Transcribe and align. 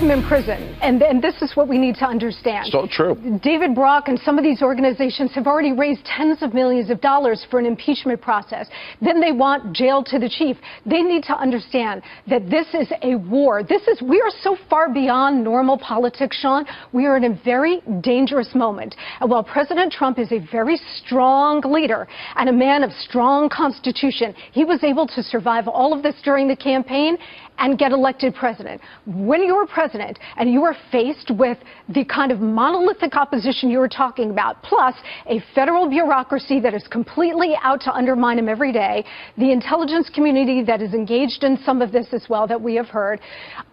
Him 0.00 0.10
in 0.10 0.26
prison, 0.26 0.76
and, 0.80 1.02
and 1.02 1.22
this 1.22 1.34
is 1.42 1.54
what 1.54 1.68
we 1.68 1.78
need 1.78 1.94
to 1.96 2.04
understand. 2.04 2.66
So 2.66 2.88
true. 2.90 3.14
David 3.42 3.74
Brock 3.74 4.08
and 4.08 4.18
some 4.20 4.38
of 4.38 4.44
these 4.44 4.62
organizations 4.62 5.32
have 5.34 5.46
already 5.46 5.72
raised 5.72 6.04
tens 6.04 6.42
of 6.42 6.54
millions 6.54 6.90
of 6.90 7.00
dollars 7.00 7.46
for 7.50 7.58
an 7.58 7.66
impeachment 7.66 8.20
process. 8.20 8.68
Then 9.00 9.20
they 9.20 9.32
want 9.32 9.74
jail 9.74 10.02
to 10.04 10.18
the 10.18 10.28
chief. 10.28 10.56
They 10.86 11.02
need 11.02 11.24
to 11.24 11.34
understand 11.34 12.02
that 12.28 12.48
this 12.48 12.66
is 12.74 12.90
a 13.02 13.16
war. 13.16 13.62
This 13.62 13.82
is 13.88 14.00
we 14.00 14.20
are 14.20 14.30
so 14.42 14.56
far 14.68 14.92
beyond 14.92 15.44
normal 15.44 15.78
politics, 15.78 16.38
Sean. 16.38 16.64
We 16.92 17.06
are 17.06 17.16
in 17.16 17.24
a 17.24 17.40
very 17.44 17.82
dangerous 18.00 18.54
moment. 18.54 18.96
And 19.20 19.30
while 19.30 19.44
President 19.44 19.92
Trump 19.92 20.18
is 20.18 20.32
a 20.32 20.38
very 20.50 20.80
strong 20.96 21.60
leader 21.60 22.08
and 22.36 22.48
a 22.48 22.52
man 22.52 22.82
of 22.82 22.90
strong 22.92 23.48
constitution, 23.48 24.34
he 24.52 24.64
was 24.64 24.82
able 24.82 25.06
to 25.08 25.22
survive 25.22 25.68
all 25.68 25.92
of 25.92 26.02
this 26.02 26.14
during 26.24 26.48
the 26.48 26.56
campaign 26.56 27.18
and 27.60 27.78
get 27.78 27.92
elected 27.92 28.34
president. 28.34 28.80
When 29.06 29.44
you're 29.44 29.66
president 29.66 30.18
and 30.36 30.50
you 30.52 30.64
are 30.64 30.74
faced 30.90 31.30
with 31.30 31.58
the 31.88 32.04
kind 32.04 32.32
of 32.32 32.40
monolithic 32.40 33.14
opposition 33.14 33.70
you 33.70 33.78
were 33.78 33.88
talking 33.88 34.30
about, 34.30 34.62
plus 34.62 34.94
a 35.26 35.40
federal 35.54 35.88
bureaucracy 35.88 36.58
that 36.60 36.74
is 36.74 36.86
completely 36.88 37.54
out 37.62 37.80
to 37.82 37.92
undermine 37.92 38.38
him 38.38 38.48
every 38.48 38.72
day, 38.72 39.04
the 39.36 39.52
intelligence 39.52 40.10
community 40.12 40.64
that 40.64 40.82
is 40.82 40.94
engaged 40.94 41.44
in 41.44 41.58
some 41.64 41.82
of 41.82 41.92
this 41.92 42.06
as 42.12 42.26
well 42.28 42.46
that 42.46 42.60
we 42.60 42.74
have 42.74 42.88
heard, 42.88 43.20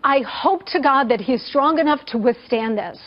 I 0.04 0.20
hope 0.20 0.66
to 0.68 0.82
God 0.82 1.10
that 1.10 1.22
he 1.22 1.34
is 1.34 1.48
strong 1.48 1.80
enough 1.80 2.06
to 2.08 2.18
withstand 2.18 2.78
this. 2.78 3.00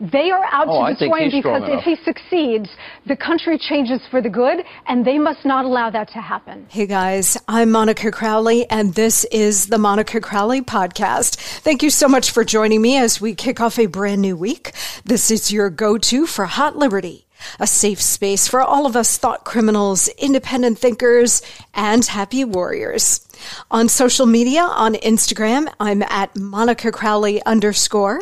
They 0.00 0.30
are 0.30 0.44
out 0.50 0.68
Oh, 0.68 0.86
to 0.86 0.92
destroy 0.94 1.24
him 1.24 1.30
because 1.30 1.62
if 1.66 1.82
he 1.84 1.96
succeeds, 2.04 2.68
the 3.06 3.16
country 3.16 3.58
changes 3.58 4.00
for 4.10 4.22
the 4.22 4.30
good, 4.30 4.64
and 4.86 5.04
they 5.04 5.18
must 5.18 5.44
not 5.44 5.64
allow 5.64 5.90
that 5.90 6.08
to 6.10 6.20
happen. 6.20 6.66
Hey 6.70 6.86
guys, 6.86 7.36
I'm 7.48 7.72
Monica 7.72 8.10
Crowley, 8.12 8.68
and 8.70 8.94
this 8.94 9.24
is 9.32 9.66
the 9.66 9.78
Monica 9.78 10.20
Crowley 10.28 10.60
Podcast. 10.60 11.36
Thank 11.60 11.82
you 11.82 11.88
so 11.88 12.06
much 12.06 12.32
for 12.32 12.44
joining 12.44 12.82
me 12.82 12.98
as 12.98 13.18
we 13.18 13.34
kick 13.34 13.62
off 13.62 13.78
a 13.78 13.86
brand 13.86 14.20
new 14.20 14.36
week. 14.36 14.72
This 15.06 15.30
is 15.30 15.50
your 15.50 15.70
go 15.70 15.96
to 15.96 16.26
for 16.26 16.44
Hot 16.44 16.76
Liberty, 16.76 17.26
a 17.58 17.66
safe 17.66 17.98
space 17.98 18.46
for 18.46 18.60
all 18.60 18.84
of 18.84 18.94
us 18.94 19.16
thought 19.16 19.46
criminals, 19.46 20.08
independent 20.18 20.78
thinkers, 20.78 21.40
and 21.72 22.04
happy 22.04 22.44
warriors. 22.44 23.26
On 23.70 23.88
social 23.88 24.26
media, 24.26 24.60
on 24.60 24.96
Instagram, 24.96 25.72
I'm 25.80 26.02
at 26.02 26.36
Monica 26.36 26.92
Crowley 26.92 27.42
underscore. 27.46 28.20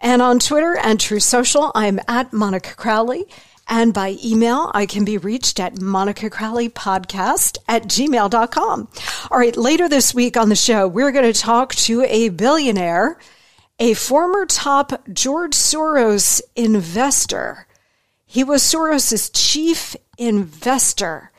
And 0.00 0.20
on 0.22 0.40
Twitter 0.40 0.76
and 0.76 0.98
Truth 0.98 1.22
Social, 1.22 1.70
I'm 1.76 2.00
at 2.08 2.32
Monica 2.32 2.74
Crowley. 2.74 3.28
And 3.68 3.94
by 3.94 4.16
email, 4.22 4.70
I 4.74 4.86
can 4.86 5.04
be 5.04 5.18
reached 5.18 5.58
at 5.58 5.80
Monica 5.80 6.28
Crowley 6.28 6.68
Podcast 6.68 7.58
at 7.66 7.84
gmail.com. 7.84 8.88
All 9.30 9.38
right, 9.38 9.56
later 9.56 9.88
this 9.88 10.14
week 10.14 10.36
on 10.36 10.50
the 10.50 10.56
show, 10.56 10.86
we're 10.86 11.12
going 11.12 11.32
to 11.32 11.38
talk 11.38 11.74
to 11.76 12.02
a 12.02 12.28
billionaire, 12.28 13.18
a 13.78 13.94
former 13.94 14.44
top 14.46 15.08
George 15.12 15.54
Soros 15.54 16.42
investor. 16.54 17.66
He 18.26 18.44
was 18.44 18.62
Soros's 18.62 19.30
chief 19.30 19.96
investor 20.18 21.30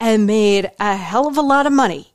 and 0.00 0.26
made 0.26 0.70
a 0.80 0.96
hell 0.96 1.28
of 1.28 1.36
a 1.36 1.42
lot 1.42 1.66
of 1.66 1.72
money. 1.72 2.14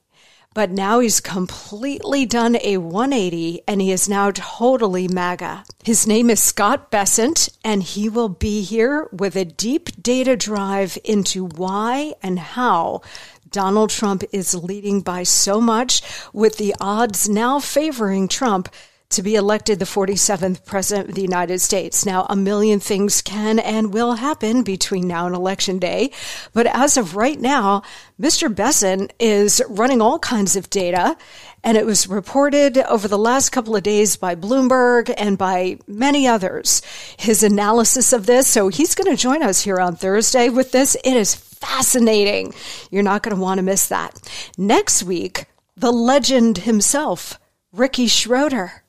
But 0.53 0.69
now 0.69 0.99
he's 0.99 1.19
completely 1.19 2.25
done 2.25 2.57
a 2.63 2.77
180 2.77 3.61
and 3.67 3.81
he 3.81 3.91
is 3.91 4.07
now 4.07 4.31
totally 4.31 5.07
MAGA. 5.07 5.63
His 5.83 6.05
name 6.05 6.29
is 6.29 6.41
Scott 6.41 6.91
Bessent 6.91 7.49
and 7.63 7.81
he 7.81 8.07
will 8.07 8.29
be 8.29 8.61
here 8.61 9.09
with 9.11 9.35
a 9.35 9.45
deep 9.45 10.01
data 10.01 10.35
drive 10.35 10.97
into 11.03 11.45
why 11.45 12.13
and 12.21 12.37
how 12.37 13.01
Donald 13.49 13.89
Trump 13.89 14.23
is 14.31 14.55
leading 14.55 15.01
by 15.01 15.23
so 15.23 15.61
much 15.61 16.01
with 16.33 16.57
the 16.57 16.75
odds 16.79 17.29
now 17.29 17.59
favoring 17.59 18.27
Trump 18.27 18.69
to 19.15 19.23
be 19.23 19.35
elected 19.35 19.79
the 19.79 19.85
47th 19.85 20.65
president 20.65 21.09
of 21.09 21.15
the 21.15 21.21
United 21.21 21.59
States. 21.59 22.05
Now, 22.05 22.25
a 22.29 22.35
million 22.35 22.79
things 22.79 23.21
can 23.21 23.59
and 23.59 23.93
will 23.93 24.13
happen 24.13 24.63
between 24.63 25.07
now 25.07 25.25
and 25.25 25.35
election 25.35 25.79
day. 25.79 26.11
But 26.53 26.67
as 26.67 26.97
of 26.97 27.15
right 27.15 27.39
now, 27.39 27.83
Mr. 28.19 28.53
Bessent 28.53 29.13
is 29.19 29.61
running 29.69 30.01
all 30.01 30.19
kinds 30.19 30.55
of 30.55 30.69
data. 30.69 31.17
And 31.63 31.77
it 31.77 31.85
was 31.85 32.07
reported 32.07 32.77
over 32.77 33.07
the 33.07 33.17
last 33.17 33.51
couple 33.51 33.75
of 33.75 33.83
days 33.83 34.17
by 34.17 34.35
Bloomberg 34.35 35.13
and 35.17 35.37
by 35.37 35.79
many 35.87 36.27
others, 36.27 36.81
his 37.17 37.41
analysis 37.41 38.11
of 38.11 38.25
this. 38.25 38.47
So 38.47 38.67
he's 38.67 38.95
going 38.95 39.15
to 39.15 39.21
join 39.21 39.41
us 39.41 39.61
here 39.61 39.79
on 39.79 39.95
Thursday 39.95 40.49
with 40.49 40.73
this. 40.73 40.95
It 41.05 41.15
is 41.15 41.35
fascinating. 41.35 42.53
You're 42.91 43.03
not 43.03 43.23
going 43.23 43.35
to 43.35 43.41
want 43.41 43.59
to 43.59 43.63
miss 43.63 43.87
that. 43.87 44.19
Next 44.57 45.03
week, 45.03 45.45
the 45.77 45.91
legend 45.91 46.59
himself, 46.59 47.39
Ricky 47.71 48.07
Schroder 48.07 48.82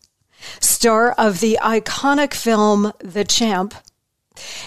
star 0.60 1.12
of 1.12 1.40
the 1.40 1.58
iconic 1.62 2.34
film 2.34 2.92
The 3.00 3.24
Champ 3.24 3.74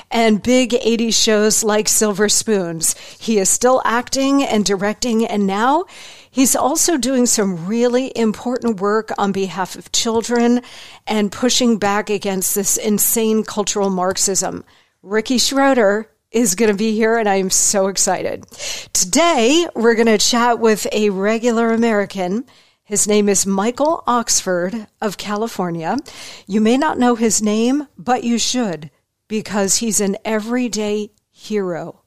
and 0.09 0.41
big 0.41 0.71
80s 0.71 1.13
shows 1.13 1.63
like 1.63 1.87
Silver 1.87 2.29
Spoons. 2.29 2.97
He 3.19 3.37
is 3.37 3.49
still 3.49 3.81
acting 3.83 4.43
and 4.43 4.63
directing, 4.63 5.25
and 5.25 5.45
now 5.45 5.85
he's 6.29 6.55
also 6.55 6.97
doing 6.97 7.25
some 7.25 7.67
really 7.67 8.11
important 8.15 8.79
work 8.79 9.11
on 9.17 9.31
behalf 9.31 9.75
of 9.75 9.91
children 9.91 10.61
and 11.05 11.31
pushing 11.31 11.77
back 11.77 12.09
against 12.09 12.55
this 12.55 12.77
insane 12.77 13.43
cultural 13.43 13.89
Marxism. 13.89 14.63
Ricky 15.03 15.37
Schroder 15.37 16.09
is 16.31 16.55
going 16.55 16.71
to 16.71 16.77
be 16.77 16.93
here, 16.93 17.17
and 17.17 17.27
I 17.27 17.35
am 17.35 17.49
so 17.49 17.87
excited. 17.87 18.45
Today, 18.93 19.67
we're 19.75 19.95
going 19.95 20.07
to 20.07 20.17
chat 20.17 20.59
with 20.59 20.87
a 20.91 21.09
regular 21.09 21.71
American. 21.71 22.45
His 22.87 23.05
name 23.05 23.27
is 23.27 23.45
Michael 23.45 24.01
Oxford 24.07 24.87
of 25.01 25.17
California. 25.17 25.97
You 26.47 26.61
may 26.61 26.77
not 26.77 26.97
know 26.97 27.15
his 27.15 27.41
name, 27.41 27.89
but 27.97 28.23
you 28.23 28.37
should 28.37 28.91
because 29.27 29.79
he's 29.79 29.99
an 29.99 30.15
everyday 30.23 31.11
hero. 31.29 32.03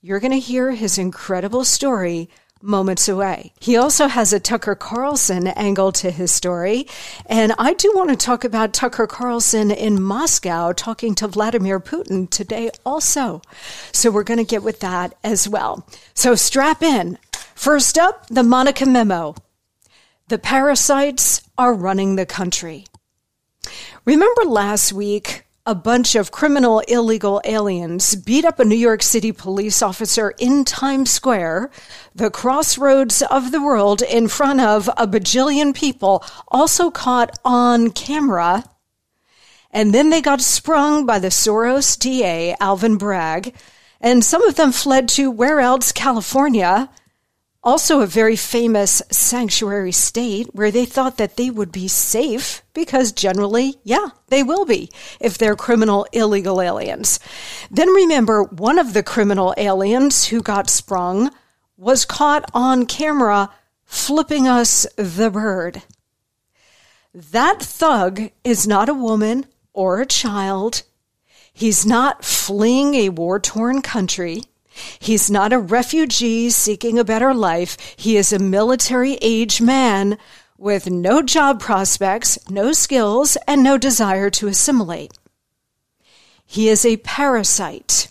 You're 0.00 0.20
going 0.20 0.32
to 0.32 0.38
hear 0.38 0.70
his 0.70 0.96
incredible 0.96 1.66
story 1.66 2.30
moments 2.62 3.10
away. 3.10 3.52
He 3.60 3.76
also 3.76 4.06
has 4.06 4.32
a 4.32 4.40
Tucker 4.40 4.74
Carlson 4.74 5.48
angle 5.48 5.92
to 5.92 6.10
his 6.10 6.32
story. 6.32 6.86
And 7.26 7.52
I 7.58 7.74
do 7.74 7.92
want 7.94 8.08
to 8.08 8.16
talk 8.16 8.42
about 8.42 8.72
Tucker 8.72 9.06
Carlson 9.06 9.70
in 9.70 10.02
Moscow 10.02 10.72
talking 10.72 11.14
to 11.16 11.28
Vladimir 11.28 11.78
Putin 11.78 12.30
today 12.30 12.70
also. 12.86 13.42
So 13.92 14.10
we're 14.10 14.22
going 14.22 14.38
to 14.38 14.44
get 14.44 14.62
with 14.62 14.80
that 14.80 15.14
as 15.22 15.46
well. 15.46 15.86
So 16.14 16.34
strap 16.36 16.82
in. 16.82 17.18
First 17.54 17.98
up, 17.98 18.28
the 18.28 18.42
Monica 18.42 18.86
memo. 18.86 19.34
The 20.32 20.38
parasites 20.38 21.42
are 21.58 21.74
running 21.74 22.16
the 22.16 22.24
country. 22.24 22.86
Remember 24.06 24.44
last 24.44 24.90
week, 24.90 25.44
a 25.66 25.74
bunch 25.74 26.14
of 26.14 26.30
criminal 26.30 26.78
illegal 26.88 27.42
aliens 27.44 28.16
beat 28.16 28.46
up 28.46 28.58
a 28.58 28.64
New 28.64 28.74
York 28.74 29.02
City 29.02 29.30
police 29.30 29.82
officer 29.82 30.32
in 30.38 30.64
Times 30.64 31.10
Square, 31.10 31.70
the 32.14 32.30
crossroads 32.30 33.20
of 33.20 33.52
the 33.52 33.62
world, 33.62 34.00
in 34.00 34.26
front 34.26 34.62
of 34.62 34.88
a 34.96 35.06
bajillion 35.06 35.74
people, 35.74 36.24
also 36.48 36.90
caught 36.90 37.38
on 37.44 37.90
camera. 37.90 38.64
And 39.70 39.92
then 39.92 40.08
they 40.08 40.22
got 40.22 40.40
sprung 40.40 41.04
by 41.04 41.18
the 41.18 41.28
Soros 41.28 41.98
DA, 41.98 42.56
Alvin 42.58 42.96
Bragg, 42.96 43.54
and 44.00 44.24
some 44.24 44.42
of 44.44 44.54
them 44.54 44.72
fled 44.72 45.10
to 45.10 45.30
where 45.30 45.60
else? 45.60 45.92
California 45.92 46.88
also 47.62 48.00
a 48.00 48.06
very 48.06 48.36
famous 48.36 49.02
sanctuary 49.10 49.92
state 49.92 50.48
where 50.52 50.70
they 50.70 50.84
thought 50.84 51.16
that 51.18 51.36
they 51.36 51.50
would 51.50 51.70
be 51.70 51.86
safe 51.88 52.62
because 52.74 53.12
generally, 53.12 53.76
yeah, 53.84 54.08
they 54.28 54.42
will 54.42 54.64
be 54.64 54.90
if 55.20 55.38
they're 55.38 55.56
criminal 55.56 56.06
illegal 56.12 56.60
aliens. 56.60 57.20
Then 57.70 57.88
remember, 57.88 58.42
one 58.44 58.78
of 58.78 58.94
the 58.94 59.02
criminal 59.02 59.54
aliens 59.56 60.26
who 60.26 60.42
got 60.42 60.68
sprung 60.68 61.30
was 61.76 62.04
caught 62.04 62.50
on 62.52 62.86
camera 62.86 63.50
flipping 63.84 64.48
us 64.48 64.86
the 64.96 65.30
bird. 65.30 65.82
That 67.14 67.60
thug 67.60 68.30
is 68.42 68.66
not 68.66 68.88
a 68.88 68.94
woman 68.94 69.46
or 69.72 70.00
a 70.00 70.06
child. 70.06 70.82
He's 71.52 71.84
not 71.84 72.24
fleeing 72.24 72.94
a 72.94 73.10
war 73.10 73.38
torn 73.38 73.82
country. 73.82 74.44
He's 74.98 75.30
not 75.30 75.52
a 75.52 75.58
refugee 75.58 76.50
seeking 76.50 76.98
a 76.98 77.04
better 77.04 77.34
life. 77.34 77.76
He 77.96 78.16
is 78.16 78.32
a 78.32 78.38
military 78.38 79.14
age 79.20 79.60
man 79.60 80.18
with 80.56 80.88
no 80.88 81.22
job 81.22 81.60
prospects, 81.60 82.38
no 82.48 82.72
skills, 82.72 83.36
and 83.46 83.62
no 83.62 83.76
desire 83.76 84.30
to 84.30 84.48
assimilate. 84.48 85.12
He 86.44 86.68
is 86.68 86.84
a 86.84 86.98
parasite, 86.98 88.08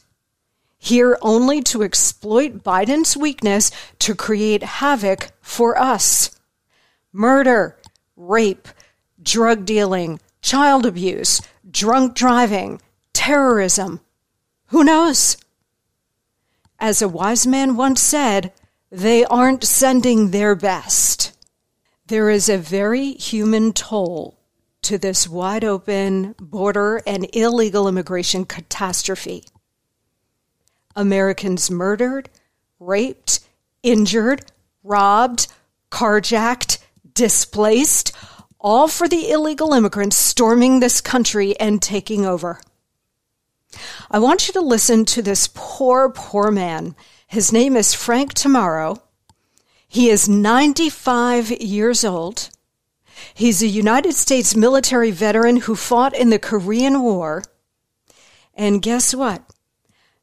here 0.78 1.18
only 1.22 1.62
to 1.62 1.84
exploit 1.84 2.64
Biden's 2.64 3.16
weakness 3.16 3.72
to 4.00 4.16
create 4.16 4.64
havoc 4.64 5.32
for 5.42 5.78
us. 5.78 6.32
Murder, 7.14 7.78
rape, 8.16 8.68
drug 9.22 9.64
dealing, 9.64 10.20
child 10.42 10.86
abuse, 10.86 11.42
drunk 11.70 12.16
driving, 12.16 12.82
terrorism. 13.14 14.02
Who 14.68 14.84
knows? 14.84 15.38
As 16.82 17.00
a 17.00 17.08
wise 17.08 17.46
man 17.46 17.76
once 17.76 18.02
said, 18.02 18.52
they 18.90 19.24
aren't 19.24 19.64
sending 19.64 20.32
their 20.32 20.56
best. 20.56 21.32
There 22.08 22.28
is 22.28 22.50
a 22.50 22.58
very 22.58 23.12
human 23.12 23.72
toll 23.72 24.40
to 24.82 24.98
this 24.98 25.30
wide 25.30 25.64
open 25.64 26.34
border 26.40 27.04
and 27.06 27.28
illegal 27.34 27.88
immigration 27.88 28.46
catastrophe. 28.46 29.46
Americans 30.96 31.70
murdered, 31.70 32.32
raped, 32.80 33.42
injured, 33.84 34.52
robbed, 34.84 35.50
carjacked, 35.92 36.80
displaced, 37.14 38.12
all 38.60 38.88
for 38.88 39.08
the 39.08 39.30
illegal 39.30 39.74
immigrants 39.74 40.18
storming 40.18 40.80
this 40.80 41.00
country 41.00 41.56
and 41.60 41.80
taking 41.80 42.26
over. 42.26 42.60
I 44.10 44.20
want 44.20 44.48
you 44.48 44.54
to 44.54 44.62
listen 44.62 45.06
to 45.06 45.22
this 45.22 45.50
poor, 45.54 46.10
poor 46.10 46.52
man. 46.52 46.96
His 47.28 47.52
name 47.52 47.76
is 47.76 47.94
Frank 47.94 48.34
Tamaro. 48.34 49.02
He 49.88 50.10
is 50.10 50.28
95 50.28 51.52
years 51.52 52.04
old. 52.04 52.50
He's 53.34 53.62
a 53.62 53.68
United 53.68 54.14
States 54.14 54.56
military 54.56 55.12
veteran 55.12 55.58
who 55.58 55.76
fought 55.76 56.16
in 56.16 56.30
the 56.30 56.40
Korean 56.40 57.02
War. 57.02 57.44
And 58.54 58.82
guess 58.82 59.14
what? 59.14 59.44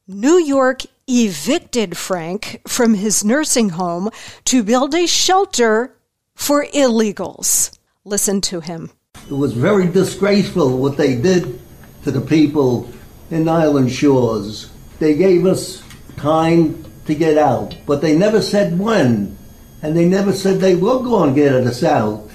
New 0.07 0.37
York 0.39 0.81
evicted 1.07 1.97
Frank 1.97 2.61
from 2.67 2.95
his 2.95 3.23
nursing 3.23 3.69
home 3.69 4.09
to 4.45 4.63
build 4.63 4.93
a 4.93 5.07
shelter 5.07 5.95
for 6.35 6.65
illegals. 6.65 7.77
Listen 8.05 8.41
to 8.41 8.59
him. 8.59 8.91
It 9.29 9.33
was 9.33 9.53
very 9.53 9.87
disgraceful 9.87 10.77
what 10.77 10.97
they 10.97 11.15
did 11.15 11.59
to 12.03 12.11
the 12.11 12.21
people 12.21 12.91
in 13.31 13.47
Island 13.47 13.91
Shores. 13.91 14.71
They 14.99 15.15
gave 15.15 15.45
us 15.45 15.83
time 16.17 16.85
to 17.05 17.15
get 17.15 17.37
out, 17.37 17.75
but 17.85 18.01
they 18.01 18.17
never 18.17 18.41
said 18.41 18.77
when. 18.77 19.37
And 19.81 19.95
they 19.95 20.05
never 20.05 20.33
said 20.33 20.59
they 20.59 20.75
were 20.75 20.99
going 20.99 21.33
to 21.33 21.41
get 21.41 21.53
us 21.53 21.83
out. 21.83 22.29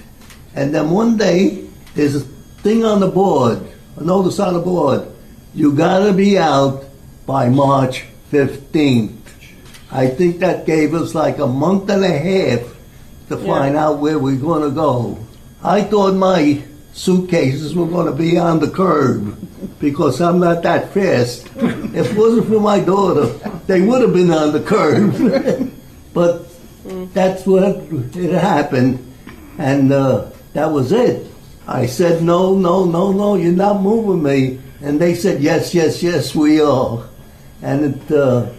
And 0.55 0.75
then 0.75 0.91
one 0.91 1.17
day, 1.17 1.69
there's 1.95 2.17
a 2.17 2.21
thing 2.21 2.85
on 2.85 3.01
the 3.01 3.09
board, 3.09 3.61
a 3.97 4.03
notice 4.03 4.39
on 4.39 4.55
the 4.55 4.61
board. 4.61 5.07
You 5.55 5.73
gotta 5.73 6.13
be 6.13 6.39
out 6.39 6.85
by 7.27 7.49
March 7.49 8.05
15th. 8.33 9.19
I 9.93 10.09
think 10.09 10.41
that 10.41 10.67
gave 10.67 10.95
us 10.95 11.15
like 11.15 11.39
a 11.39 11.47
month 11.47 11.89
and 11.91 12.05
a 12.05 12.09
half 12.09 12.75
to 13.29 13.37
find 13.37 13.77
out 13.77 13.99
where 13.99 14.19
we're 14.19 14.37
gonna 14.37 14.71
go. 14.71 15.19
I 15.63 15.83
thought 15.83 16.15
my 16.15 16.65
suitcases 16.95 17.75
were 17.75 17.87
going 17.87 18.07
to 18.07 18.17
be 18.17 18.39
on 18.39 18.61
the 18.61 18.71
curb 18.71 19.37
because 19.81 20.21
I'm 20.21 20.39
not 20.39 20.63
that 20.63 20.95
fast. 20.95 21.47
if 21.57 22.13
it 22.13 22.17
wasn't 22.17 22.47
for 22.47 22.61
my 22.61 22.81
daughter, 22.81 23.27
they 23.67 23.83
would 23.83 24.01
have 24.01 24.15
been 24.15 24.31
on 24.31 24.53
the 24.53 24.63
curb. 24.63 25.73
but 26.15 26.47
that's 27.13 27.45
what 27.45 27.65
it 27.65 28.33
happened, 28.33 29.13
and 29.59 29.93
uh, 29.93 30.31
that 30.53 30.67
was 30.67 30.93
it. 30.93 31.27
I 31.67 31.87
said, 31.87 32.23
no, 32.23 32.55
no, 32.55 32.85
no, 32.85 33.11
no, 33.11 33.35
you're 33.35 33.53
not 33.53 33.83
moving 33.83 34.23
me. 34.23 34.61
And 34.81 35.01
they 35.01 35.15
said, 35.15 35.43
yes, 35.43 35.75
yes, 35.75 36.03
yes, 36.03 36.35
we 36.35 36.61
are. 36.61 37.09
And 37.63 37.97
it, 37.97 38.13
uh, 38.13 38.51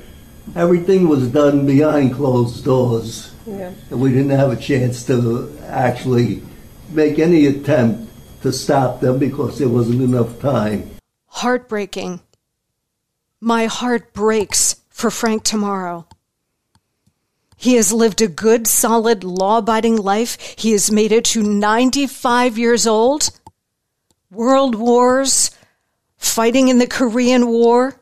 everything 0.55 1.07
was 1.07 1.27
done 1.27 1.67
behind 1.67 2.15
closed 2.15 2.65
doors. 2.65 3.31
Yeah. 3.45 3.71
And 3.91 4.01
we 4.01 4.09
didn't 4.09 4.31
have 4.31 4.51
a 4.51 4.55
chance 4.55 5.05
to 5.05 5.55
actually 5.67 6.41
make 6.89 7.19
any 7.19 7.45
attempt 7.45 8.04
to 8.45 8.53
stop 8.53 9.01
them 9.01 9.19
because 9.19 9.57
there 9.57 9.69
wasn't 9.69 10.01
enough 10.01 10.39
time. 10.39 10.89
Heartbreaking. 11.27 12.21
My 13.41 13.65
heart 13.65 14.13
breaks 14.13 14.77
for 14.89 15.11
Frank 15.11 15.43
Tamaro. 15.43 16.05
He 17.57 17.75
has 17.75 17.91
lived 17.91 18.21
a 18.21 18.27
good, 18.27 18.67
solid, 18.67 19.23
law 19.23 19.57
abiding 19.57 19.97
life. 19.97 20.55
He 20.57 20.71
has 20.71 20.91
made 20.91 21.11
it 21.11 21.25
to 21.25 21.43
95 21.43 22.57
years 22.57 22.85
old. 22.85 23.29
World 24.29 24.75
wars, 24.75 25.51
fighting 26.17 26.67
in 26.67 26.79
the 26.79 26.87
Korean 26.87 27.47
War, 27.47 27.99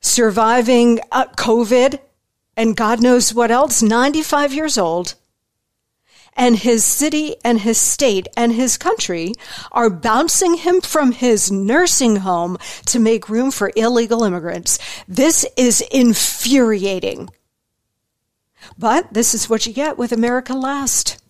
surviving 0.00 1.00
uh, 1.12 1.26
COVID, 1.36 1.98
and 2.56 2.76
God 2.76 3.00
knows 3.00 3.32
what 3.32 3.50
else. 3.50 3.82
95 3.82 4.52
years 4.52 4.78
old 4.78 5.14
and 6.36 6.56
his 6.56 6.84
city 6.84 7.36
and 7.44 7.60
his 7.60 7.78
state 7.78 8.28
and 8.36 8.52
his 8.52 8.76
country 8.76 9.32
are 9.72 9.90
bouncing 9.90 10.54
him 10.54 10.80
from 10.80 11.12
his 11.12 11.50
nursing 11.50 12.16
home 12.16 12.58
to 12.86 12.98
make 12.98 13.28
room 13.28 13.50
for 13.50 13.72
illegal 13.76 14.24
immigrants. 14.24 14.78
This 15.06 15.46
is 15.56 15.80
infuriating. 15.92 17.28
But 18.78 19.12
this 19.12 19.34
is 19.34 19.48
what 19.48 19.66
you 19.66 19.72
get 19.72 19.98
with 19.98 20.12
America 20.12 20.54
Last. 20.54 21.22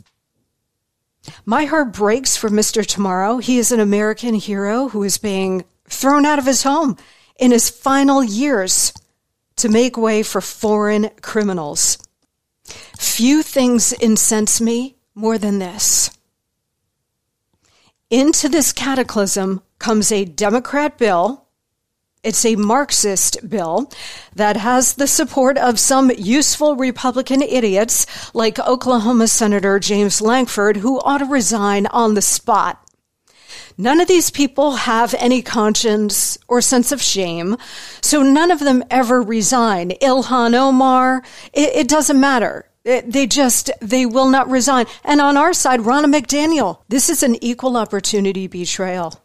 My 1.44 1.64
heart 1.64 1.92
breaks 1.92 2.36
for 2.36 2.50
Mr. 2.50 2.84
Tamaro. 2.84 3.42
He 3.42 3.58
is 3.58 3.72
an 3.72 3.80
American 3.80 4.34
hero 4.34 4.88
who 4.88 5.02
is 5.02 5.18
being 5.18 5.64
thrown 5.88 6.24
out 6.24 6.38
of 6.38 6.46
his 6.46 6.62
home 6.62 6.96
in 7.38 7.50
his 7.50 7.70
final 7.70 8.22
years 8.22 8.92
to 9.56 9.68
make 9.68 9.96
way 9.96 10.22
for 10.22 10.40
foreign 10.40 11.10
criminals. 11.22 11.98
Few 12.98 13.42
things 13.42 13.92
incense 13.92 14.60
me 14.60 14.96
more 15.14 15.38
than 15.38 15.58
this. 15.58 16.10
Into 18.10 18.48
this 18.48 18.72
cataclysm 18.72 19.62
comes 19.78 20.12
a 20.12 20.24
Democrat 20.24 20.98
bill. 20.98 21.46
It's 22.22 22.44
a 22.44 22.56
Marxist 22.56 23.48
bill 23.48 23.90
that 24.34 24.56
has 24.56 24.94
the 24.94 25.06
support 25.06 25.58
of 25.58 25.78
some 25.78 26.10
useful 26.16 26.76
Republican 26.76 27.42
idiots 27.42 28.06
like 28.34 28.58
Oklahoma 28.58 29.28
Senator 29.28 29.78
James 29.78 30.20
Lankford, 30.20 30.78
who 30.78 31.00
ought 31.00 31.18
to 31.18 31.26
resign 31.26 31.86
on 31.88 32.14
the 32.14 32.22
spot. 32.22 32.83
None 33.76 34.00
of 34.00 34.08
these 34.08 34.30
people 34.30 34.72
have 34.72 35.14
any 35.14 35.42
conscience 35.42 36.38
or 36.46 36.60
sense 36.60 36.92
of 36.92 37.02
shame, 37.02 37.56
so 38.00 38.22
none 38.22 38.50
of 38.50 38.60
them 38.60 38.84
ever 38.90 39.20
resign. 39.20 39.90
Ilhan 39.90 40.54
Omar, 40.54 41.22
it, 41.52 41.74
it 41.74 41.88
doesn't 41.88 42.20
matter. 42.20 42.68
They 42.84 43.26
just, 43.26 43.70
they 43.80 44.06
will 44.06 44.28
not 44.28 44.50
resign. 44.50 44.86
And 45.02 45.20
on 45.20 45.36
our 45.36 45.54
side, 45.54 45.80
Ronna 45.80 46.14
McDaniel, 46.14 46.80
this 46.88 47.08
is 47.08 47.22
an 47.22 47.42
equal 47.42 47.76
opportunity 47.76 48.46
betrayal. 48.46 49.20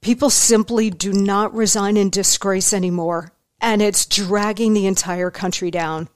People 0.00 0.30
simply 0.30 0.88
do 0.88 1.12
not 1.12 1.52
resign 1.52 1.96
in 1.96 2.08
disgrace 2.08 2.72
anymore, 2.72 3.32
and 3.60 3.82
it's 3.82 4.06
dragging 4.06 4.72
the 4.72 4.86
entire 4.86 5.30
country 5.30 5.72
down. 5.72 6.08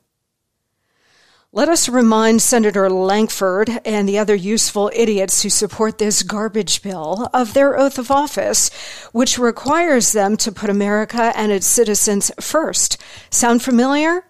Let 1.54 1.68
us 1.68 1.86
remind 1.86 2.40
Senator 2.40 2.88
Lankford 2.88 3.68
and 3.84 4.08
the 4.08 4.18
other 4.18 4.34
useful 4.34 4.90
idiots 4.94 5.42
who 5.42 5.50
support 5.50 5.98
this 5.98 6.22
garbage 6.22 6.80
bill 6.80 7.28
of 7.34 7.52
their 7.52 7.78
oath 7.78 7.98
of 7.98 8.10
office, 8.10 8.70
which 9.12 9.38
requires 9.38 10.12
them 10.12 10.38
to 10.38 10.50
put 10.50 10.70
America 10.70 11.30
and 11.36 11.52
its 11.52 11.66
citizens 11.66 12.32
first. 12.40 12.96
Sound 13.28 13.62
familiar? 13.62 14.24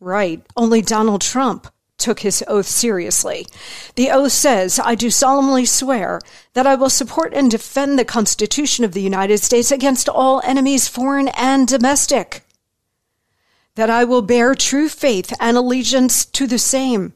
Right. 0.00 0.44
Only 0.56 0.82
Donald 0.82 1.20
Trump 1.20 1.68
took 1.96 2.20
his 2.20 2.42
oath 2.48 2.66
seriously. 2.66 3.46
The 3.94 4.10
oath 4.10 4.32
says, 4.32 4.80
I 4.82 4.96
do 4.96 5.10
solemnly 5.10 5.64
swear 5.64 6.20
that 6.54 6.66
I 6.66 6.74
will 6.74 6.90
support 6.90 7.32
and 7.34 7.48
defend 7.48 8.00
the 8.00 8.04
Constitution 8.04 8.84
of 8.84 8.94
the 8.94 9.02
United 9.02 9.38
States 9.38 9.70
against 9.70 10.08
all 10.08 10.40
enemies, 10.42 10.88
foreign 10.88 11.28
and 11.28 11.68
domestic. 11.68 12.47
That 13.78 13.90
I 13.90 14.02
will 14.02 14.22
bear 14.22 14.56
true 14.56 14.88
faith 14.88 15.32
and 15.38 15.56
allegiance 15.56 16.26
to 16.26 16.48
the 16.48 16.58
same 16.58 17.14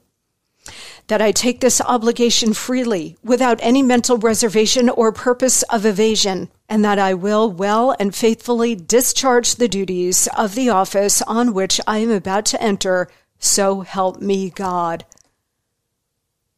that 1.08 1.20
I 1.20 1.32
take 1.32 1.60
this 1.60 1.80
obligation 1.80 2.52
freely 2.54 3.16
without 3.22 3.58
any 3.60 3.82
mental 3.82 4.16
reservation 4.16 4.88
or 4.88 5.10
purpose 5.10 5.64
of 5.64 5.84
evasion, 5.84 6.48
and 6.68 6.84
that 6.84 7.00
I 7.00 7.14
will 7.14 7.50
well 7.50 7.96
and 7.98 8.14
faithfully 8.14 8.76
discharge 8.76 9.56
the 9.56 9.66
duties 9.66 10.28
of 10.36 10.54
the 10.54 10.70
office 10.70 11.20
on 11.22 11.52
which 11.52 11.80
I 11.86 11.98
am 11.98 12.12
about 12.12 12.46
to 12.46 12.62
enter. 12.62 13.08
So 13.40 13.80
help 13.80 14.20
me 14.20 14.50
God. 14.50 15.04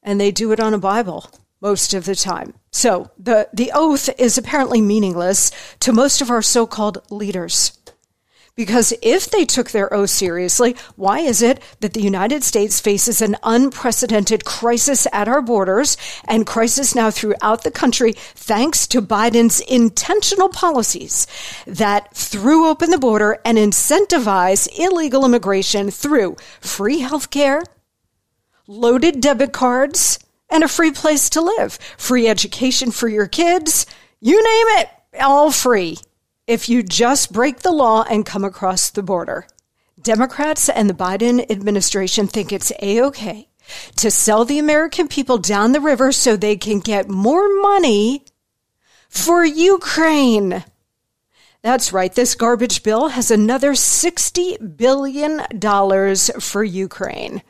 And 0.03 0.21
they 0.21 0.31
do 0.31 0.53
it 0.53 0.61
on 0.61 0.75
a 0.75 0.79
Bible. 0.79 1.31
most 1.65 1.95
of 1.95 2.05
the 2.05 2.15
time. 2.15 2.53
So 2.71 3.11
the, 3.19 3.49
the 3.55 3.73
oath 3.75 4.11
is 4.21 4.37
apparently 4.37 4.83
meaningless 4.83 5.51
to 5.81 5.95
most 5.95 6.21
of 6.21 6.31
our 6.31 6.43
so-called 6.43 6.99
leaders. 7.11 7.79
Because 8.57 8.95
if 9.03 9.29
they 9.29 9.45
took 9.45 9.71
their 9.71 9.93
oath 9.93 10.11
seriously, 10.11 10.77
why 10.95 11.19
is 11.19 11.43
it 11.43 11.61
that 11.81 11.93
the 11.93 12.03
United 12.03 12.45
States 12.45 12.79
faces 12.79 13.21
an 13.21 13.37
unprecedented 13.43 14.45
crisis 14.45 15.09
at 15.13 15.27
our 15.27 15.43
borders 15.43 15.97
and 16.29 16.47
crisis 16.47 16.95
now 16.95 17.11
throughout 17.11 17.65
the 17.65 17.73
country 17.73 18.13
thanks 18.13 18.87
to 18.87 19.03
Biden's 19.03 19.59
intentional 19.61 20.49
policies 20.49 21.27
that 21.67 22.15
threw 22.15 22.69
open 22.69 22.91
the 22.91 22.99
border 22.99 23.41
and 23.45 23.59
incentivize 23.59 24.69
illegal 24.79 25.25
immigration 25.25 25.91
through 25.91 26.37
free 26.61 27.01
health 27.01 27.31
care, 27.31 27.61
loaded 28.69 29.21
debit 29.21 29.53
cards, 29.53 30.21
and 30.49 30.63
a 30.63 30.69
free 30.69 30.93
place 30.93 31.29
to 31.31 31.41
live, 31.41 31.75
free 31.97 32.29
education 32.29 32.93
for 32.93 33.09
your 33.09 33.27
kids, 33.27 33.85
you 34.21 34.37
name 34.37 34.79
it, 34.79 34.89
all 35.21 35.51
free 35.51 35.99
if 36.47 36.69
you 36.69 36.83
just 36.83 37.33
break 37.33 37.61
the 37.61 37.73
law 37.73 38.05
and 38.09 38.27
come 38.27 38.45
across 38.45 38.91
the 38.91 39.03
border. 39.03 39.47
Democrats 40.01 40.69
and 40.69 40.89
the 40.91 40.95
Biden 40.95 41.51
administration 41.51 42.27
think 42.27 42.53
it's 42.53 42.73
a-okay 42.81 43.49
to 43.97 44.11
sell 44.11 44.45
the 44.45 44.59
American 44.59 45.09
people 45.09 45.39
down 45.39 45.73
the 45.73 45.81
river 45.81 46.13
so 46.13 46.37
they 46.37 46.57
can 46.57 46.81
get 46.81 47.09
more 47.09 47.49
money 47.63 48.25
for 49.09 49.45
Ukraine. 49.45 50.65
That's 51.63 51.95
right. 51.95 52.15
This 52.15 52.35
garbage 52.35 52.83
bill 52.83 53.09
has 53.09 53.31
another 53.31 53.73
$60 53.73 54.77
billion 54.77 55.41
for 56.41 56.63
Ukraine. 56.63 57.43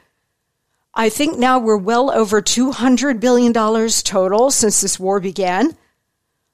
I 0.95 1.09
think 1.09 1.37
now 1.37 1.59
we're 1.59 1.77
well 1.77 2.13
over 2.13 2.41
$200 2.41 3.19
billion 3.19 3.53
total 3.53 4.53
since 4.53 4.81
this 4.81 5.01
war 5.01 5.19
began. 5.19 5.77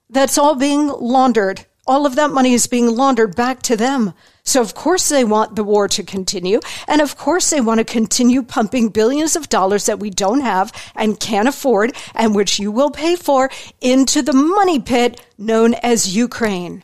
That's 0.09 0.39
all 0.39 0.55
being 0.55 0.87
laundered 0.87 1.67
all 1.87 2.05
of 2.05 2.15
that 2.15 2.31
money 2.31 2.53
is 2.53 2.67
being 2.67 2.95
laundered 2.95 3.35
back 3.35 3.61
to 3.63 3.75
them. 3.75 4.13
So 4.43 4.61
of 4.61 4.73
course 4.73 5.09
they 5.09 5.23
want 5.23 5.55
the 5.55 5.63
war 5.63 5.87
to 5.89 6.03
continue. 6.03 6.59
And 6.87 7.01
of 7.01 7.17
course 7.17 7.49
they 7.49 7.61
want 7.61 7.79
to 7.79 7.83
continue 7.83 8.43
pumping 8.43 8.89
billions 8.89 9.35
of 9.35 9.49
dollars 9.49 9.85
that 9.85 9.99
we 9.99 10.09
don't 10.09 10.41
have 10.41 10.71
and 10.95 11.19
can't 11.19 11.47
afford 11.47 11.95
and 12.13 12.35
which 12.35 12.59
you 12.59 12.71
will 12.71 12.91
pay 12.91 13.15
for 13.15 13.49
into 13.81 14.21
the 14.21 14.33
money 14.33 14.79
pit 14.79 15.23
known 15.37 15.73
as 15.75 16.15
Ukraine. 16.15 16.83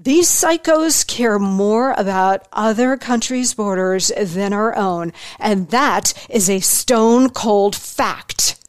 These 0.00 0.28
psychos 0.28 1.04
care 1.04 1.40
more 1.40 1.92
about 1.96 2.46
other 2.52 2.96
countries' 2.96 3.52
borders 3.54 4.12
than 4.16 4.52
our 4.52 4.76
own. 4.76 5.12
And 5.40 5.70
that 5.70 6.14
is 6.30 6.48
a 6.48 6.60
stone 6.60 7.30
cold 7.30 7.74
fact. 7.74 8.64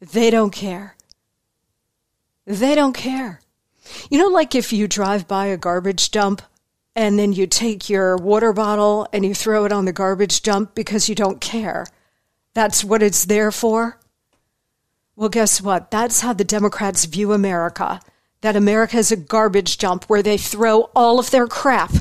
They 0.00 0.30
don't 0.30 0.50
care. 0.50 0.96
They 2.58 2.74
don't 2.74 2.92
care. 2.92 3.40
You 4.10 4.18
know, 4.18 4.28
like 4.28 4.54
if 4.54 4.72
you 4.72 4.86
drive 4.86 5.26
by 5.26 5.46
a 5.46 5.56
garbage 5.56 6.10
dump 6.10 6.42
and 6.94 7.18
then 7.18 7.32
you 7.32 7.46
take 7.46 7.88
your 7.88 8.16
water 8.16 8.52
bottle 8.52 9.08
and 9.12 9.24
you 9.24 9.34
throw 9.34 9.64
it 9.64 9.72
on 9.72 9.84
the 9.84 9.92
garbage 9.92 10.42
dump 10.42 10.74
because 10.74 11.08
you 11.08 11.14
don't 11.14 11.40
care. 11.40 11.86
That's 12.54 12.84
what 12.84 13.02
it's 13.02 13.24
there 13.24 13.50
for. 13.50 13.98
Well, 15.16 15.28
guess 15.28 15.60
what? 15.60 15.90
That's 15.90 16.20
how 16.20 16.32
the 16.32 16.44
Democrats 16.44 17.04
view 17.06 17.32
America. 17.32 18.00
That 18.42 18.56
America 18.56 18.98
is 18.98 19.12
a 19.12 19.16
garbage 19.16 19.78
dump 19.78 20.04
where 20.04 20.22
they 20.22 20.36
throw 20.36 20.90
all 20.94 21.18
of 21.18 21.30
their 21.30 21.46
crap 21.46 21.92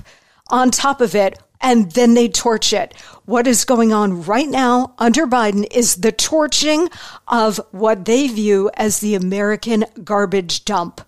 on 0.50 0.72
top 0.72 1.00
of 1.02 1.16
it 1.16 1.40
and 1.62 1.92
then 1.92 2.14
they 2.14 2.28
torch 2.28 2.74
it. 2.74 2.94
What 3.26 3.48
is 3.48 3.66
going 3.66 3.94
on 3.94 4.24
right 4.24 4.50
now 4.50 4.96
under 4.98 5.28
Biden 5.28 5.66
is 5.72 5.98
the 5.98 6.12
torching 6.12 6.90
of 7.28 7.60
what 7.72 8.06
they 8.06 8.28
view 8.28 8.70
as 8.76 9.00
the 9.00 9.16
American 9.16 9.86
garbage 10.04 10.66
dump. 10.66 11.02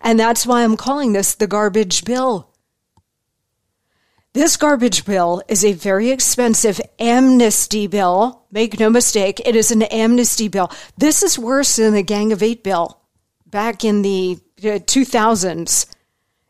And 0.00 0.20
that's 0.20 0.46
why 0.46 0.62
I'm 0.62 0.76
calling 0.76 1.12
this 1.12 1.34
the 1.34 1.46
garbage 1.46 2.04
bill. 2.04 2.50
This 4.34 4.56
garbage 4.56 5.04
bill 5.04 5.42
is 5.46 5.64
a 5.64 5.74
very 5.74 6.10
expensive 6.10 6.80
amnesty 6.98 7.86
bill. 7.86 8.42
Make 8.50 8.80
no 8.80 8.90
mistake, 8.90 9.40
it 9.46 9.54
is 9.54 9.70
an 9.70 9.82
amnesty 9.82 10.48
bill. 10.48 10.72
This 10.98 11.22
is 11.22 11.38
worse 11.38 11.76
than 11.76 11.94
the 11.94 12.02
Gang 12.02 12.32
of 12.32 12.42
Eight 12.42 12.64
bill 12.64 13.00
back 13.46 13.84
in 13.84 14.02
the 14.02 14.38
uh, 14.58 14.82
2000s. 14.82 15.86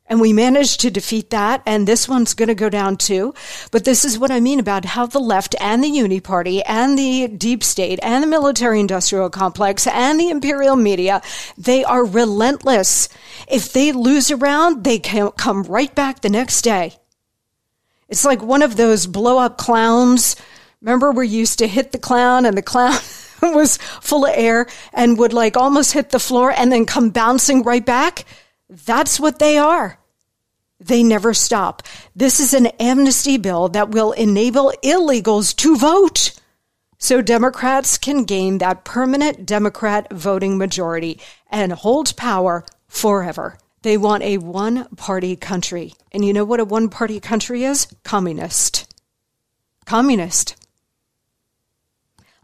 And 0.07 0.21
we 0.21 0.35
managed 0.35 0.81
to 0.81 0.91
defeat 0.91 1.31
that. 1.31 1.63
And 1.65 1.89
this 1.89 2.09
one's 2.09 2.35
going 2.35 2.49
to 2.49 2.55
go 2.55 2.69
down 2.69 2.97
too. 2.97 3.35
But 3.71 3.85
this 3.85 4.05
is 4.05 4.19
what 4.19 4.31
I 4.31 4.39
mean 4.41 4.61
about 4.61 4.85
how 4.85 5.07
the 5.07 5.19
left 5.19 5.55
and 5.61 5.83
the 5.83 5.89
Uni 5.89 6.21
Party 6.21 6.63
and 6.63 6.99
the 6.99 7.27
deep 7.29 7.65
state 7.65 7.99
and 8.03 8.23
the 8.23 8.29
military 8.29 8.81
industrial 8.81 9.31
complex 9.31 9.87
and 9.87 10.21
the 10.21 10.29
imperial 10.29 10.77
media, 10.77 11.23
they 11.57 11.85
are 11.85 12.05
relentless. 12.05 13.09
If 13.49 13.73
they 13.73 13.93
lose 13.93 14.31
a 14.31 14.37
round, 14.37 14.85
they 14.85 14.99
can 14.99 15.31
come 15.33 15.63
right 15.63 15.95
back 15.95 16.21
the 16.21 16.29
next 16.29 16.63
day. 16.63 16.97
It's 18.09 18.25
like 18.25 18.43
one 18.43 18.63
of 18.63 18.77
those 18.77 19.07
blow 19.07 19.39
up 19.39 19.57
clowns. 19.57 20.37
Remember 20.83 21.13
we 21.13 21.29
used 21.29 21.59
to 21.61 21.67
hit 21.67 21.93
the 21.93 21.99
clown 21.99 22.45
and 22.45 22.57
the 22.59 22.63
clown 22.63 22.99
was 23.43 23.79
full 23.79 24.27
of 24.27 24.33
air 24.35 24.67
and 24.93 25.19
would 25.19 25.33
like 25.33 25.57
almost 25.57 25.93
hit 25.93 26.11
the 26.11 26.19
floor 26.19 26.51
and 26.51 26.71
then 26.71 26.85
come 26.85 27.09
bouncing 27.09 27.63
right 27.63 27.85
back? 27.85 28.27
That's 28.69 29.21
what 29.21 29.39
they 29.39 29.59
are. 29.59 29.99
They 30.81 31.03
never 31.03 31.35
stop. 31.35 31.83
This 32.15 32.41
is 32.41 32.53
an 32.53 32.67
amnesty 32.79 33.39
bill 33.39 33.69
that 33.71 33.91
will 33.91 34.13
enable 34.13 34.73
illegals 34.83 35.55
to 35.57 35.77
vote 35.77 36.33
so 36.99 37.21
Democrats 37.21 37.99
can 37.99 38.25
gain 38.25 38.59
that 38.59 38.85
permanent 38.85 39.47
Democrat 39.47 40.11
voting 40.13 40.57
majority 40.57 41.21
and 41.51 41.73
hold 41.73 42.17
power 42.17 42.65
forever. 42.89 43.59
They 43.83 43.99
want 43.99 44.23
a 44.23 44.39
one 44.39 44.87
party 44.97 45.37
country. 45.37 45.93
And 46.13 46.25
you 46.25 46.33
know 46.33 46.45
what 46.45 46.61
a 46.61 46.65
one 46.65 46.89
party 46.89 47.21
country 47.21 47.65
is? 47.65 47.87
Communist. 48.05 48.93
Communist. 49.85 50.57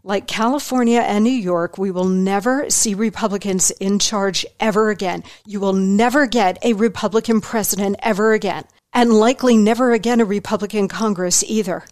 Like 0.03 0.25
California 0.25 0.99
and 0.99 1.23
New 1.23 1.29
York, 1.29 1.77
we 1.77 1.91
will 1.91 2.05
never 2.05 2.71
see 2.71 2.95
Republicans 2.95 3.69
in 3.71 3.99
charge 3.99 4.47
ever 4.59 4.89
again. 4.89 5.23
You 5.45 5.59
will 5.59 5.73
never 5.73 6.25
get 6.25 6.57
a 6.63 6.73
Republican 6.73 7.39
president 7.39 7.97
ever 7.99 8.33
again, 8.33 8.63
and 8.93 9.13
likely 9.13 9.55
never 9.55 9.91
again 9.91 10.19
a 10.19 10.25
Republican 10.25 10.87
Congress 10.87 11.43
either. 11.43 11.83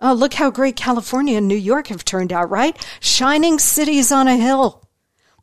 Oh, 0.00 0.12
look 0.12 0.34
how 0.34 0.50
great 0.50 0.74
California 0.74 1.38
and 1.38 1.46
New 1.46 1.54
York 1.54 1.86
have 1.86 2.04
turned 2.04 2.32
out, 2.32 2.50
right? 2.50 2.76
Shining 2.98 3.60
cities 3.60 4.10
on 4.10 4.26
a 4.26 4.36
hill. 4.36 4.82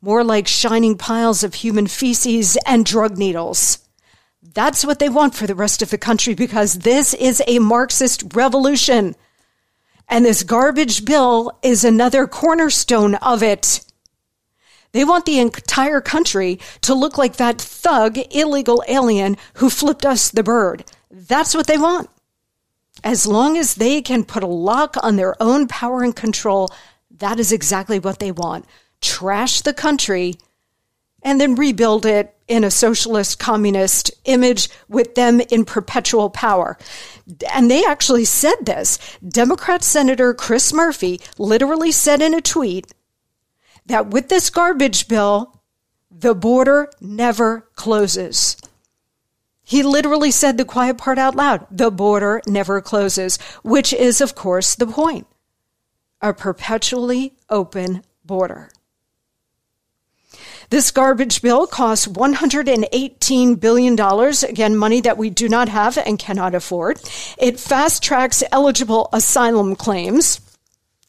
More 0.02 0.22
like 0.22 0.46
shining 0.46 0.98
piles 0.98 1.42
of 1.42 1.54
human 1.54 1.86
feces 1.86 2.58
and 2.66 2.84
drug 2.84 3.16
needles. 3.16 3.78
That's 4.42 4.84
what 4.84 4.98
they 4.98 5.08
want 5.08 5.34
for 5.34 5.46
the 5.46 5.54
rest 5.54 5.80
of 5.80 5.88
the 5.88 5.96
country 5.96 6.34
because 6.34 6.80
this 6.80 7.14
is 7.14 7.42
a 7.46 7.60
Marxist 7.60 8.34
revolution. 8.34 9.16
And 10.10 10.26
this 10.26 10.42
garbage 10.42 11.04
bill 11.04 11.56
is 11.62 11.84
another 11.84 12.26
cornerstone 12.26 13.14
of 13.16 13.44
it. 13.44 13.84
They 14.90 15.04
want 15.04 15.24
the 15.24 15.38
entire 15.38 16.00
country 16.00 16.58
to 16.80 16.94
look 16.94 17.16
like 17.16 17.36
that 17.36 17.60
thug 17.60 18.18
illegal 18.32 18.82
alien 18.88 19.36
who 19.54 19.70
flipped 19.70 20.04
us 20.04 20.28
the 20.28 20.42
bird. 20.42 20.84
That's 21.12 21.54
what 21.54 21.68
they 21.68 21.78
want. 21.78 22.10
As 23.04 23.24
long 23.24 23.56
as 23.56 23.76
they 23.76 24.02
can 24.02 24.24
put 24.24 24.42
a 24.42 24.48
lock 24.48 24.96
on 25.00 25.14
their 25.14 25.40
own 25.40 25.68
power 25.68 26.02
and 26.02 26.14
control, 26.14 26.70
that 27.18 27.38
is 27.38 27.52
exactly 27.52 28.00
what 28.00 28.18
they 28.18 28.32
want. 28.32 28.66
Trash 29.00 29.60
the 29.60 29.72
country 29.72 30.34
and 31.22 31.40
then 31.40 31.54
rebuild 31.54 32.06
it 32.06 32.34
in 32.48 32.64
a 32.64 32.70
socialist 32.70 33.38
communist 33.38 34.10
image 34.24 34.68
with 34.88 35.14
them 35.14 35.40
in 35.50 35.64
perpetual 35.64 36.30
power. 36.30 36.76
And 37.52 37.70
they 37.70 37.84
actually 37.84 38.24
said 38.24 38.56
this. 38.62 38.98
Democrat 39.26 39.84
Senator 39.84 40.34
Chris 40.34 40.72
Murphy 40.72 41.20
literally 41.38 41.92
said 41.92 42.20
in 42.20 42.34
a 42.34 42.40
tweet 42.40 42.92
that 43.86 44.08
with 44.08 44.28
this 44.28 44.50
garbage 44.50 45.08
bill, 45.08 45.60
the 46.10 46.34
border 46.34 46.90
never 47.00 47.68
closes. 47.76 48.56
He 49.62 49.84
literally 49.84 50.32
said 50.32 50.58
the 50.58 50.64
quiet 50.64 50.98
part 50.98 51.18
out 51.18 51.36
loud. 51.36 51.66
The 51.70 51.92
border 51.92 52.42
never 52.46 52.80
closes, 52.80 53.36
which 53.62 53.92
is, 53.92 54.20
of 54.20 54.34
course, 54.34 54.74
the 54.74 54.86
point. 54.86 55.28
A 56.20 56.34
perpetually 56.34 57.34
open 57.48 58.02
border. 58.24 58.70
This 60.70 60.92
garbage 60.92 61.42
bill 61.42 61.66
costs 61.66 62.06
$118 62.06 63.60
billion. 63.60 64.00
Again, 64.48 64.76
money 64.76 65.00
that 65.00 65.18
we 65.18 65.28
do 65.28 65.48
not 65.48 65.68
have 65.68 65.98
and 65.98 66.16
cannot 66.16 66.54
afford. 66.54 67.00
It 67.38 67.58
fast 67.58 68.04
tracks 68.04 68.44
eligible 68.52 69.08
asylum 69.12 69.74
claims. 69.74 70.40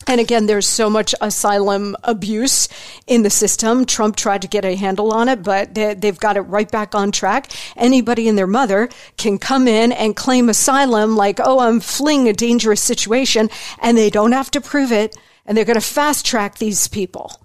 And 0.07 0.19
again, 0.19 0.47
there's 0.47 0.67
so 0.67 0.89
much 0.89 1.13
asylum 1.21 1.95
abuse 2.03 2.69
in 3.05 3.21
the 3.21 3.29
system. 3.29 3.85
Trump 3.85 4.15
tried 4.15 4.41
to 4.41 4.47
get 4.47 4.65
a 4.65 4.75
handle 4.75 5.13
on 5.13 5.29
it, 5.29 5.43
but 5.43 5.75
they, 5.75 5.95
have 6.01 6.19
got 6.19 6.37
it 6.37 6.41
right 6.41 6.69
back 6.69 6.95
on 6.95 7.11
track. 7.11 7.51
Anybody 7.75 8.27
and 8.27 8.35
their 8.35 8.47
mother 8.47 8.89
can 9.17 9.37
come 9.37 9.67
in 9.67 9.91
and 9.91 10.15
claim 10.15 10.49
asylum 10.49 11.15
like, 11.15 11.39
oh, 11.39 11.59
I'm 11.59 11.79
fleeing 11.81 12.27
a 12.27 12.33
dangerous 12.33 12.81
situation, 12.81 13.47
and 13.79 13.95
they 13.95 14.09
don't 14.09 14.31
have 14.31 14.49
to 14.51 14.59
prove 14.59 14.91
it 14.91 15.15
and 15.45 15.57
they're 15.57 15.65
going 15.65 15.75
to 15.75 15.81
fast 15.81 16.25
track 16.25 16.57
these 16.57 16.87
people. 16.87 17.40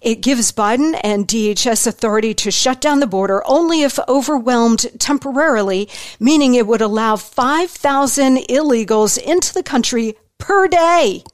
It 0.00 0.22
gives 0.22 0.52
Biden 0.52 0.98
and 1.02 1.26
DHS 1.26 1.86
authority 1.86 2.34
to 2.34 2.50
shut 2.50 2.80
down 2.80 3.00
the 3.00 3.06
border 3.06 3.42
only 3.46 3.82
if 3.82 3.98
overwhelmed 4.08 4.90
temporarily, 4.98 5.88
meaning 6.18 6.54
it 6.54 6.66
would 6.66 6.80
allow 6.80 7.16
5,000 7.16 8.38
illegals 8.48 9.18
into 9.18 9.52
the 9.54 9.62
country 9.62 10.16
per 10.38 10.68
day 10.68 11.24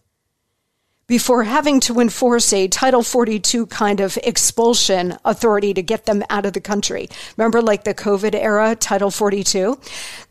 before 1.09 1.45
having 1.45 1.79
to 1.81 2.01
enforce 2.01 2.53
a 2.53 2.67
Title 2.69 3.03
42 3.03 3.67
kind 3.67 4.01
of 4.01 4.19
expulsion 4.25 5.17
authority 5.25 5.73
to 5.73 5.83
get 5.83 6.07
them 6.07 6.25
out 6.31 6.45
of 6.45 6.53
the 6.53 6.61
country. 6.61 7.09
Remember, 7.37 7.63
like 7.63 7.85
the 7.85 7.95
COVID 7.95 8.35
era, 8.35 8.75
Title 8.75 9.11
42? 9.11 9.79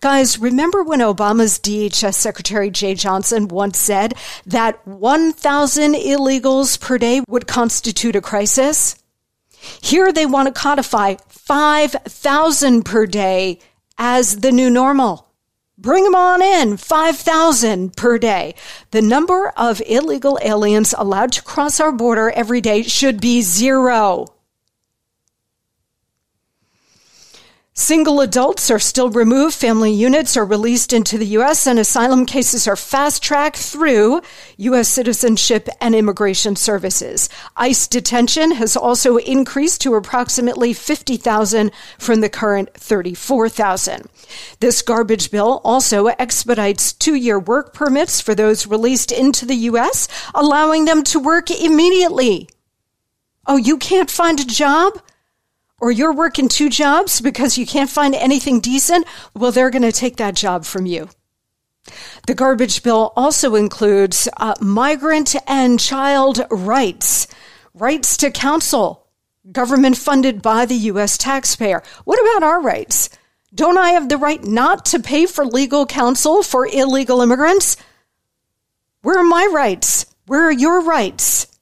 Guys, 0.02 0.38
remember 0.38 0.84
when 0.84 1.00
Obama's 1.00 1.60
DHS 1.60 2.16
Secretary 2.16 2.70
Jeh 2.70 2.98
Johnson 2.98 3.48
once 3.48 3.78
said 3.78 4.14
that 4.46 4.86
1,000 4.86 5.94
illegals 5.94 6.80
per 6.80 6.98
day 6.98 7.22
would 7.28 7.48
constitute 7.48 8.16
a 8.16 8.22
crisis? 8.22 9.02
Here 9.82 10.12
they 10.12 10.26
want 10.26 10.54
to 10.54 10.62
codify 10.62 11.16
5,000 11.30 12.84
per 12.84 13.06
day 13.06 13.60
as 13.98 14.38
the 14.38 14.52
new 14.52 14.70
normal. 14.70 15.26
Bring 15.78 16.06
them 16.06 16.16
on 16.16 16.42
in, 16.42 16.78
5,000 16.78 17.98
per 17.98 18.18
day. 18.18 18.56
The 18.92 19.02
number 19.02 19.50
of 19.58 19.82
illegal 19.86 20.40
aliens 20.42 20.96
allowed 20.98 21.34
to 21.34 21.44
cross 21.44 21.82
our 21.82 21.92
border 21.92 22.30
every 22.30 22.62
day 22.62 22.84
should 22.84 23.20
be 23.20 23.42
zero. 23.42 24.35
Single 27.78 28.22
adults 28.22 28.72
are 28.72 28.80
still 28.80 29.10
removed, 29.10 29.54
family 29.54 29.92
units 29.92 30.38
are 30.38 30.46
released 30.46 30.94
into 30.94 31.18
the 31.18 31.26
U.S., 31.40 31.68
and 31.68 31.78
asylum 31.78 32.26
cases 32.26 32.70
are 32.70 32.78
fast 32.78 33.22
tracked 33.22 33.58
through 33.58 34.22
U.S. 34.56 34.88
Citizenship 34.88 35.68
and 35.82 35.94
Immigration 35.94 36.56
Services. 36.56 37.28
ICE 37.58 37.86
detention 37.88 38.52
has 38.52 38.78
also 38.78 39.18
increased 39.18 39.82
to 39.82 39.96
approximately 39.96 40.72
50,000 40.72 41.70
from 42.00 42.22
the 42.22 42.30
current 42.30 42.74
34,000. 42.76 44.08
This 44.62 44.82
garbage 44.82 45.30
bill 45.30 45.60
also 45.66 46.08
expedites 46.08 46.94
two 46.94 47.16
year 47.16 47.38
work 47.38 47.74
permits 47.74 48.22
for 48.22 48.34
those 48.34 48.66
released 48.66 49.12
into 49.12 49.46
the 49.46 49.68
U.S., 49.72 50.08
allowing 50.34 50.86
them 50.86 51.04
to 51.04 51.20
work 51.20 51.52
immediately. 51.52 52.48
Oh, 53.46 53.58
you 53.58 53.78
can't 53.78 54.10
find 54.10 54.40
a 54.40 54.46
job? 54.46 54.94
Or 55.80 55.92
you're 55.92 56.14
working 56.14 56.48
two 56.48 56.70
jobs 56.70 57.22
because 57.22 57.58
you 57.58 57.66
can't 57.66 57.90
find 57.90 58.16
anything 58.16 58.60
decent, 58.60 59.06
well, 59.34 59.52
they're 59.52 59.70
going 59.70 59.82
to 59.82 59.92
take 59.92 60.18
that 60.18 60.36
job 60.36 60.66
from 60.66 60.86
you. 60.86 61.10
The 62.28 62.34
garbage 62.34 62.82
bill 62.82 63.14
also 63.16 63.56
includes 63.56 64.28
uh, 64.38 64.56
migrant 64.60 65.36
and 65.48 65.80
child 65.80 66.42
rights, 66.50 67.28
rights 67.74 68.18
to 68.18 68.32
counsel, 68.32 69.08
government 69.52 69.98
funded 69.98 70.42
by 70.42 70.66
the 70.66 70.76
U.S. 70.76 71.18
taxpayer. 71.18 71.84
What 72.04 72.20
about 72.20 72.48
our 72.48 72.62
rights? 72.62 73.10
Don't 73.54 73.78
I 73.78 73.92
have 73.92 74.10
the 74.10 74.18
right 74.18 74.44
not 74.44 74.86
to 74.88 75.00
pay 75.00 75.26
for 75.26 75.46
legal 75.46 75.86
counsel 75.86 76.42
for 76.42 76.68
illegal 76.68 77.22
immigrants? 77.22 77.78
Where 79.02 79.20
are 79.20 79.24
my 79.24 79.48
rights? 79.54 80.08
Where 80.26 80.44
are 80.46 80.52
your 80.52 80.82
rights? 80.82 81.55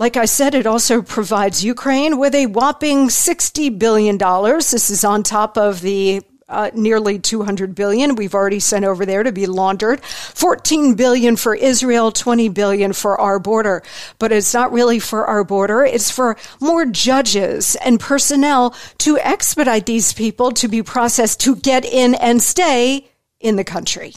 Like 0.00 0.16
I 0.16 0.24
said, 0.24 0.54
it 0.54 0.66
also 0.66 1.02
provides 1.02 1.62
Ukraine 1.62 2.16
with 2.16 2.34
a 2.34 2.46
whopping 2.46 3.08
$60 3.08 3.78
billion. 3.78 4.16
This 4.16 4.88
is 4.88 5.04
on 5.04 5.22
top 5.22 5.58
of 5.58 5.82
the 5.82 6.22
uh, 6.48 6.70
nearly 6.72 7.18
200 7.18 7.74
billion 7.74 8.14
we've 8.14 8.34
already 8.34 8.60
sent 8.60 8.86
over 8.86 9.04
there 9.04 9.22
to 9.22 9.30
be 9.30 9.46
laundered. 9.46 10.02
14 10.02 10.94
billion 10.94 11.36
for 11.36 11.54
israel 11.54 12.10
20 12.12 12.48
billion 12.48 12.94
for 12.94 13.20
our 13.20 13.38
border. 13.38 13.82
But 14.18 14.32
it's 14.32 14.54
not 14.54 14.72
really 14.72 15.00
for 15.00 15.26
our 15.26 15.44
border 15.44 15.84
it's 15.84 16.10
for 16.10 16.38
more 16.60 16.86
judges 16.86 17.76
and 17.76 18.00
personnel 18.00 18.74
to 18.98 19.18
expedite 19.18 19.84
these 19.84 20.14
people 20.14 20.50
to 20.52 20.66
be 20.66 20.82
processed 20.82 21.40
to 21.40 21.56
get 21.56 21.84
in 21.84 22.14
and 22.14 22.40
stay 22.40 23.10
in 23.38 23.56
the 23.56 23.64
country. 23.64 24.14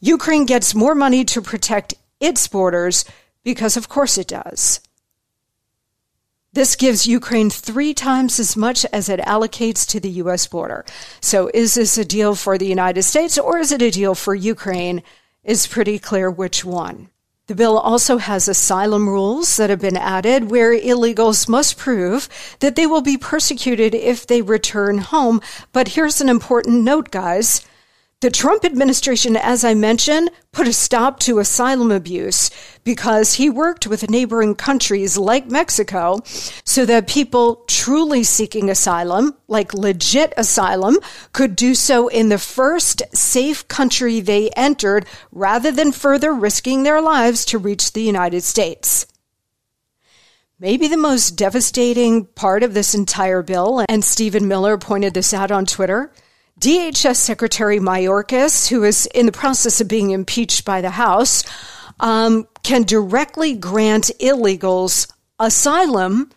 Ukraine 0.00 0.44
gets 0.44 0.74
more 0.74 0.96
money 0.96 1.24
to 1.26 1.40
protect 1.40 1.94
its 2.18 2.48
borders 2.48 3.04
because 3.42 3.76
of 3.76 3.88
course 3.88 4.18
it 4.18 4.28
does. 4.28 4.80
This 6.52 6.74
gives 6.74 7.06
Ukraine 7.06 7.48
three 7.48 7.94
times 7.94 8.40
as 8.40 8.56
much 8.56 8.84
as 8.92 9.08
it 9.08 9.20
allocates 9.20 9.86
to 9.88 10.00
the 10.00 10.10
U.S. 10.22 10.48
border. 10.48 10.84
So 11.20 11.48
is 11.54 11.74
this 11.74 11.96
a 11.96 12.04
deal 12.04 12.34
for 12.34 12.58
the 12.58 12.66
United 12.66 13.04
States 13.04 13.38
or 13.38 13.58
is 13.58 13.70
it 13.70 13.82
a 13.82 13.90
deal 13.90 14.16
for 14.16 14.34
Ukraine? 14.34 15.02
It's 15.44 15.68
pretty 15.68 16.00
clear 16.00 16.28
which 16.28 16.64
one. 16.64 17.08
The 17.46 17.54
bill 17.54 17.78
also 17.78 18.18
has 18.18 18.46
asylum 18.46 19.08
rules 19.08 19.56
that 19.56 19.70
have 19.70 19.80
been 19.80 19.96
added 19.96 20.50
where 20.50 20.72
illegals 20.72 21.48
must 21.48 21.76
prove 21.76 22.28
that 22.60 22.76
they 22.76 22.86
will 22.86 23.00
be 23.00 23.16
persecuted 23.16 23.94
if 23.94 24.26
they 24.26 24.42
return 24.42 24.98
home. 24.98 25.40
But 25.72 25.88
here's 25.88 26.20
an 26.20 26.28
important 26.28 26.84
note, 26.84 27.10
guys. 27.10 27.66
The 28.20 28.30
Trump 28.30 28.66
administration, 28.66 29.34
as 29.34 29.64
I 29.64 29.72
mentioned, 29.72 30.30
put 30.52 30.68
a 30.68 30.74
stop 30.74 31.20
to 31.20 31.38
asylum 31.38 31.90
abuse 31.90 32.50
because 32.84 33.32
he 33.32 33.48
worked 33.48 33.86
with 33.86 34.10
neighboring 34.10 34.56
countries 34.56 35.16
like 35.16 35.50
Mexico 35.50 36.20
so 36.62 36.84
that 36.84 37.08
people 37.08 37.64
truly 37.66 38.22
seeking 38.22 38.68
asylum, 38.68 39.36
like 39.48 39.72
legit 39.72 40.34
asylum, 40.36 40.98
could 41.32 41.56
do 41.56 41.74
so 41.74 42.08
in 42.08 42.28
the 42.28 42.36
first 42.36 43.00
safe 43.14 43.66
country 43.68 44.20
they 44.20 44.50
entered 44.50 45.06
rather 45.32 45.72
than 45.72 45.90
further 45.90 46.34
risking 46.34 46.82
their 46.82 47.00
lives 47.00 47.46
to 47.46 47.56
reach 47.56 47.92
the 47.92 48.02
United 48.02 48.42
States. 48.42 49.06
Maybe 50.58 50.88
the 50.88 50.98
most 50.98 51.36
devastating 51.36 52.26
part 52.26 52.64
of 52.64 52.74
this 52.74 52.94
entire 52.94 53.40
bill, 53.40 53.82
and 53.88 54.04
Stephen 54.04 54.46
Miller 54.46 54.76
pointed 54.76 55.14
this 55.14 55.32
out 55.32 55.50
on 55.50 55.64
Twitter, 55.64 56.12
DHS 56.60 57.16
Secretary 57.16 57.78
Mayorkas, 57.78 58.68
who 58.68 58.84
is 58.84 59.06
in 59.14 59.24
the 59.24 59.32
process 59.32 59.80
of 59.80 59.88
being 59.88 60.10
impeached 60.10 60.66
by 60.66 60.82
the 60.82 60.90
House, 60.90 61.42
um, 62.00 62.46
can 62.62 62.82
directly 62.82 63.54
grant 63.54 64.10
illegals 64.20 65.10
asylum 65.38 66.30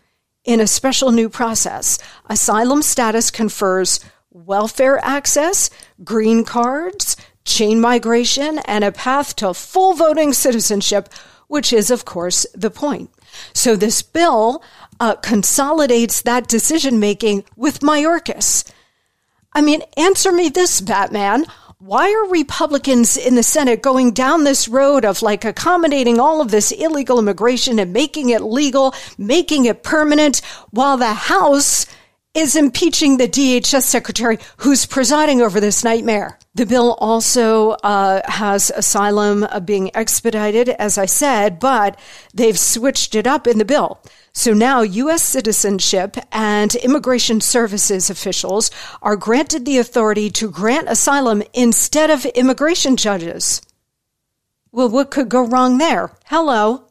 in 0.46 0.62
a 0.62 0.68
special 0.68 1.12
new 1.12 1.28
process. 1.28 2.00
Asylum 2.30 2.82
status 2.82 3.32
confers 3.32 4.00
welfare 4.32 4.98
access, 5.04 5.70
green 6.06 6.46
cards, 6.46 7.18
chain 7.44 7.82
migration, 7.82 8.60
and 8.60 8.86
a 8.86 8.94
path 8.94 9.36
to 9.36 9.54
full 9.54 9.94
voting 9.94 10.32
citizenship, 10.32 11.10
which 11.48 11.74
is, 11.74 11.92
of 11.92 12.06
course, 12.06 12.46
the 12.56 12.72
point. 12.72 13.10
So 13.54 13.76
this 13.76 14.02
bill 14.02 14.64
uh, 15.02 15.16
consolidates 15.16 16.22
that 16.22 16.48
decision 16.48 16.98
making 17.02 17.44
with 17.58 17.82
Mayorkas. 17.82 18.64
I 19.56 19.62
mean, 19.62 19.82
answer 19.98 20.32
me 20.32 20.50
this, 20.50 20.82
Batman. 20.82 21.46
Why 21.78 22.12
are 22.14 22.32
Republicans 22.32 23.18
in 23.18 23.36
the 23.36 23.44
Senate 23.44 23.82
going 23.82 24.14
down 24.14 24.46
this 24.46 24.68
road 24.68 25.04
of 25.04 25.22
like 25.22 25.44
accommodating 25.44 26.20
all 26.20 26.40
of 26.40 26.50
this 26.50 26.72
illegal 26.72 27.20
immigration 27.20 27.78
and 27.78 27.92
making 27.92 28.30
it 28.30 28.42
legal, 28.42 28.96
making 29.18 29.66
it 29.66 29.84
permanent, 29.84 30.42
while 30.72 30.98
the 30.98 31.14
House 31.14 31.86
is 32.34 32.56
impeaching 32.56 33.18
the 33.18 33.28
DHS 33.28 33.84
secretary 33.84 34.40
who's 34.58 34.88
presiding 34.88 35.42
over 35.42 35.60
this 35.60 35.84
nightmare? 35.84 36.40
The 36.56 36.66
bill 36.66 36.94
also 37.00 37.72
uh, 37.72 38.22
has 38.26 38.72
asylum 38.72 39.44
uh, 39.44 39.60
being 39.60 39.96
expedited, 39.96 40.70
as 40.70 40.98
I 40.98 41.06
said, 41.06 41.60
but 41.60 42.00
they've 42.34 42.58
switched 42.58 43.14
it 43.14 43.28
up 43.28 43.46
in 43.46 43.60
the 43.60 43.66
bill. 43.66 44.02
So 44.34 44.52
now 44.54 44.82
U.S. 44.82 45.22
citizenship 45.22 46.18
and 46.32 46.74
immigration 46.76 47.40
services 47.40 48.10
officials 48.10 48.72
are 49.04 49.16
granted 49.16 49.66
the 49.66 49.78
authority 49.78 50.32
to 50.32 50.50
grant 50.50 50.90
asylum 50.90 51.44
instead 51.54 52.10
of 52.10 52.26
immigration 52.26 52.98
judges. 52.98 53.62
Well, 54.72 54.90
what 54.90 55.12
could 55.12 55.30
go 55.30 55.46
wrong 55.46 55.78
there? 55.78 56.12
Hello. 56.26 56.88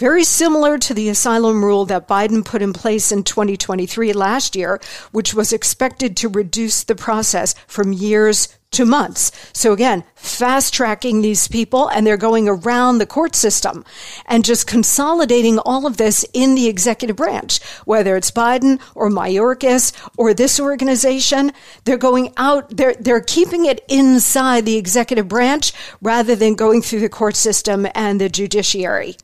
Very 0.00 0.24
similar 0.24 0.78
to 0.78 0.94
the 0.94 1.10
asylum 1.10 1.62
rule 1.62 1.84
that 1.84 2.08
Biden 2.08 2.42
put 2.42 2.62
in 2.62 2.72
place 2.72 3.12
in 3.12 3.22
2023 3.22 4.14
last 4.14 4.56
year, 4.56 4.80
which 5.12 5.34
was 5.34 5.52
expected 5.52 6.16
to 6.16 6.30
reduce 6.30 6.84
the 6.84 6.94
process 6.94 7.54
from 7.66 7.92
years 7.92 8.48
to 8.70 8.86
months. 8.86 9.30
So 9.52 9.74
again, 9.74 10.04
fast 10.14 10.72
tracking 10.72 11.20
these 11.20 11.48
people 11.48 11.88
and 11.88 12.06
they're 12.06 12.16
going 12.16 12.48
around 12.48 12.96
the 12.96 13.04
court 13.04 13.36
system 13.36 13.84
and 14.24 14.42
just 14.42 14.66
consolidating 14.66 15.58
all 15.58 15.86
of 15.86 15.98
this 15.98 16.24
in 16.32 16.54
the 16.54 16.68
executive 16.68 17.16
branch, 17.16 17.62
whether 17.84 18.16
it's 18.16 18.30
Biden 18.30 18.80
or 18.94 19.10
Mayorkas 19.10 19.92
or 20.16 20.32
this 20.32 20.58
organization. 20.58 21.52
They're 21.84 21.98
going 21.98 22.32
out, 22.38 22.74
they're, 22.74 22.94
they're 22.94 23.20
keeping 23.20 23.66
it 23.66 23.84
inside 23.86 24.64
the 24.64 24.78
executive 24.78 25.28
branch 25.28 25.74
rather 26.00 26.34
than 26.34 26.54
going 26.54 26.80
through 26.80 27.00
the 27.00 27.10
court 27.10 27.36
system 27.36 27.86
and 27.94 28.18
the 28.18 28.30
judiciary 28.30 29.16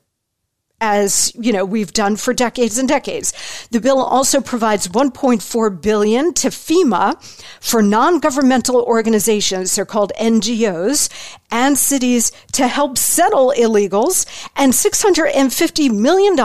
as 0.81 1.33
you 1.35 1.53
know 1.53 1.65
we've 1.65 1.93
done 1.93 2.17
for 2.17 2.35
decades 2.35 2.79
and 2.79 2.89
decades. 2.89 3.33
The 3.71 3.81
bill 3.81 4.03
also 4.03 4.41
provides 4.41 4.89
1.4 4.89 5.83
billion 5.83 6.35
to 6.35 6.49
FEMA 6.49 7.17
for 7.61 7.83
non-governmental 7.83 8.83
organizations 8.83 9.75
they're 9.75 9.85
called 9.85 10.13
NGOs 10.21 11.09
and 11.51 11.79
cities 11.79 12.33
to 12.53 12.67
help 12.67 12.99
settle 12.99 13.53
illegals 13.57 14.27
and 14.57 14.73
$650 14.73 15.91
million 15.91 16.37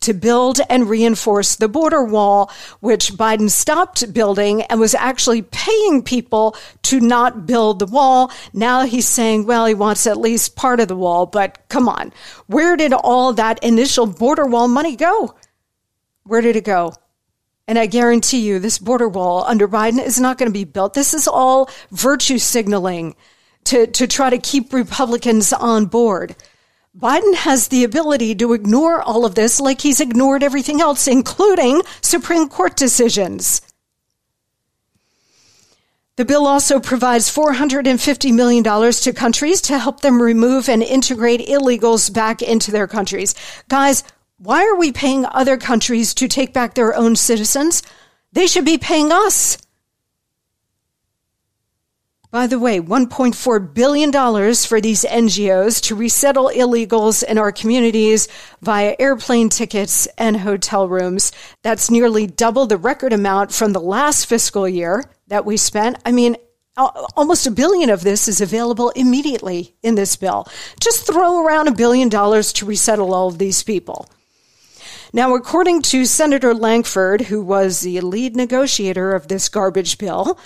to 0.00 0.14
build 0.14 0.60
and 0.68 0.88
reinforce 0.88 1.56
the 1.56 1.68
border 1.68 2.04
wall, 2.04 2.50
which 2.80 3.12
Biden 3.14 3.50
stopped 3.50 4.12
building 4.12 4.62
and 4.62 4.80
was 4.80 4.94
actually 4.94 5.42
paying 5.42 6.02
people 6.02 6.56
to 6.82 7.00
not 7.00 7.46
build 7.46 7.78
the 7.78 7.86
wall. 7.86 8.32
Now 8.52 8.84
he's 8.84 9.08
saying, 9.08 9.46
well, 9.46 9.66
he 9.66 9.74
wants 9.74 10.06
at 10.06 10.16
least 10.16 10.56
part 10.56 10.80
of 10.80 10.88
the 10.88 10.96
wall, 10.96 11.26
but 11.26 11.58
come 11.68 11.88
on. 11.88 12.12
Where 12.46 12.76
did 12.76 12.92
all 12.92 13.32
that 13.34 13.62
initial 13.62 14.06
border 14.06 14.46
wall 14.46 14.68
money 14.68 14.96
go? 14.96 15.34
Where 16.24 16.40
did 16.40 16.56
it 16.56 16.64
go? 16.64 16.94
And 17.70 17.78
I 17.78 17.86
guarantee 17.86 18.40
you, 18.40 18.58
this 18.58 18.78
border 18.78 19.08
wall 19.08 19.44
under 19.44 19.68
Biden 19.68 20.04
is 20.04 20.18
not 20.18 20.38
going 20.38 20.48
to 20.48 20.52
be 20.52 20.64
built. 20.64 20.94
This 20.94 21.14
is 21.14 21.28
all 21.28 21.70
virtue 21.92 22.38
signaling 22.38 23.14
to, 23.70 23.86
to 23.86 24.06
try 24.08 24.30
to 24.30 24.38
keep 24.38 24.72
Republicans 24.72 25.52
on 25.52 25.86
board. 25.86 26.34
Biden 26.98 27.36
has 27.36 27.68
the 27.68 27.84
ability 27.84 28.34
to 28.34 28.52
ignore 28.52 29.00
all 29.00 29.24
of 29.24 29.36
this 29.36 29.60
like 29.60 29.80
he's 29.80 30.00
ignored 30.00 30.42
everything 30.42 30.80
else, 30.80 31.06
including 31.06 31.82
Supreme 32.02 32.48
Court 32.48 32.74
decisions. 32.76 33.62
The 36.16 36.24
bill 36.24 36.48
also 36.48 36.80
provides 36.80 37.32
$450 37.32 38.34
million 38.34 38.64
to 38.64 39.12
countries 39.12 39.60
to 39.62 39.78
help 39.78 40.00
them 40.00 40.20
remove 40.20 40.68
and 40.68 40.82
integrate 40.82 41.48
illegals 41.48 42.12
back 42.12 42.42
into 42.42 42.72
their 42.72 42.88
countries. 42.88 43.36
Guys, 43.68 44.02
why 44.38 44.66
are 44.66 44.76
we 44.76 44.90
paying 44.90 45.24
other 45.26 45.56
countries 45.56 46.12
to 46.14 46.26
take 46.26 46.52
back 46.52 46.74
their 46.74 46.92
own 46.94 47.14
citizens? 47.14 47.84
They 48.32 48.48
should 48.48 48.64
be 48.64 48.78
paying 48.78 49.12
us. 49.12 49.58
By 52.30 52.46
the 52.46 52.60
way, 52.60 52.80
$1.4 52.80 53.74
billion 53.74 54.12
for 54.54 54.80
these 54.80 55.04
NGOs 55.04 55.82
to 55.82 55.96
resettle 55.96 56.48
illegals 56.54 57.24
in 57.24 57.38
our 57.38 57.50
communities 57.50 58.28
via 58.62 58.94
airplane 59.00 59.48
tickets 59.48 60.06
and 60.16 60.36
hotel 60.36 60.88
rooms. 60.88 61.32
That's 61.62 61.90
nearly 61.90 62.28
double 62.28 62.66
the 62.66 62.76
record 62.76 63.12
amount 63.12 63.52
from 63.52 63.72
the 63.72 63.80
last 63.80 64.26
fiscal 64.26 64.68
year 64.68 65.10
that 65.26 65.44
we 65.44 65.56
spent. 65.56 65.98
I 66.06 66.12
mean, 66.12 66.36
almost 66.76 67.48
a 67.48 67.50
billion 67.50 67.90
of 67.90 68.02
this 68.02 68.28
is 68.28 68.40
available 68.40 68.90
immediately 68.90 69.74
in 69.82 69.96
this 69.96 70.14
bill. 70.14 70.46
Just 70.80 71.08
throw 71.08 71.44
around 71.44 71.66
a 71.66 71.72
billion 71.72 72.08
dollars 72.08 72.52
to 72.54 72.64
resettle 72.64 73.12
all 73.12 73.26
of 73.26 73.38
these 73.38 73.64
people. 73.64 74.08
Now, 75.12 75.34
according 75.34 75.82
to 75.82 76.04
Senator 76.04 76.54
Lankford, 76.54 77.22
who 77.22 77.42
was 77.42 77.80
the 77.80 78.00
lead 78.00 78.36
negotiator 78.36 79.12
of 79.12 79.26
this 79.26 79.48
garbage 79.48 79.98
bill, 79.98 80.38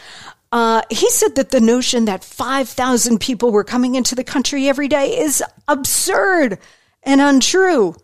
uh, 0.55 0.83
he 0.89 1.11
said 1.11 1.35
that 1.35 1.51
the 1.51 1.61
notion 1.61 2.05
that 2.05 2.23
5,000 2.23 3.19
people 3.19 3.51
were 3.51 3.65
coming 3.65 3.97
into 3.97 4.15
the 4.15 4.23
country 4.23 4.69
every 4.69 4.87
day 4.87 5.19
is 5.19 5.43
absurd 5.67 6.61
and 7.03 7.21
untrue. 7.21 7.97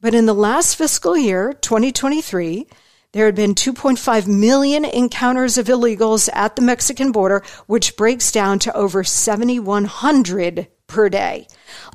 But 0.00 0.12
in 0.12 0.26
the 0.26 0.34
last 0.34 0.74
fiscal 0.74 1.16
year, 1.16 1.52
2023, 1.52 2.66
there 3.12 3.26
had 3.26 3.36
been 3.36 3.54
2.5 3.54 4.26
million 4.26 4.84
encounters 4.84 5.56
of 5.56 5.68
illegals 5.68 6.28
at 6.32 6.56
the 6.56 6.62
Mexican 6.62 7.12
border, 7.12 7.44
which 7.68 7.96
breaks 7.96 8.32
down 8.32 8.58
to 8.58 8.74
over 8.74 9.04
7,100 9.04 10.66
per 10.88 11.08
day. 11.08 11.46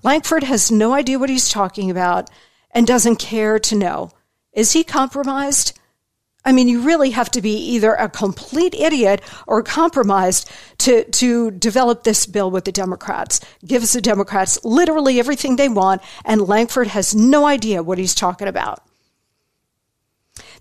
Lankford 0.02 0.44
has 0.44 0.72
no 0.72 0.94
idea 0.94 1.20
what 1.20 1.30
he's 1.30 1.50
talking 1.50 1.92
about 1.92 2.30
and 2.72 2.88
doesn't 2.88 3.18
care 3.18 3.60
to 3.60 3.76
know. 3.76 4.12
Is 4.54 4.72
he 4.72 4.86
compromised? 4.86 5.78
I 6.44 6.52
mean, 6.52 6.68
you 6.68 6.82
really 6.82 7.12
have 7.12 7.30
to 7.32 7.42
be 7.42 7.56
either 7.56 7.94
a 7.94 8.10
complete 8.10 8.74
idiot 8.74 9.22
or 9.46 9.62
compromised 9.62 10.50
to, 10.80 11.04
to 11.04 11.52
develop 11.52 12.04
this 12.04 12.26
bill 12.26 12.50
with 12.50 12.66
the 12.66 12.72
Democrats. 12.72 13.40
Gives 13.66 13.94
the 13.94 14.02
Democrats 14.02 14.64
literally 14.64 15.20
everything 15.20 15.56
they 15.56 15.70
want, 15.70 16.02
and 16.26 16.48
Lankford 16.48 16.88
has 16.88 17.14
no 17.14 17.46
idea 17.46 17.84
what 17.84 18.00
he's 18.00 18.16
talking 18.16 18.48
about. 18.48 18.84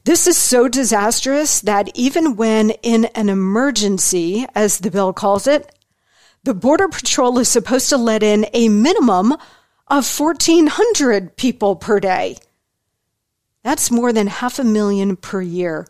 This 0.05 0.27
is 0.27 0.37
so 0.37 0.69
disastrous 0.69 1.61
that 1.61 1.91
even 1.95 2.37
when 2.37 2.71
in 2.83 3.07
an 3.07 3.29
emergency, 3.29 4.47
as 4.55 4.79
the 4.79 4.91
bill 4.91 5.13
calls 5.13 5.47
it, 5.47 5.75
the 6.43 6.55
Border 6.55 6.89
Patrol 6.89 7.39
is 7.39 7.49
supposed 7.49 7.89
to 7.91 7.99
let 7.99 8.23
in 8.23 8.47
a 8.53 8.69
minimum 8.69 9.33
of 9.89 10.07
1,400 10.19 11.37
people 11.37 11.77
per 11.77 12.01
day. 12.01 12.37
That's 13.63 13.91
more 13.91 14.13
than 14.13 14.27
half 14.27 14.59
a 14.59 14.65
million 14.65 15.17
per 15.17 15.43
year. 15.43 15.87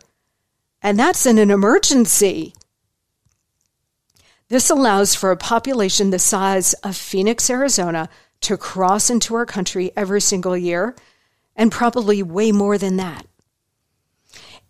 And 0.81 0.99
that's 0.99 1.25
in 1.25 1.37
an 1.37 1.51
emergency. 1.51 2.53
This 4.49 4.69
allows 4.69 5.15
for 5.15 5.31
a 5.31 5.37
population 5.37 6.09
the 6.09 6.19
size 6.19 6.73
of 6.75 6.97
Phoenix, 6.97 7.49
Arizona 7.49 8.09
to 8.41 8.57
cross 8.57 9.09
into 9.09 9.35
our 9.35 9.45
country 9.45 9.91
every 9.95 10.19
single 10.19 10.57
year, 10.57 10.95
and 11.55 11.71
probably 11.71 12.21
way 12.23 12.51
more 12.51 12.77
than 12.77 12.97
that. 12.97 13.25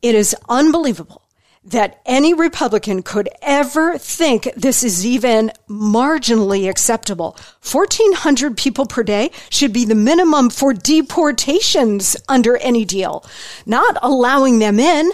It 0.01 0.13
is 0.13 0.35
unbelievable 0.49 1.23
that 1.63 2.01
any 2.07 2.33
Republican 2.33 3.03
could 3.03 3.29
ever 3.41 3.97
think 3.97 4.49
this 4.55 4.83
is 4.83 5.05
even 5.05 5.51
marginally 5.69 6.67
acceptable. 6.67 7.37
1,400 7.69 8.57
people 8.57 8.87
per 8.87 9.03
day 9.03 9.29
should 9.49 9.71
be 9.71 9.85
the 9.85 9.95
minimum 9.95 10.49
for 10.49 10.73
deportations 10.73 12.17
under 12.27 12.57
any 12.57 12.83
deal, 12.83 13.23
not 13.65 13.97
allowing 14.01 14.57
them 14.57 14.79
in. 14.79 15.11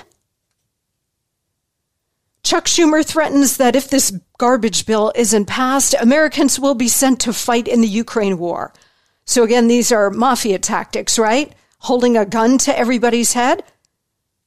Chuck 2.43 2.65
Schumer 2.65 3.05
threatens 3.05 3.57
that 3.57 3.75
if 3.75 3.89
this 3.89 4.17
garbage 4.37 4.85
bill 4.85 5.11
isn't 5.15 5.47
passed, 5.47 5.95
Americans 5.99 6.57
will 6.57 6.75
be 6.75 6.87
sent 6.87 7.19
to 7.21 7.33
fight 7.33 7.67
in 7.67 7.81
the 7.81 7.87
Ukraine 7.87 8.37
war. 8.37 8.71
So 9.25 9.43
again, 9.43 9.67
these 9.67 9.91
are 9.91 10.09
mafia 10.09 10.57
tactics, 10.57 11.19
right? 11.19 11.51
Holding 11.79 12.15
a 12.15 12.25
gun 12.25 12.57
to 12.59 12.77
everybody's 12.77 13.33
head? 13.33 13.63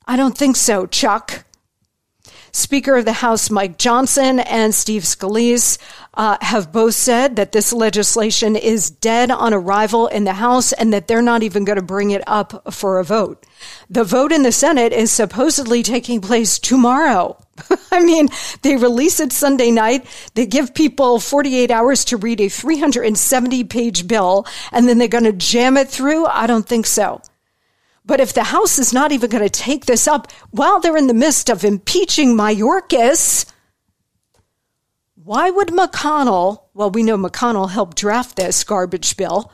I 0.06 0.16
don't 0.16 0.36
think 0.36 0.56
so, 0.56 0.86
Chuck. 0.86 1.44
Speaker 2.52 2.96
of 2.96 3.04
the 3.04 3.12
House 3.12 3.50
Mike 3.50 3.78
Johnson 3.78 4.40
and 4.40 4.74
Steve 4.74 5.02
Scalise 5.02 5.78
uh, 6.14 6.36
have 6.40 6.72
both 6.72 6.94
said 6.94 7.36
that 7.36 7.52
this 7.52 7.72
legislation 7.72 8.56
is 8.56 8.90
dead 8.90 9.30
on 9.30 9.54
arrival 9.54 10.06
in 10.08 10.24
the 10.24 10.32
House 10.32 10.72
and 10.72 10.92
that 10.92 11.08
they're 11.08 11.22
not 11.22 11.42
even 11.42 11.64
going 11.64 11.76
to 11.76 11.82
bring 11.82 12.10
it 12.10 12.22
up 12.26 12.72
for 12.72 12.98
a 12.98 13.04
vote. 13.04 13.46
The 13.88 14.04
vote 14.04 14.32
in 14.32 14.42
the 14.42 14.52
Senate 14.52 14.92
is 14.92 15.12
supposedly 15.12 15.82
taking 15.82 16.20
place 16.20 16.58
tomorrow. 16.58 17.36
I 17.92 18.02
mean, 18.02 18.28
they 18.62 18.76
release 18.76 19.20
it 19.20 19.32
Sunday 19.32 19.70
night. 19.70 20.06
They 20.34 20.46
give 20.46 20.74
people 20.74 21.20
48 21.20 21.70
hours 21.70 22.04
to 22.06 22.16
read 22.16 22.40
a 22.40 22.48
370 22.48 23.64
page 23.64 24.08
bill 24.08 24.46
and 24.72 24.88
then 24.88 24.98
they're 24.98 25.08
going 25.08 25.24
to 25.24 25.32
jam 25.32 25.76
it 25.76 25.88
through. 25.88 26.26
I 26.26 26.46
don't 26.46 26.66
think 26.66 26.86
so. 26.86 27.20
But 28.04 28.20
if 28.20 28.32
the 28.32 28.44
House 28.44 28.78
is 28.78 28.92
not 28.92 29.12
even 29.12 29.30
going 29.30 29.44
to 29.44 29.50
take 29.50 29.86
this 29.86 30.08
up 30.08 30.30
while 30.50 30.80
they're 30.80 30.96
in 30.96 31.06
the 31.06 31.14
midst 31.14 31.50
of 31.50 31.64
impeaching 31.64 32.36
Mayorkas, 32.36 33.46
why 35.22 35.50
would 35.50 35.68
McConnell, 35.68 36.62
well, 36.74 36.90
we 36.90 37.02
know 37.02 37.18
McConnell 37.18 37.70
helped 37.70 37.98
draft 37.98 38.36
this 38.36 38.64
garbage 38.64 39.16
bill, 39.16 39.52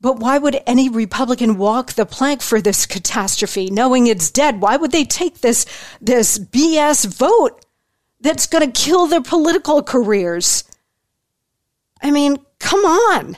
but 0.00 0.18
why 0.18 0.38
would 0.38 0.60
any 0.66 0.88
Republican 0.88 1.58
walk 1.58 1.94
the 1.94 2.06
plank 2.06 2.42
for 2.42 2.60
this 2.60 2.86
catastrophe, 2.86 3.70
knowing 3.70 4.06
it's 4.06 4.30
dead? 4.30 4.60
Why 4.60 4.76
would 4.76 4.92
they 4.92 5.04
take 5.04 5.40
this, 5.40 5.66
this 6.00 6.38
BS 6.38 7.06
vote 7.06 7.64
that's 8.20 8.46
going 8.46 8.70
to 8.70 8.80
kill 8.80 9.06
their 9.06 9.22
political 9.22 9.82
careers? 9.82 10.62
I 12.00 12.12
mean, 12.12 12.38
come 12.60 12.84
on. 12.84 13.36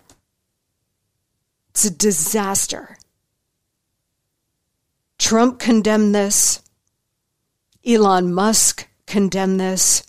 It's 1.71 1.87
a 1.87 1.91
disaster. 1.91 2.99
Trump 5.21 5.59
condemned 5.59 6.15
this. 6.15 6.63
Elon 7.87 8.33
Musk 8.33 8.89
condemned 9.07 9.61
this. 9.61 10.03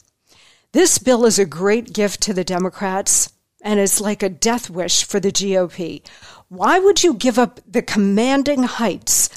This 0.71 0.97
bill 0.97 1.25
is 1.25 1.37
a 1.37 1.45
great 1.45 1.91
gift 1.91 2.21
to 2.21 2.33
the 2.33 2.45
Democrats 2.45 3.33
and 3.61 3.77
it's 3.77 3.99
like 3.99 4.23
a 4.23 4.29
death 4.29 4.69
wish 4.69 5.03
for 5.03 5.19
the 5.19 5.31
GOP. 5.31 6.01
Why 6.47 6.79
would 6.79 7.03
you 7.03 7.13
give 7.13 7.37
up 7.37 7.59
the 7.67 7.81
commanding 7.81 8.63
heights, 8.63 9.29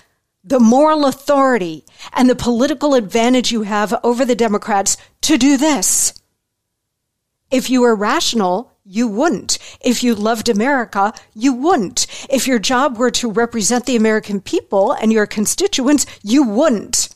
the 0.44 0.60
moral 0.60 1.06
authority, 1.06 1.84
and 2.12 2.30
the 2.30 2.36
political 2.36 2.94
advantage 2.94 3.50
you 3.50 3.62
have 3.62 3.92
over 4.04 4.24
the 4.24 4.36
Democrats 4.36 4.96
to 5.22 5.36
do 5.36 5.56
this? 5.56 6.14
If 7.50 7.68
you 7.68 7.82
were 7.82 7.96
rational, 7.96 8.72
you 8.84 9.08
wouldn't. 9.08 9.58
If 9.80 10.04
you 10.04 10.14
loved 10.14 10.48
America, 10.48 11.14
you 11.34 11.54
wouldn't. 11.54 12.06
If 12.28 12.46
your 12.46 12.58
job 12.58 12.98
were 12.98 13.10
to 13.12 13.30
represent 13.30 13.86
the 13.86 13.96
American 13.96 14.40
people 14.40 14.92
and 14.92 15.12
your 15.12 15.26
constituents, 15.26 16.04
you 16.22 16.42
wouldn't. 16.42 17.08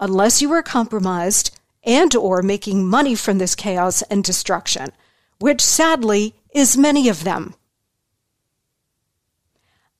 Unless 0.00 0.42
you 0.42 0.48
were 0.48 0.62
compromised 0.62 1.56
and 1.84 2.14
or 2.16 2.42
making 2.42 2.88
money 2.88 3.14
from 3.14 3.38
this 3.38 3.54
chaos 3.54 4.02
and 4.02 4.24
destruction, 4.24 4.90
which 5.38 5.60
sadly 5.60 6.34
is 6.52 6.76
many 6.76 7.08
of 7.08 7.24
them. 7.24 7.54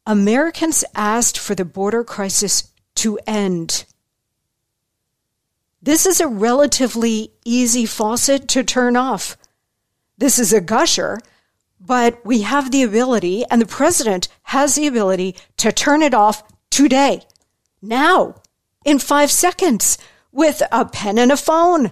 Americans 0.04 0.84
asked 0.96 1.38
for 1.38 1.54
the 1.54 1.64
border 1.64 2.02
crisis 2.02 2.72
to 2.96 3.18
end. 3.26 3.84
This 5.80 6.06
is 6.06 6.20
a 6.20 6.26
relatively 6.26 7.32
easy 7.44 7.86
faucet 7.86 8.48
to 8.48 8.64
turn 8.64 8.96
off 8.96 9.36
This 10.22 10.38
is 10.38 10.52
a 10.52 10.60
gusher, 10.60 11.18
but 11.80 12.24
we 12.24 12.42
have 12.42 12.70
the 12.70 12.84
ability, 12.84 13.44
and 13.50 13.60
the 13.60 13.66
president 13.66 14.28
has 14.44 14.76
the 14.76 14.86
ability 14.86 15.34
to 15.56 15.72
turn 15.72 16.00
it 16.00 16.14
off 16.14 16.44
today, 16.70 17.22
now, 17.82 18.36
in 18.84 19.00
five 19.00 19.32
seconds, 19.32 19.98
with 20.30 20.62
a 20.70 20.84
pen 20.84 21.18
and 21.18 21.32
a 21.32 21.36
phone. 21.36 21.90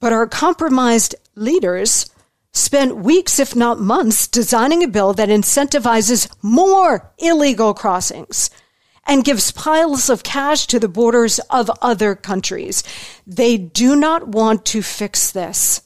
But 0.00 0.12
our 0.12 0.26
compromised 0.26 1.14
leaders 1.34 2.10
spent 2.52 2.98
weeks, 2.98 3.38
if 3.38 3.56
not 3.56 3.80
months, 3.80 4.28
designing 4.28 4.84
a 4.84 4.86
bill 4.86 5.14
that 5.14 5.30
incentivizes 5.30 6.30
more 6.42 7.10
illegal 7.16 7.72
crossings 7.72 8.50
and 9.06 9.24
gives 9.24 9.50
piles 9.50 10.10
of 10.10 10.24
cash 10.24 10.66
to 10.66 10.78
the 10.78 10.88
borders 10.88 11.38
of 11.48 11.70
other 11.80 12.14
countries. 12.14 12.84
They 13.26 13.56
do 13.56 13.96
not 13.96 14.28
want 14.28 14.66
to 14.66 14.82
fix 14.82 15.32
this. 15.32 15.80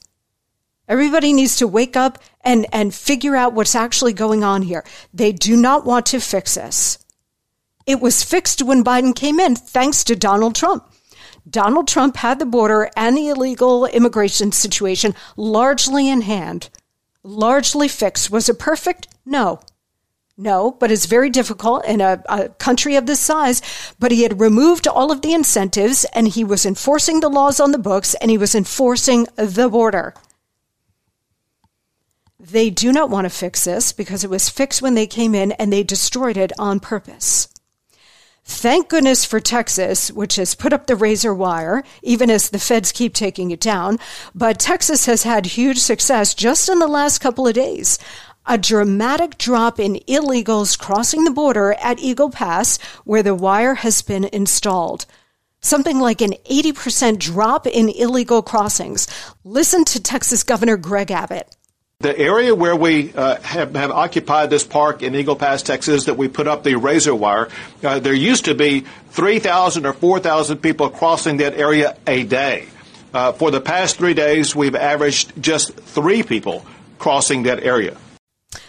Everybody 0.87 1.33
needs 1.33 1.57
to 1.57 1.67
wake 1.67 1.97
up 1.97 2.19
and, 2.41 2.65
and 2.71 2.93
figure 2.93 3.35
out 3.35 3.53
what's 3.53 3.75
actually 3.75 4.13
going 4.13 4.43
on 4.43 4.61
here. 4.61 4.85
They 5.13 5.31
do 5.31 5.55
not 5.55 5.85
want 5.85 6.05
to 6.07 6.19
fix 6.19 6.55
this. 6.55 6.97
It 7.85 7.99
was 8.01 8.23
fixed 8.23 8.61
when 8.61 8.83
Biden 8.83 9.15
came 9.15 9.39
in, 9.39 9.55
thanks 9.55 10.03
to 10.05 10.15
Donald 10.15 10.55
Trump. 10.55 10.91
Donald 11.49 11.87
Trump 11.87 12.17
had 12.17 12.39
the 12.39 12.45
border 12.45 12.89
and 12.95 13.15
the 13.15 13.29
illegal 13.29 13.85
immigration 13.85 14.51
situation 14.51 15.15
largely 15.35 16.09
in 16.09 16.21
hand, 16.21 16.69
largely 17.23 17.87
fixed. 17.87 18.29
Was 18.29 18.49
it 18.49 18.59
perfect? 18.59 19.07
No. 19.25 19.59
No, 20.39 20.71
but 20.71 20.91
it's 20.91 21.07
very 21.07 21.31
difficult 21.31 21.83
in 21.85 21.99
a, 21.99 22.21
a, 22.29 22.49
country 22.49 22.95
of 22.95 23.07
this 23.07 23.19
size. 23.19 23.61
But 23.97 24.11
he 24.11 24.21
had 24.21 24.39
removed 24.39 24.87
all 24.87 25.11
of 25.11 25.23
the 25.23 25.33
incentives 25.33 26.05
and 26.13 26.27
he 26.27 26.43
was 26.43 26.65
enforcing 26.65 27.21
the 27.21 27.29
laws 27.29 27.59
on 27.59 27.71
the 27.71 27.79
books 27.79 28.13
and 28.15 28.29
he 28.29 28.37
was 28.37 28.53
enforcing 28.53 29.27
the 29.35 29.67
border. 29.67 30.13
They 32.49 32.69
do 32.69 32.93
not 32.93 33.09
want 33.09 33.25
to 33.25 33.29
fix 33.29 33.65
this 33.65 33.91
because 33.91 34.23
it 34.23 34.29
was 34.29 34.47
fixed 34.47 34.81
when 34.81 34.93
they 34.93 35.05
came 35.05 35.35
in 35.35 35.51
and 35.53 35.71
they 35.71 35.83
destroyed 35.83 36.37
it 36.37 36.53
on 36.57 36.79
purpose. 36.79 37.49
Thank 38.45 38.87
goodness 38.87 39.25
for 39.25 39.41
Texas, 39.41 40.09
which 40.09 40.37
has 40.37 40.55
put 40.55 40.71
up 40.71 40.87
the 40.87 40.95
razor 40.95 41.33
wire, 41.33 41.83
even 42.01 42.29
as 42.29 42.49
the 42.49 42.59
feds 42.59 42.93
keep 42.93 43.13
taking 43.13 43.51
it 43.51 43.59
down. 43.59 43.99
But 44.33 44.59
Texas 44.59 45.07
has 45.07 45.23
had 45.23 45.45
huge 45.45 45.79
success 45.79 46.33
just 46.33 46.69
in 46.69 46.79
the 46.79 46.87
last 46.87 47.19
couple 47.19 47.45
of 47.45 47.53
days. 47.53 47.99
A 48.45 48.57
dramatic 48.57 49.37
drop 49.37 49.77
in 49.77 49.95
illegals 50.07 50.79
crossing 50.79 51.25
the 51.25 51.31
border 51.31 51.73
at 51.81 51.99
Eagle 51.99 52.29
Pass, 52.29 52.81
where 53.03 53.23
the 53.23 53.35
wire 53.35 53.75
has 53.75 54.01
been 54.01 54.23
installed. 54.23 55.05
Something 55.59 55.99
like 55.99 56.21
an 56.21 56.31
80% 56.49 57.19
drop 57.19 57.67
in 57.67 57.89
illegal 57.89 58.41
crossings. 58.41 59.05
Listen 59.43 59.83
to 59.83 60.01
Texas 60.01 60.43
Governor 60.43 60.77
Greg 60.77 61.11
Abbott. 61.11 61.56
The 61.99 62.15
area 62.15 62.53
where 62.53 62.75
we 62.75 63.11
uh, 63.15 63.41
have, 63.41 63.75
have, 63.75 63.89
occupied 63.89 64.51
this 64.51 64.63
park 64.63 65.01
in 65.01 65.15
Eagle 65.15 65.35
Pass, 65.35 65.63
Texas, 65.63 66.05
that 66.05 66.13
we 66.13 66.27
put 66.27 66.47
up 66.47 66.61
the 66.61 66.75
razor 66.75 67.15
wire, 67.15 67.49
uh, 67.83 67.97
there 67.97 68.13
used 68.13 68.45
to 68.45 68.53
be 68.53 68.81
3,000 69.09 69.83
or 69.83 69.93
4,000 69.93 70.57
people 70.57 70.91
crossing 70.91 71.37
that 71.37 71.55
area 71.55 71.97
a 72.05 72.23
day. 72.23 72.67
Uh, 73.15 73.31
for 73.31 73.49
the 73.49 73.59
past 73.59 73.97
three 73.97 74.13
days, 74.13 74.55
we've 74.55 74.75
averaged 74.75 75.41
just 75.41 75.73
three 75.73 76.21
people 76.21 76.63
crossing 76.99 77.41
that 77.43 77.63
area. 77.63 77.97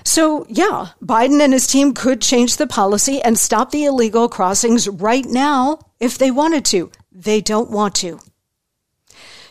So, 0.05 0.47
yeah, 0.49 0.93
Biden 1.03 1.43
and 1.43 1.53
his 1.53 1.67
team 1.67 1.93
could 1.93 2.23
change 2.23 2.57
the 2.57 2.67
policy 2.67 3.21
and 3.21 3.39
stop 3.39 3.73
the 3.73 3.85
illegal 3.85 4.31
crossings 4.31 4.89
right 4.89 5.27
now 5.27 5.81
if 6.01 6.17
they 6.17 6.31
wanted 6.31 6.65
to. 6.67 6.91
They 7.13 7.43
don't 7.43 7.71
want 7.71 7.95
to. 7.97 8.21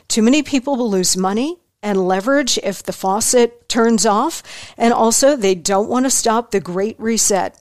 Too 0.07 0.23
many 0.23 0.41
people 0.41 0.77
will 0.77 0.89
lose 0.89 1.15
money 1.15 1.59
and 1.88 2.06
leverage 2.06 2.60
if 2.63 2.84
the 2.84 2.91
faucet 2.91 3.69
turns 3.69 4.06
off. 4.06 4.43
And 4.78 4.93
also, 4.93 5.38
they 5.38 5.56
don't 5.56 5.88
want 5.88 6.06
to 6.06 6.10
stop 6.10 6.52
the 6.52 6.60
great 6.60 7.00
reset. 7.00 7.58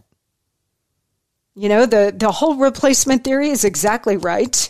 You 1.55 1.69
know, 1.69 1.87
the, 1.87 2.12
the 2.15 2.33
whole 2.33 2.57
replacement 2.57 3.23
theory 3.23 3.51
is 3.51 3.65
exactly 3.65 4.17
right. 4.17 4.69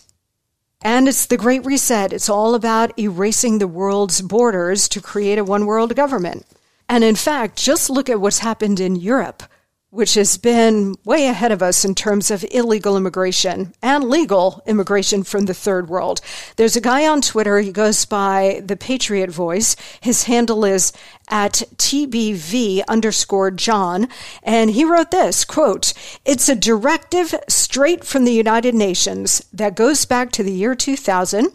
And 0.83 1.09
it's 1.09 1.25
the 1.25 1.39
great 1.39 1.65
reset. 1.65 2.13
It's 2.13 2.29
all 2.29 2.55
about 2.55 2.99
erasing 2.99 3.59
the 3.59 3.67
world's 3.67 4.21
borders 4.21 4.91
to 4.91 5.01
create 5.01 5.39
a 5.39 5.45
one 5.45 5.65
world 5.65 5.97
government. 5.97 6.45
And 6.87 7.03
in 7.03 7.17
fact, 7.17 7.57
just 7.57 7.89
look 7.89 8.11
at 8.11 8.21
what's 8.21 8.41
happened 8.41 8.79
in 8.79 8.95
Europe 8.95 9.43
which 9.91 10.15
has 10.15 10.37
been 10.37 10.95
way 11.05 11.27
ahead 11.29 11.53
of 11.53 11.63
us 11.63 11.85
in 11.85 11.95
terms 11.95 12.31
of 12.31 12.45
illegal 12.51 12.97
immigration 12.97 13.73
and 13.83 14.05
legal 14.05 14.63
immigration 14.67 15.23
from 15.23 15.47
the 15.47 15.55
third 15.55 15.89
world. 15.89 16.21
There's 16.57 16.77
a 16.77 16.81
guy 16.81 17.07
on 17.07 17.21
Twitter, 17.23 17.61
he 17.61 17.73
goes 17.73 18.05
by 18.05 18.63
the 18.65 18.77
Patriot 18.77 19.31
Voice. 19.31 19.77
His 20.01 20.25
handle 20.25 20.65
is 20.65 20.93
at 21.29 21.63
TBV 21.77 22.83
underscore 22.89 23.51
John. 23.51 24.09
And 24.43 24.71
he 24.71 24.85
wrote 24.85 25.11
this 25.11 25.45
quote, 25.45 25.93
It's 26.25 26.49
a 26.49 26.57
directive 26.57 27.35
straight 27.49 28.05
from 28.05 28.25
the 28.25 28.33
United 28.35 28.75
Nations 28.75 29.45
that 29.53 29.77
goes 29.77 30.05
back 30.05 30.33
to 30.33 30.43
the 30.43 30.53
year 30.53 30.75
2000, 30.75 31.49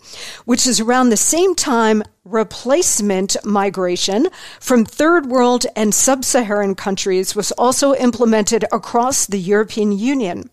which 0.45 0.65
is 0.65 0.79
around 0.79 1.09
the 1.09 1.17
same 1.17 1.55
time 1.55 2.03
replacement 2.23 3.35
migration 3.43 4.27
from 4.59 4.85
third 4.85 5.25
world 5.25 5.65
and 5.75 5.93
sub 5.93 6.23
Saharan 6.23 6.75
countries 6.75 7.35
was 7.35 7.51
also 7.53 7.95
implemented 7.95 8.63
across 8.71 9.25
the 9.25 9.39
European 9.39 9.91
Union. 9.91 10.49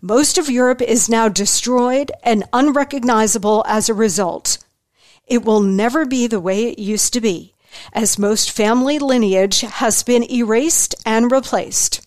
Most 0.00 0.38
of 0.38 0.50
Europe 0.50 0.82
is 0.82 1.08
now 1.08 1.28
destroyed 1.28 2.10
and 2.22 2.44
unrecognizable 2.52 3.64
as 3.68 3.88
a 3.88 3.94
result. 3.94 4.58
It 5.26 5.44
will 5.44 5.60
never 5.60 6.06
be 6.06 6.26
the 6.26 6.40
way 6.40 6.64
it 6.64 6.78
used 6.78 7.12
to 7.12 7.20
be 7.20 7.54
as 7.92 8.18
most 8.18 8.50
family 8.50 8.98
lineage 8.98 9.60
has 9.60 10.02
been 10.02 10.22
erased 10.30 10.94
and 11.04 11.30
replaced. 11.30 12.00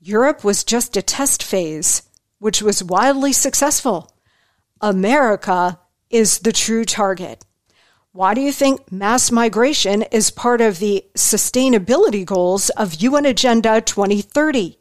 Europe 0.00 0.44
was 0.44 0.64
just 0.64 0.96
a 0.96 1.02
test 1.02 1.42
phase, 1.42 2.02
which 2.38 2.62
was 2.62 2.82
wildly 2.82 3.32
successful. 3.32 4.12
America 4.80 5.78
is 6.10 6.40
the 6.40 6.52
true 6.52 6.84
target. 6.84 7.44
Why 8.18 8.34
do 8.34 8.40
you 8.40 8.50
think 8.50 8.90
mass 8.90 9.30
migration 9.30 10.02
is 10.02 10.32
part 10.32 10.60
of 10.60 10.80
the 10.80 11.04
sustainability 11.14 12.24
goals 12.26 12.68
of 12.70 13.00
UN 13.00 13.24
Agenda 13.24 13.80
2030? 13.80 14.76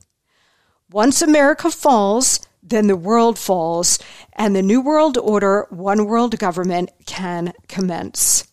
Once 0.90 1.22
America 1.22 1.70
falls, 1.70 2.40
then 2.64 2.88
the 2.88 2.96
world 2.96 3.38
falls, 3.38 4.00
and 4.34 4.56
the 4.56 4.64
New 4.64 4.82
World 4.82 5.20
Order, 5.20 5.68
one 5.70 6.08
world 6.08 6.40
government 6.40 6.90
can 7.06 7.54
commence. 7.68 8.52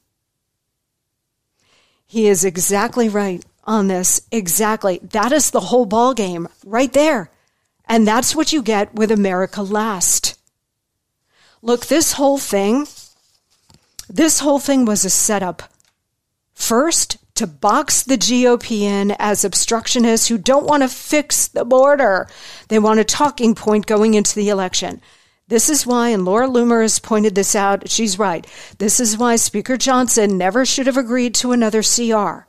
He 2.07 2.27
is 2.27 2.45
exactly 2.45 3.09
right 3.09 3.43
on 3.65 3.89
this. 3.89 4.21
Exactly. 4.31 5.01
That 5.03 5.33
is 5.33 5.51
the 5.51 5.61
whole 5.61 5.87
ball 5.87 6.13
game 6.13 6.47
right 6.63 6.93
there. 6.93 7.31
And 7.87 8.07
that's 8.07 8.37
what 8.37 8.53
you 8.53 8.61
get 8.61 8.95
with 8.95 9.11
America 9.11 9.63
Last. 9.63 10.39
Look, 11.63 11.87
this 11.87 12.13
whole 12.13 12.37
thing, 12.37 12.87
this 14.09 14.41
whole 14.41 14.59
thing 14.59 14.85
was 14.85 15.05
a 15.05 15.11
setup. 15.11 15.63
First, 16.55 17.19
to 17.35 17.47
box 17.47 18.03
the 18.03 18.17
GOP 18.17 18.83
in 18.83 19.11
as 19.19 19.45
obstructionists 19.45 20.29
who 20.29 20.39
don't 20.39 20.67
want 20.67 20.83
to 20.83 20.89
fix 20.89 21.49
the 21.49 21.65
border. 21.65 22.29
They 22.69 22.79
want 22.79 23.01
a 23.01 23.05
talking 23.05 23.55
point 23.55 23.87
going 23.87 24.15
into 24.15 24.37
the 24.37 24.51
election. 24.51 25.01
This 25.49 25.69
is 25.69 25.87
why, 25.87 26.11
and 26.11 26.25
Laura 26.25 26.47
Loomer 26.47 26.83
has 26.83 26.99
pointed 26.99 27.35
this 27.35 27.55
out, 27.55 27.91
she's 27.91 28.19
right. 28.19 28.47
This 28.79 29.01
is 29.01 29.19
why 29.19 29.37
Speaker 29.37 29.77
Johnson 29.77 30.39
never 30.39 30.65
should 30.65 30.87
have 30.87 30.97
agreed 30.97 31.35
to 31.37 31.53
another 31.53 31.83
CR 31.83 32.47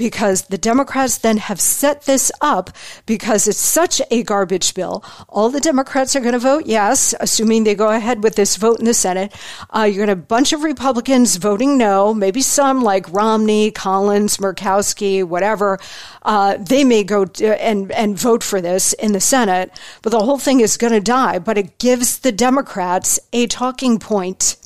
because 0.00 0.44
the 0.44 0.56
Democrats 0.56 1.18
then 1.18 1.36
have 1.36 1.60
set 1.60 2.04
this 2.06 2.32
up 2.40 2.70
because 3.04 3.46
it's 3.46 3.58
such 3.58 4.00
a 4.10 4.22
garbage 4.22 4.72
bill. 4.72 5.04
All 5.28 5.50
the 5.50 5.60
Democrats 5.60 6.16
are 6.16 6.20
going 6.20 6.32
to 6.32 6.38
vote 6.38 6.64
yes, 6.64 7.14
assuming 7.20 7.64
they 7.64 7.74
go 7.74 7.90
ahead 7.90 8.22
with 8.22 8.34
this 8.34 8.56
vote 8.56 8.78
in 8.78 8.86
the 8.86 8.94
Senate. 8.94 9.30
Uh, 9.68 9.82
you're 9.82 10.06
going 10.06 10.06
to 10.06 10.12
have 10.12 10.18
a 10.18 10.22
bunch 10.22 10.54
of 10.54 10.62
Republicans 10.62 11.36
voting 11.36 11.76
no, 11.76 12.14
maybe 12.14 12.40
some 12.40 12.82
like 12.82 13.12
Romney, 13.12 13.70
Collins, 13.72 14.38
Murkowski, 14.38 15.22
whatever. 15.22 15.78
Uh, 16.22 16.56
they 16.56 16.82
may 16.82 17.04
go 17.04 17.26
and, 17.44 17.92
and 17.92 18.18
vote 18.18 18.42
for 18.42 18.62
this 18.62 18.94
in 18.94 19.12
the 19.12 19.20
Senate, 19.20 19.70
but 20.00 20.12
the 20.12 20.20
whole 20.20 20.38
thing 20.38 20.60
is 20.60 20.78
going 20.78 20.94
to 20.94 21.00
die. 21.00 21.38
But 21.38 21.58
it 21.58 21.78
gives 21.78 22.20
the 22.20 22.32
Democrats 22.32 23.20
a 23.34 23.46
talking 23.46 23.98
point 23.98 24.56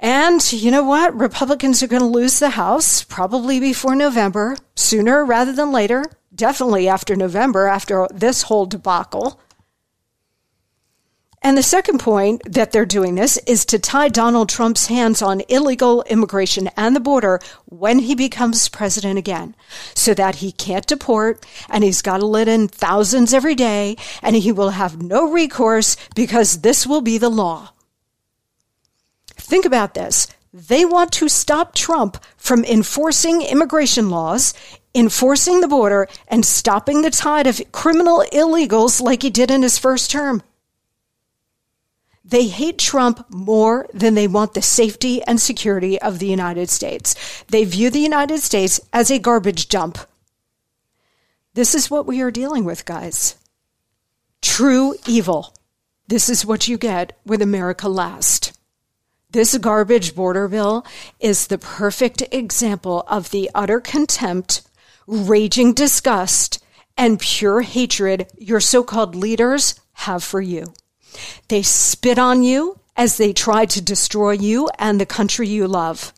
and 0.00 0.52
you 0.52 0.70
know 0.70 0.84
what? 0.84 1.18
Republicans 1.18 1.82
are 1.82 1.88
going 1.88 2.02
to 2.02 2.06
lose 2.06 2.38
the 2.38 2.50
House 2.50 3.02
probably 3.02 3.58
before 3.58 3.96
November, 3.96 4.56
sooner 4.76 5.24
rather 5.24 5.52
than 5.52 5.72
later, 5.72 6.04
definitely 6.32 6.88
after 6.88 7.16
November, 7.16 7.66
after 7.66 8.06
this 8.12 8.42
whole 8.42 8.66
debacle. 8.66 9.40
And 11.40 11.56
the 11.56 11.62
second 11.62 11.98
point 11.98 12.42
that 12.52 12.72
they're 12.72 12.84
doing 12.84 13.14
this 13.14 13.38
is 13.46 13.64
to 13.66 13.78
tie 13.78 14.08
Donald 14.08 14.48
Trump's 14.48 14.86
hands 14.86 15.22
on 15.22 15.42
illegal 15.48 16.02
immigration 16.04 16.68
and 16.76 16.96
the 16.96 17.00
border 17.00 17.40
when 17.66 18.00
he 18.00 18.14
becomes 18.14 18.68
president 18.68 19.18
again, 19.18 19.54
so 19.94 20.14
that 20.14 20.36
he 20.36 20.50
can't 20.50 20.86
deport 20.86 21.46
and 21.68 21.84
he's 21.84 22.02
got 22.02 22.18
to 22.18 22.26
let 22.26 22.48
in 22.48 22.66
thousands 22.66 23.32
every 23.32 23.54
day 23.54 23.96
and 24.20 24.34
he 24.34 24.50
will 24.50 24.70
have 24.70 25.00
no 25.00 25.30
recourse 25.30 25.96
because 26.14 26.62
this 26.62 26.86
will 26.86 27.02
be 27.02 27.18
the 27.18 27.30
law. 27.30 27.72
Think 29.48 29.64
about 29.64 29.94
this. 29.94 30.26
they 30.52 30.84
want 30.84 31.10
to 31.12 31.28
stop 31.28 31.74
Trump 31.74 32.22
from 32.36 32.64
enforcing 32.66 33.40
immigration 33.40 34.10
laws, 34.10 34.52
enforcing 34.94 35.60
the 35.60 35.68
border, 35.68 36.06
and 36.26 36.44
stopping 36.44 37.00
the 37.00 37.10
tide 37.10 37.46
of 37.46 37.60
criminal 37.72 38.22
illegals 38.30 39.00
like 39.00 39.22
he 39.22 39.30
did 39.30 39.50
in 39.50 39.62
his 39.62 39.78
first 39.78 40.10
term. 40.10 40.42
They 42.22 42.48
hate 42.48 42.78
Trump 42.78 43.24
more 43.30 43.88
than 43.94 44.14
they 44.14 44.28
want 44.28 44.52
the 44.52 44.60
safety 44.60 45.22
and 45.22 45.40
security 45.40 45.98
of 45.98 46.18
the 46.18 46.26
United 46.26 46.68
States. 46.68 47.14
They 47.48 47.64
view 47.64 47.88
the 47.88 48.00
United 48.00 48.40
States 48.40 48.80
as 48.92 49.10
a 49.10 49.18
garbage 49.18 49.68
dump. 49.68 49.96
This 51.54 51.74
is 51.74 51.90
what 51.90 52.06
we 52.06 52.20
are 52.20 52.30
dealing 52.30 52.64
with, 52.64 52.84
guys. 52.84 53.36
True 54.42 54.94
evil. 55.06 55.54
This 56.06 56.28
is 56.28 56.44
what 56.44 56.68
you 56.68 56.76
get 56.76 57.18
with 57.24 57.40
America 57.40 57.88
Last. 57.88 58.57
This 59.30 59.58
garbage 59.58 60.14
border 60.14 60.48
bill 60.48 60.86
is 61.20 61.48
the 61.48 61.58
perfect 61.58 62.22
example 62.32 63.04
of 63.08 63.30
the 63.30 63.50
utter 63.54 63.78
contempt, 63.78 64.62
raging 65.06 65.74
disgust, 65.74 66.64
and 66.96 67.20
pure 67.20 67.60
hatred 67.60 68.26
your 68.38 68.60
so 68.60 68.82
called 68.82 69.14
leaders 69.14 69.78
have 69.92 70.24
for 70.24 70.40
you. 70.40 70.72
They 71.48 71.62
spit 71.62 72.18
on 72.18 72.42
you 72.42 72.80
as 72.96 73.18
they 73.18 73.34
try 73.34 73.66
to 73.66 73.82
destroy 73.82 74.32
you 74.32 74.70
and 74.78 74.98
the 74.98 75.04
country 75.04 75.46
you 75.46 75.68
love. 75.68 76.14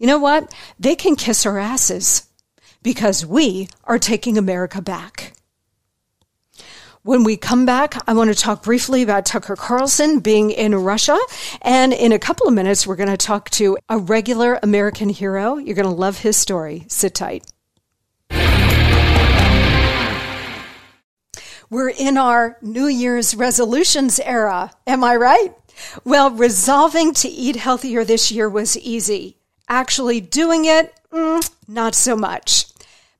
You 0.00 0.08
know 0.08 0.18
what? 0.18 0.52
They 0.80 0.96
can 0.96 1.14
kiss 1.14 1.46
our 1.46 1.60
asses 1.60 2.26
because 2.82 3.24
we 3.24 3.68
are 3.84 4.00
taking 4.00 4.36
America 4.36 4.82
back. 4.82 5.34
When 7.04 7.24
we 7.24 7.36
come 7.36 7.66
back, 7.66 8.00
I 8.06 8.14
want 8.14 8.32
to 8.32 8.40
talk 8.40 8.62
briefly 8.62 9.02
about 9.02 9.26
Tucker 9.26 9.56
Carlson 9.56 10.20
being 10.20 10.52
in 10.52 10.72
Russia. 10.72 11.18
And 11.60 11.92
in 11.92 12.12
a 12.12 12.18
couple 12.20 12.46
of 12.46 12.54
minutes, 12.54 12.86
we're 12.86 12.94
going 12.94 13.08
to 13.08 13.16
talk 13.16 13.50
to 13.50 13.76
a 13.88 13.98
regular 13.98 14.60
American 14.62 15.08
hero. 15.08 15.56
You're 15.56 15.74
going 15.74 15.88
to 15.88 15.92
love 15.92 16.18
his 16.18 16.36
story. 16.36 16.84
Sit 16.86 17.16
tight. 17.16 17.44
We're 21.70 21.88
in 21.88 22.16
our 22.16 22.56
New 22.62 22.86
Year's 22.86 23.34
resolutions 23.34 24.20
era. 24.20 24.70
Am 24.86 25.02
I 25.02 25.16
right? 25.16 25.52
Well, 26.04 26.30
resolving 26.30 27.14
to 27.14 27.28
eat 27.28 27.56
healthier 27.56 28.04
this 28.04 28.30
year 28.30 28.48
was 28.48 28.78
easy. 28.78 29.38
Actually 29.68 30.20
doing 30.20 30.66
it, 30.66 30.94
mm, 31.10 31.50
not 31.66 31.96
so 31.96 32.14
much. 32.14 32.71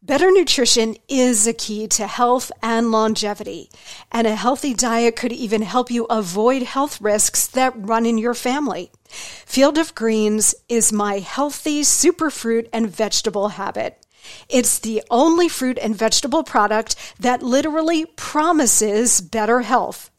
Better 0.04 0.32
nutrition 0.32 0.96
is 1.06 1.46
a 1.46 1.52
key 1.52 1.86
to 1.86 2.08
health 2.08 2.50
and 2.60 2.90
longevity, 2.90 3.70
and 4.10 4.26
a 4.26 4.34
healthy 4.34 4.74
diet 4.74 5.14
could 5.14 5.32
even 5.32 5.62
help 5.62 5.92
you 5.92 6.06
avoid 6.06 6.64
health 6.64 7.00
risks 7.00 7.46
that 7.46 7.72
run 7.76 8.04
in 8.04 8.18
your 8.18 8.34
family. 8.34 8.90
Field 9.06 9.78
of 9.78 9.94
Greens 9.94 10.56
is 10.68 10.92
my 10.92 11.20
healthy 11.20 11.82
superfruit 11.82 12.68
and 12.72 12.90
vegetable 12.90 13.50
habit. 13.50 14.04
It's 14.48 14.80
the 14.80 15.04
only 15.08 15.48
fruit 15.48 15.78
and 15.80 15.94
vegetable 15.94 16.42
product 16.42 16.96
that 17.20 17.44
literally 17.44 18.06
promises 18.16 19.20
better 19.20 19.60
health. 19.60 20.10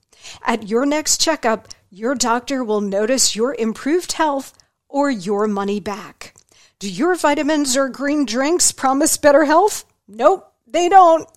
At 0.45 0.69
your 0.69 0.85
next 0.85 1.19
checkup, 1.19 1.67
your 1.89 2.15
doctor 2.15 2.63
will 2.63 2.79
notice 2.79 3.35
your 3.35 3.53
improved 3.53 4.13
health 4.13 4.53
or 4.87 5.11
your 5.11 5.45
money 5.45 5.81
back. 5.81 6.22
Do 6.79 6.89
your 6.89 7.15
vitamins 7.15 7.77
or 7.77 7.89
green 7.89 8.25
drinks 8.25 8.71
promise 8.71 9.17
better 9.17 9.45
health? 9.45 9.85
Nope. 10.07 10.49
They 10.73 10.89
don't. 10.89 11.29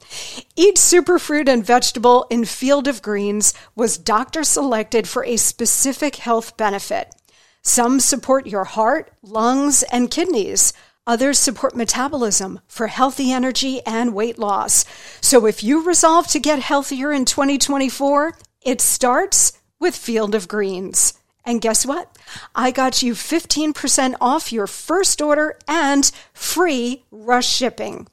Each 0.56 0.76
superfruit 0.76 1.46
and 1.46 1.64
vegetable 1.64 2.26
in 2.30 2.46
Field 2.46 2.88
of 2.88 3.02
Greens 3.02 3.52
was 3.74 3.98
doctor 3.98 4.42
selected 4.42 5.06
for 5.06 5.24
a 5.24 5.36
specific 5.36 6.16
health 6.16 6.56
benefit. 6.56 7.14
Some 7.60 8.00
support 8.00 8.46
your 8.46 8.64
heart, 8.64 9.12
lungs, 9.22 9.82
and 9.84 10.10
kidneys. 10.10 10.72
Others 11.06 11.38
support 11.38 11.76
metabolism 11.76 12.60
for 12.66 12.86
healthy 12.86 13.30
energy 13.30 13.80
and 13.84 14.14
weight 14.14 14.38
loss. 14.38 14.86
So 15.20 15.44
if 15.44 15.62
you 15.62 15.84
resolve 15.84 16.28
to 16.28 16.40
get 16.40 16.60
healthier 16.60 17.12
in 17.12 17.26
2024, 17.26 18.38
it 18.62 18.80
starts 18.80 19.52
with 19.78 19.94
Field 19.94 20.34
of 20.34 20.48
Greens. 20.48 21.12
And 21.44 21.60
guess 21.60 21.84
what? 21.84 22.15
I 22.54 22.70
got 22.70 23.02
you 23.02 23.14
15% 23.14 24.14
off 24.20 24.52
your 24.52 24.66
first 24.66 25.20
order 25.20 25.58
and 25.68 26.10
free 26.32 27.04
rush 27.10 27.48
shipping. 27.48 28.06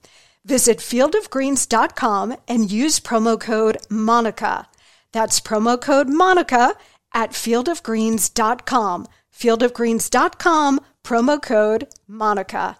Visit 0.45 0.79
fieldofgreens.com 0.79 2.35
and 2.47 2.71
use 2.71 2.99
promo 2.99 3.39
code 3.39 3.77
MONICA. 3.89 4.65
That's 5.11 5.39
promo 5.39 5.79
code 5.79 6.07
MONICA 6.07 6.73
at 7.13 7.31
fieldofgreens.com. 7.31 9.07
Fieldofgreens.com, 9.33 10.79
promo 11.03 11.41
code 11.41 11.87
MONICA. 12.09 12.77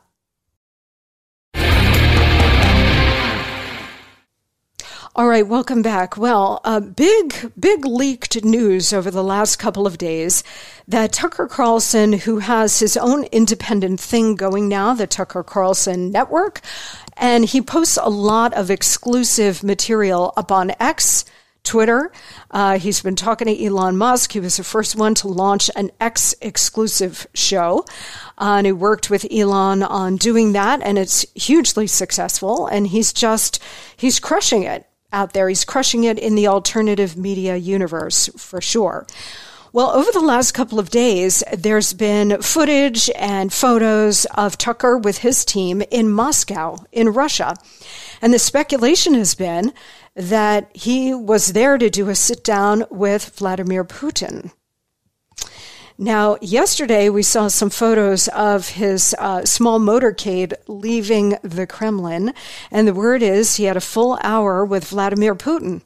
All 5.15 5.28
right, 5.28 5.45
welcome 5.45 5.84
back. 5.84 6.17
Well, 6.17 6.60
uh, 6.63 6.80
big, 6.80 7.52
big 7.60 7.86
leaked 7.86 8.43
news 8.43 8.91
over 8.91 9.12
the 9.12 9.23
last 9.23 9.58
couple 9.58 9.86
of 9.86 9.99
days 9.99 10.43
that 10.88 11.13
Tucker 11.13 11.45
Carlson, 11.45 12.13
who 12.13 12.39
has 12.39 12.80
his 12.80 12.97
own 12.97 13.26
independent 13.26 13.99
thing 13.99 14.36
going 14.36 14.67
now, 14.67 14.95
the 14.95 15.06
Tucker 15.06 15.43
Carlson 15.43 16.10
Network, 16.10 16.62
and 17.15 17.45
he 17.45 17.62
posts 17.62 17.99
a 18.02 18.10
lot 18.10 18.56
of 18.56 18.71
exclusive 18.71 19.62
material 19.62 20.34
up 20.36 20.52
on 20.52 20.71
X. 20.80 21.26
Twitter. 21.63 22.12
Uh, 22.52 22.78
he's 22.78 23.02
been 23.02 23.15
talking 23.15 23.47
to 23.47 23.65
Elon 23.65 23.95
Musk. 23.95 24.34
He 24.34 24.41
was 24.41 24.58
the 24.58 24.65
first 24.65 24.97
one 24.97 25.15
to 25.15 25.30
launch 25.30 25.69
an 25.78 25.91
X 26.02 26.36
exclusive 26.41 27.26
show. 27.34 27.86
Uh, 28.38 28.56
and 28.58 28.65
he 28.65 28.73
worked 28.73 29.10
with 29.10 29.26
Elon 29.32 29.82
on 29.82 30.17
doing 30.17 30.52
that, 30.52 30.82
and 30.84 30.97
it's 30.97 31.26
hugely 31.36 31.88
successful. 31.88 32.67
And 32.67 32.88
he's 32.88 33.13
just, 33.13 33.63
he's 33.95 34.19
crushing 34.19 34.63
it 34.63 34.86
out 35.13 35.34
there. 35.34 35.47
He's 35.47 35.63
crushing 35.63 36.04
it 36.04 36.19
in 36.19 36.36
the 36.36 36.47
alternative 36.47 37.15
media 37.15 37.56
universe 37.56 38.30
for 38.36 38.60
sure. 38.60 39.06
Well, 39.71 39.89
over 39.89 40.12
the 40.12 40.19
last 40.19 40.52
couple 40.52 40.78
of 40.78 40.91
days, 40.91 41.43
there's 41.52 41.93
been 41.93 42.41
footage 42.43 43.10
and 43.15 43.52
photos 43.52 44.26
of 44.36 44.56
Tucker 44.58 44.99
with 44.99 45.19
his 45.19 45.43
team 45.43 45.82
in 45.89 46.12
Moscow, 46.12 46.78
in 46.91 47.10
Russia. 47.10 47.56
And 48.21 48.32
the 48.32 48.38
speculation 48.38 49.15
has 49.15 49.34
been 49.34 49.73
that 50.15 50.69
he 50.76 51.13
was 51.13 51.54
there 51.54 51.80
to 51.80 51.89
do 51.89 52.10
a 52.10 52.15
sit 52.15 52.43
down 52.43 52.86
with 52.91 53.36
Vladimir 53.36 53.84
Putin. 53.84 54.52
Now, 55.97 56.38
yesterday 56.41 57.10
we 57.10 57.21
saw 57.21 57.47
some 57.49 57.69
photos 57.69 58.27
of 58.29 58.69
his 58.69 59.15
uh, 59.19 59.45
small 59.45 59.79
motorcade 59.79 60.53
leaving 60.67 61.38
the 61.43 61.67
Kremlin, 61.67 62.34
and 62.71 62.88
the 62.88 62.95
word 62.95 63.21
is 63.21 63.56
he 63.56 63.65
had 63.65 63.77
a 63.77 63.82
full 63.82 64.17
hour 64.23 64.65
with 64.65 64.88
Vladimir 64.88 65.36
Putin. 65.36 65.82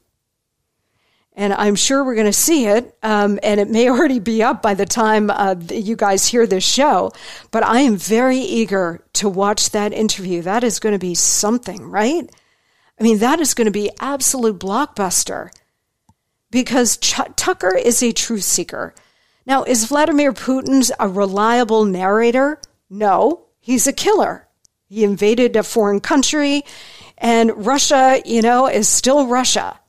And 1.33 1.53
I'm 1.53 1.75
sure 1.75 2.03
we're 2.03 2.15
going 2.15 2.25
to 2.25 2.33
see 2.33 2.67
it, 2.67 2.97
um, 3.03 3.37
and 3.43 3.59
it 3.59 3.69
may 3.69 3.89
already 3.89 4.19
be 4.19 4.41
up 4.41 4.61
by 4.61 4.75
the 4.75 4.85
time 4.85 5.29
uh, 5.29 5.55
you 5.69 5.97
guys 5.97 6.25
hear 6.25 6.47
this 6.47 6.65
show. 6.65 7.11
But 7.51 7.63
I 7.63 7.81
am 7.81 7.97
very 7.97 8.39
eager 8.39 9.03
to 9.13 9.27
watch 9.27 9.71
that 9.71 9.91
interview. 9.91 10.41
That 10.41 10.63
is 10.63 10.79
going 10.79 10.93
to 10.93 10.99
be 10.99 11.15
something, 11.15 11.83
right? 11.83 12.29
I 12.99 13.03
mean, 13.03 13.19
that 13.19 13.41
is 13.41 13.53
going 13.53 13.65
to 13.65 13.71
be 13.71 13.91
absolute 13.99 14.57
blockbuster 14.57 15.51
because 16.49 16.97
Ch- 16.97 17.19
Tucker 17.35 17.75
is 17.75 18.01
a 18.01 18.13
truth 18.13 18.43
seeker. 18.43 18.95
Now, 19.47 19.63
is 19.63 19.85
Vladimir 19.85 20.33
Putin 20.33 20.91
a 20.99 21.07
reliable 21.07 21.85
narrator? 21.85 22.59
No, 22.89 23.45
he's 23.61 23.87
a 23.87 23.93
killer. 23.93 24.45
He 24.89 25.05
invaded 25.05 25.55
a 25.55 25.63
foreign 25.63 26.01
country, 26.01 26.63
and 27.17 27.65
Russia, 27.65 28.21
you 28.25 28.41
know, 28.41 28.67
is 28.67 28.89
still 28.89 29.25
Russia. 29.25 29.79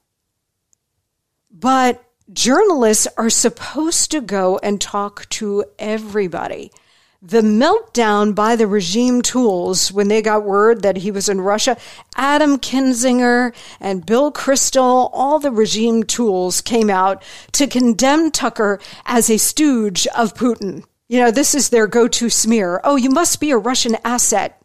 But 1.51 2.05
journalists 2.33 3.09
are 3.17 3.31
supposed 3.31 4.13
to 4.13 4.21
go 4.21 4.59
and 4.59 4.81
talk 4.81 5.29
to 5.31 5.65
everybody 5.77 6.71
the 7.21 7.41
meltdown 7.41 8.33
by 8.33 8.55
the 8.55 8.67
regime 8.67 9.23
tools 9.23 9.91
when 9.91 10.07
they 10.07 10.23
got 10.23 10.45
word 10.45 10.83
that 10.83 10.99
he 10.99 11.11
was 11.11 11.29
in 11.29 11.41
Russia. 11.41 11.77
Adam 12.15 12.59
Kinzinger 12.59 13.53
and 13.81 14.07
Bill 14.07 14.31
Kristol, 14.31 15.11
all 15.13 15.41
the 15.41 15.51
regime 15.51 16.05
tools 16.05 16.61
came 16.61 16.89
out 16.89 17.23
to 17.53 17.67
condemn 17.67 18.31
Tucker 18.31 18.79
as 19.05 19.29
a 19.29 19.37
stooge 19.37 20.07
of 20.17 20.35
Putin. 20.35 20.85
You 21.09 21.21
know, 21.21 21.31
this 21.31 21.55
is 21.55 21.71
their 21.71 21.89
go 21.89 22.07
to 22.07 22.31
smear. 22.31 22.81
Oh, 22.85 22.97
you 22.97 23.11
must 23.11 23.41
be 23.41 23.51
a 23.51 23.59
Russian 23.59 23.97
asset 24.05 24.63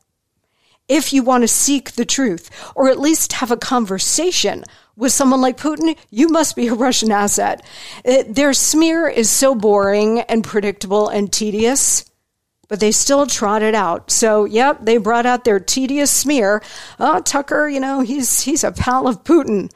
if 0.90 1.14
you 1.14 1.24
want 1.24 1.42
to 1.42 1.48
seek 1.48 1.94
the 1.94 2.06
truth 2.06 2.50
or 2.76 2.90
at 2.90 3.00
least 3.00 3.34
have 3.34 3.52
a 3.52 3.58
conversation 3.58 4.64
with 4.96 5.12
someone 5.12 5.42
like 5.42 5.58
Putin, 5.58 5.98
you 6.12 6.28
must 6.28 6.56
be 6.56 6.68
a 6.68 6.74
Russian 6.76 7.12
asset. 7.12 7.66
Their 8.04 8.54
smear 8.54 9.08
is 9.08 9.30
so 9.30 9.56
boring 9.56 10.20
and 10.22 10.44
predictable 10.44 11.08
and 11.08 11.32
tedious 11.32 12.06
but 12.74 12.80
they 12.80 12.92
still 12.92 13.28
trot 13.28 13.62
it 13.62 13.76
out. 13.76 14.10
So, 14.10 14.46
yep, 14.46 14.80
they 14.82 14.98
brought 14.98 15.28
out 15.28 15.44
their 15.44 15.60
tedious 15.60 16.10
smear. 16.12 16.64
Oh, 17.00 17.22
Tucker, 17.22 17.70
you 17.70 17.80
know, 17.80 18.00
he's 18.00 18.42
he's 18.42 18.64
a 18.64 18.72
pal 18.72 19.08
of 19.08 19.24
Putin. 19.24 19.72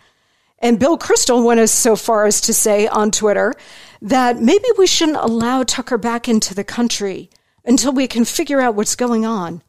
And 0.57 0.79
Bill 0.79 0.97
Kristol 0.97 1.45
went 1.45 1.59
as 1.59 1.71
so 1.71 1.95
far 1.95 2.25
as 2.25 2.41
to 2.41 2.55
say 2.55 2.87
on 2.87 3.11
Twitter 3.11 3.53
that 4.01 4.41
maybe 4.41 4.65
we 4.79 4.87
shouldn't 4.87 5.19
allow 5.19 5.61
Tucker 5.61 5.99
back 5.99 6.27
into 6.27 6.55
the 6.55 6.63
country. 6.63 7.29
until 7.63 7.91
we 7.91 8.07
can 8.07 8.25
figure 8.25 8.59
out 8.59 8.73
what's 8.73 8.95
going 8.95 9.27
on. 9.27 9.61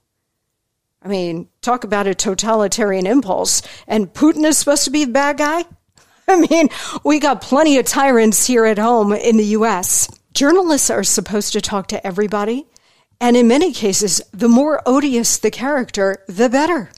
I 1.03 1.09
mean, 1.09 1.51
talk 1.61 1.85
about 1.85 2.07
a 2.07 2.15
totalitarian 2.15 3.07
impulse. 3.07 3.61
And 3.87 4.11
Putin 4.11 4.47
is 4.47 4.57
supposed 4.57 4.85
to 4.85 4.91
be 4.91 5.05
the 5.05 5.13
bad 5.13 5.37
guy? 5.37 5.65
I 6.29 6.37
mean, 6.37 6.71
we 7.05 7.19
got 7.19 7.43
plenty 7.43 7.77
of 7.77 7.85
tyrants 7.85 8.47
here 8.47 8.65
at 8.65 8.79
home 8.79 9.13
in 9.13 9.37
the 9.37 9.53
US. 9.59 10.09
Journalists 10.33 10.89
are 10.89 11.05
supposed 11.05 11.53
to 11.53 11.61
talk 11.61 11.89
to 11.89 12.07
everybody. 12.07 12.65
And 13.21 13.37
in 13.37 13.49
many 13.49 13.73
cases, 13.73 14.23
the 14.33 14.49
more 14.49 14.81
odious 14.87 15.39
the 15.39 15.51
character, 15.51 16.25
the 16.29 16.49
better. 16.49 16.91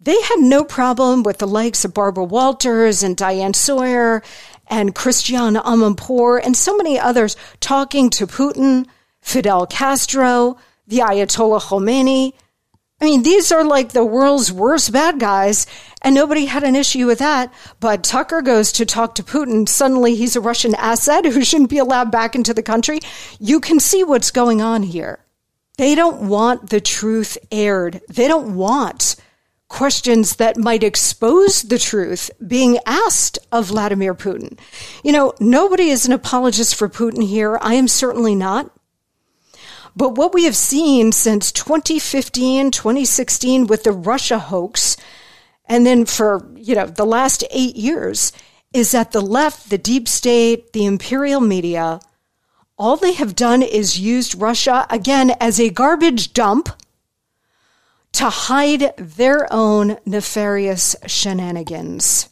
They 0.00 0.20
had 0.22 0.38
no 0.38 0.64
problem 0.64 1.22
with 1.22 1.38
the 1.38 1.46
likes 1.46 1.84
of 1.84 1.92
Barbara 1.92 2.24
Walters 2.24 3.02
and 3.02 3.16
Diane 3.16 3.54
Sawyer 3.54 4.22
and 4.66 4.94
Christiane 4.94 5.56
Amanpour 5.56 6.40
and 6.42 6.56
so 6.56 6.76
many 6.76 6.98
others 6.98 7.36
talking 7.60 8.08
to 8.10 8.26
Putin, 8.26 8.86
Fidel 9.20 9.66
Castro, 9.66 10.56
the 10.86 10.98
Ayatollah 10.98 11.60
Khomeini, 11.60 12.32
I 13.00 13.06
mean, 13.06 13.22
these 13.22 13.50
are 13.50 13.64
like 13.64 13.92
the 13.92 14.04
world's 14.04 14.52
worst 14.52 14.92
bad 14.92 15.18
guys, 15.18 15.66
and 16.02 16.14
nobody 16.14 16.44
had 16.44 16.64
an 16.64 16.76
issue 16.76 17.06
with 17.06 17.18
that. 17.20 17.52
But 17.80 18.04
Tucker 18.04 18.42
goes 18.42 18.72
to 18.72 18.84
talk 18.84 19.14
to 19.14 19.22
Putin. 19.22 19.66
Suddenly, 19.68 20.16
he's 20.16 20.36
a 20.36 20.40
Russian 20.40 20.74
asset 20.74 21.24
who 21.24 21.42
shouldn't 21.42 21.70
be 21.70 21.78
allowed 21.78 22.10
back 22.10 22.34
into 22.34 22.52
the 22.52 22.62
country. 22.62 23.00
You 23.38 23.58
can 23.60 23.80
see 23.80 24.04
what's 24.04 24.30
going 24.30 24.60
on 24.60 24.82
here. 24.82 25.20
They 25.78 25.94
don't 25.94 26.28
want 26.28 26.68
the 26.68 26.80
truth 26.80 27.38
aired. 27.50 28.02
They 28.10 28.28
don't 28.28 28.54
want 28.54 29.16
questions 29.68 30.36
that 30.36 30.58
might 30.58 30.82
expose 30.82 31.62
the 31.62 31.78
truth 31.78 32.30
being 32.46 32.78
asked 32.84 33.38
of 33.50 33.66
Vladimir 33.66 34.14
Putin. 34.14 34.58
You 35.02 35.12
know, 35.12 35.32
nobody 35.40 35.88
is 35.88 36.04
an 36.04 36.12
apologist 36.12 36.74
for 36.74 36.88
Putin 36.88 37.26
here. 37.26 37.56
I 37.62 37.74
am 37.74 37.88
certainly 37.88 38.34
not. 38.34 38.70
But 40.00 40.14
what 40.14 40.32
we 40.32 40.44
have 40.44 40.56
seen 40.56 41.12
since 41.12 41.52
2015, 41.52 42.70
2016 42.70 43.66
with 43.66 43.82
the 43.82 43.92
Russia 43.92 44.38
hoax, 44.38 44.96
and 45.66 45.84
then 45.84 46.06
for, 46.06 46.50
you 46.56 46.74
know, 46.74 46.86
the 46.86 47.04
last 47.04 47.44
eight 47.50 47.76
years 47.76 48.32
is 48.72 48.92
that 48.92 49.12
the 49.12 49.20
left, 49.20 49.68
the 49.68 49.76
deep 49.76 50.08
state, 50.08 50.72
the 50.72 50.86
imperial 50.86 51.42
media, 51.42 52.00
all 52.78 52.96
they 52.96 53.12
have 53.12 53.36
done 53.36 53.60
is 53.60 54.00
used 54.00 54.40
Russia 54.40 54.86
again 54.88 55.32
as 55.38 55.60
a 55.60 55.68
garbage 55.68 56.32
dump 56.32 56.70
to 58.12 58.30
hide 58.30 58.94
their 58.96 59.52
own 59.52 59.98
nefarious 60.06 60.96
shenanigans. 61.06 62.30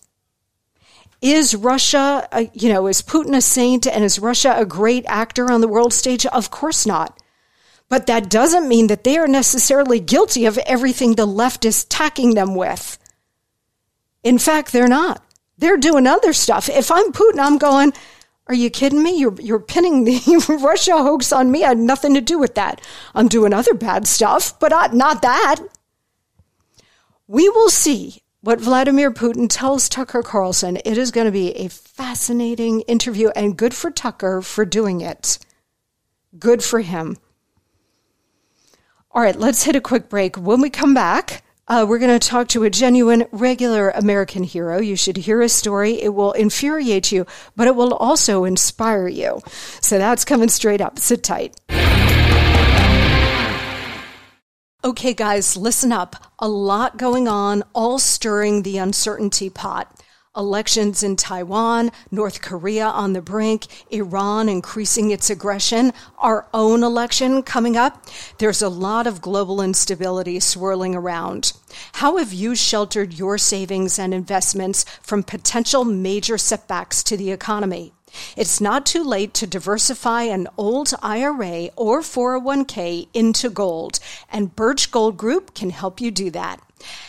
Is 1.21 1.55
Russia, 1.55 2.27
you 2.55 2.73
know, 2.73 2.87
is 2.87 3.03
Putin 3.03 3.37
a 3.37 3.43
saint 3.43 3.87
and 3.87 4.03
is 4.03 4.19
Russia 4.19 4.55
a 4.57 4.65
great 4.65 5.05
actor 5.07 5.53
on 5.53 5.61
the 5.61 5.69
world 5.69 5.93
stage? 5.93 6.25
Of 6.25 6.51
course 6.51 6.87
not. 6.87 7.21
But 7.89 8.07
that 8.07 8.29
doesn't 8.29 8.69
mean 8.69 8.89
that 8.89 9.05
they 9.05 9.17
are 9.17 9.29
necessarily 9.29 10.01
guilty 10.01 10.45
of 10.45 10.59
everything 10.59 11.15
the 11.15 11.27
left 11.27 11.65
is 11.65 11.85
tacking 11.85 12.35
them 12.35 12.55
with. 12.55 12.99
In 14.23 14.39
fact, 14.39 14.73
they're 14.73 14.89
not. 14.89 15.25
They're 15.57 15.77
doing 15.77 16.07
other 16.07 16.33
stuff. 16.33 16.69
If 16.69 16.91
I'm 16.91 17.13
Putin, 17.13 17.39
I'm 17.39 17.59
going, 17.59 17.93
are 18.47 18.55
you 18.55 18.71
kidding 18.71 19.03
me? 19.03 19.19
You're, 19.19 19.41
you're 19.41 19.59
pinning 19.59 20.05
the 20.05 20.59
Russia 20.63 20.99
hoax 20.99 21.33
on 21.33 21.51
me. 21.51 21.65
I 21.65 21.69
had 21.69 21.79
nothing 21.79 22.15
to 22.15 22.21
do 22.21 22.39
with 22.39 22.55
that. 22.55 22.81
I'm 23.15 23.29
doing 23.29 23.53
other 23.53 23.75
bad 23.75 24.07
stuff, 24.07 24.59
but 24.59 24.73
I, 24.73 24.89
not 24.89 25.23
that. 25.23 25.61
We 27.27 27.49
will 27.49 27.69
see 27.71 28.23
what 28.41 28.61
Vladimir 28.61 29.11
Putin 29.11 29.49
tells 29.51 29.89
Tucker 29.89 30.23
Carlson. 30.23 30.79
It 30.85 30.97
is 30.97 31.11
going 31.11 31.27
to 31.27 31.33
be 31.33 31.53
a 31.57 31.69
fascinating 31.69 32.83
interview 32.83 33.29
and 33.31 33.57
good 33.57 33.75
for 33.75 33.91
Tucker 33.91 34.41
for 34.41 34.65
doing 34.65 35.01
it. 35.01 35.39
Good 36.39 36.63
for 36.63 36.81
him. 36.81 37.19
All 39.19 39.25
right, 39.25 39.35
let's 39.35 39.65
hit 39.65 39.75
a 39.75 39.81
quick 39.81 40.09
break. 40.09 40.37
When 40.37 40.61
we 40.61 40.71
come 40.71 40.95
back, 40.95 41.43
uh, 41.67 41.85
we're 41.89 41.99
going 41.99 42.17
to 42.17 42.25
talk 42.25 42.47
to 42.51 42.63
a 42.63 42.71
genuine, 42.71 43.27
regular 43.33 43.91
American 43.91 44.45
hero. 44.45 44.81
You 44.81 44.95
should 44.95 45.17
hear 45.17 45.41
his 45.41 45.53
story. 45.53 46.01
It 46.01 46.11
will 46.11 46.31
infuriate 46.31 47.11
you, 47.11 47.27
but 47.57 47.67
it 47.67 47.75
will 47.75 47.95
also 47.95 48.45
inspire 48.45 49.09
you. 49.09 49.41
So 49.81 49.99
that's 49.99 50.25
coming 50.25 50.49
straight 50.49 50.81
up. 50.81 51.01
Sit 51.01 51.25
tight. 51.25 51.57
Okay, 54.85 55.15
guys, 55.15 55.57
listen 55.57 55.91
up. 55.91 56.15
A 56.39 56.47
lot 56.47 56.97
going 56.97 57.27
on, 57.27 57.65
all 57.75 57.99
stirring 57.99 58.63
the 58.63 58.79
uncertainty 58.79 59.51
pot 59.51 59.98
elections 60.39 61.03
in 61.03 61.17
Taiwan, 61.17 61.91
North 62.11 62.41
Korea 62.41 62.87
on 62.87 63.13
the 63.13 63.21
brink, 63.21 63.67
Iran 63.91 64.49
increasing 64.49 65.11
its 65.11 65.29
aggression, 65.29 65.93
our 66.17 66.47
own 66.55 66.83
election 66.83 67.43
coming 67.43 67.77
up. 67.77 68.07
There's 68.39 68.63
a 68.63 68.69
lot 68.69 69.07
of 69.07 69.21
global 69.21 69.61
instability 69.61 70.41
swirling 70.41 70.95
around. 70.95 71.53
How 71.95 72.17
have 72.17 72.33
you 72.33 72.55
sheltered 72.55 73.13
your 73.13 73.37
savings 73.37 73.99
and 73.99 74.15
investments 74.15 74.85
from 75.03 75.23
potential 75.23 75.85
major 75.85 76.39
setbacks 76.39 77.03
to 77.03 77.17
the 77.17 77.33
economy? 77.33 77.93
It's 78.37 78.61
not 78.61 78.87
too 78.87 79.03
late 79.03 79.35
to 79.35 79.47
diversify 79.47 80.23
an 80.23 80.49
old 80.57 80.93
IRA 81.03 81.71
or 81.77 82.01
401k 82.01 83.09
into 83.15 83.51
gold, 83.51 84.01
and 84.31 84.55
Birch 84.55 84.91
Gold 84.91 85.17
Group 85.17 85.55
can 85.55 85.71
help 85.71 86.01
you 86.01 86.11
do 86.11 86.31
that. 86.31 86.61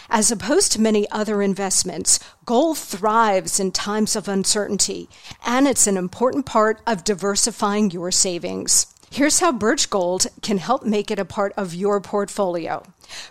As 0.09 0.31
opposed 0.31 0.71
to 0.71 0.81
many 0.81 1.09
other 1.11 1.41
investments, 1.41 2.19
gold 2.45 2.77
thrives 2.77 3.59
in 3.59 3.71
times 3.71 4.15
of 4.15 4.27
uncertainty, 4.27 5.09
and 5.45 5.67
it's 5.67 5.85
an 5.85 5.97
important 5.97 6.45
part 6.45 6.81
of 6.87 7.03
diversifying 7.03 7.91
your 7.91 8.11
savings. 8.11 8.87
Here's 9.11 9.39
how 9.39 9.51
Birch 9.51 9.89
Gold 9.89 10.27
can 10.43 10.59
help 10.59 10.85
make 10.85 11.09
it 11.09 11.17
a 11.17 11.25
part 11.25 11.51
of 11.57 11.73
your 11.73 11.99
portfolio. 11.99 12.83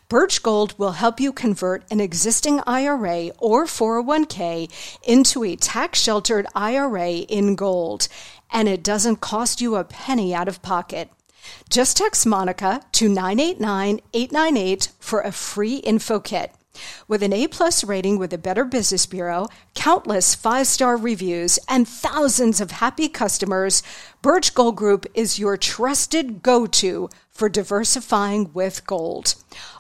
Birch 0.09 0.43
Gold 0.43 0.77
will 0.77 0.93
help 0.93 1.21
you 1.21 1.33
convert 1.33 1.85
an 1.89 2.01
existing 2.01 2.61
IRA 2.67 3.31
or 3.39 3.65
401k 3.65 4.69
into 5.05 5.45
a 5.45 5.55
tax 5.55 6.01
sheltered 6.01 6.49
IRA 6.53 7.11
in 7.11 7.55
gold, 7.55 8.09
and 8.51 8.69
it 8.69 8.83
doesn't 8.83 9.21
cost 9.21 9.61
you 9.61 9.77
a 9.77 9.85
penny 9.85 10.35
out 10.35 10.49
of 10.49 10.63
pocket. 10.63 11.11
Just 11.71 11.99
text 11.99 12.27
Monica 12.27 12.83
to 12.93 13.09
989 13.09 14.01
898 14.13 14.89
for 14.99 15.21
a 15.21 15.31
free 15.31 15.77
info 15.77 16.19
kit. 16.19 16.53
With 17.07 17.23
an 17.23 17.33
A 17.33 17.47
plus 17.49 17.85
rating 17.85 18.19
with 18.19 18.31
the 18.31 18.39
Better 18.39 18.65
Business 18.65 19.07
Bureau, 19.07 19.49
countless 19.75 20.35
five 20.35 20.67
star 20.67 20.97
reviews, 20.97 21.59
and 21.69 21.89
thousands 21.89 22.61
of 22.61 22.71
happy 22.71 23.09
customers, 23.09 23.83
Birch 24.23 24.55
Gold 24.55 24.77
Group 24.77 25.07
is 25.15 25.39
your 25.39 25.57
trusted 25.57 26.43
go 26.43 26.67
to 26.67 27.09
for 27.31 27.49
diversifying 27.49 28.53
with 28.53 28.87
gold. 28.87 29.35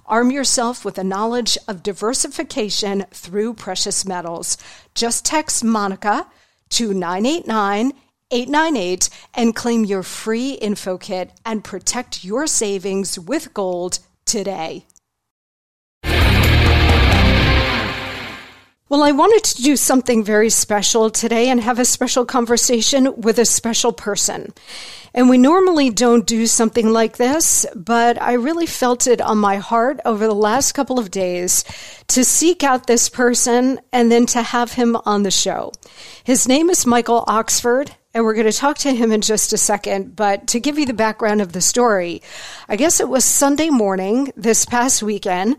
Arm 0.06 0.30
yourself 0.30 0.84
with 0.84 0.96
a 0.98 1.04
knowledge 1.04 1.58
of 1.66 1.82
diversification 1.82 3.04
through 3.10 3.54
precious 3.54 4.04
metals. 4.04 4.56
Just 4.94 5.24
text 5.24 5.64
Monica 5.64 6.26
to 6.70 6.94
989 6.94 7.92
898 8.30 9.08
and 9.34 9.56
claim 9.56 9.84
your 9.84 10.02
free 10.02 10.52
info 10.52 10.98
kit 10.98 11.32
and 11.46 11.64
protect 11.64 12.24
your 12.24 12.46
savings 12.46 13.18
with 13.18 13.54
gold 13.54 14.00
today. 14.26 14.84
Well, 18.90 19.02
I 19.02 19.12
wanted 19.12 19.44
to 19.44 19.62
do 19.62 19.76
something 19.76 20.24
very 20.24 20.48
special 20.48 21.10
today 21.10 21.50
and 21.50 21.60
have 21.60 21.78
a 21.78 21.84
special 21.84 22.24
conversation 22.24 23.20
with 23.20 23.38
a 23.38 23.44
special 23.44 23.92
person. 23.92 24.54
And 25.12 25.28
we 25.28 25.36
normally 25.36 25.90
don't 25.90 26.26
do 26.26 26.46
something 26.46 26.90
like 26.90 27.18
this, 27.18 27.66
but 27.76 28.20
I 28.20 28.32
really 28.32 28.64
felt 28.64 29.06
it 29.06 29.20
on 29.20 29.36
my 29.36 29.56
heart 29.56 30.00
over 30.06 30.26
the 30.26 30.34
last 30.34 30.72
couple 30.72 30.98
of 30.98 31.10
days 31.10 31.64
to 32.08 32.24
seek 32.24 32.64
out 32.64 32.86
this 32.86 33.10
person 33.10 33.78
and 33.92 34.10
then 34.10 34.24
to 34.26 34.40
have 34.40 34.72
him 34.72 34.96
on 35.04 35.22
the 35.22 35.30
show. 35.30 35.72
His 36.24 36.48
name 36.48 36.70
is 36.70 36.86
Michael 36.86 37.24
Oxford, 37.28 37.94
and 38.14 38.24
we're 38.24 38.32
going 38.32 38.50
to 38.50 38.56
talk 38.56 38.78
to 38.78 38.94
him 38.94 39.12
in 39.12 39.20
just 39.20 39.52
a 39.52 39.58
second. 39.58 40.16
But 40.16 40.46
to 40.46 40.60
give 40.60 40.78
you 40.78 40.86
the 40.86 40.94
background 40.94 41.42
of 41.42 41.52
the 41.52 41.60
story, 41.60 42.22
I 42.70 42.76
guess 42.76 43.00
it 43.00 43.08
was 43.10 43.26
Sunday 43.26 43.68
morning 43.68 44.32
this 44.34 44.64
past 44.64 45.02
weekend 45.02 45.58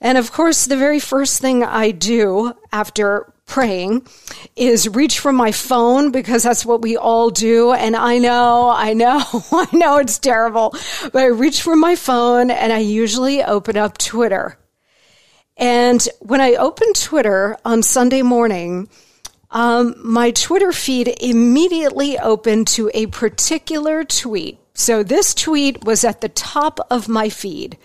and 0.00 0.16
of 0.16 0.32
course, 0.32 0.64
the 0.64 0.76
very 0.76 0.98
first 0.98 1.40
thing 1.40 1.62
I 1.62 1.90
do 1.90 2.54
after 2.72 3.32
praying 3.44 4.06
is 4.56 4.88
reach 4.88 5.18
for 5.18 5.32
my 5.32 5.52
phone 5.52 6.12
because 6.12 6.44
that's 6.44 6.64
what 6.64 6.82
we 6.82 6.96
all 6.96 7.30
do. 7.30 7.72
And 7.72 7.96
I 7.96 8.18
know, 8.18 8.70
I 8.70 8.94
know, 8.94 9.20
I 9.52 9.66
know 9.72 9.98
it's 9.98 10.18
terrible, 10.18 10.74
but 11.12 11.22
I 11.22 11.26
reach 11.26 11.60
for 11.60 11.76
my 11.76 11.96
phone 11.96 12.50
and 12.50 12.72
I 12.72 12.78
usually 12.78 13.42
open 13.42 13.76
up 13.76 13.98
Twitter. 13.98 14.56
And 15.56 16.08
when 16.20 16.40
I 16.40 16.54
open 16.54 16.94
Twitter 16.94 17.58
on 17.64 17.82
Sunday 17.82 18.22
morning, 18.22 18.88
um, 19.50 19.94
my 19.98 20.30
Twitter 20.30 20.72
feed 20.72 21.08
immediately 21.20 22.18
opened 22.18 22.68
to 22.68 22.90
a 22.94 23.06
particular 23.06 24.04
tweet. 24.04 24.58
So 24.72 25.02
this 25.02 25.34
tweet 25.34 25.84
was 25.84 26.04
at 26.04 26.20
the 26.20 26.28
top 26.30 26.78
of 26.88 27.08
my 27.08 27.28
feed. 27.28 27.76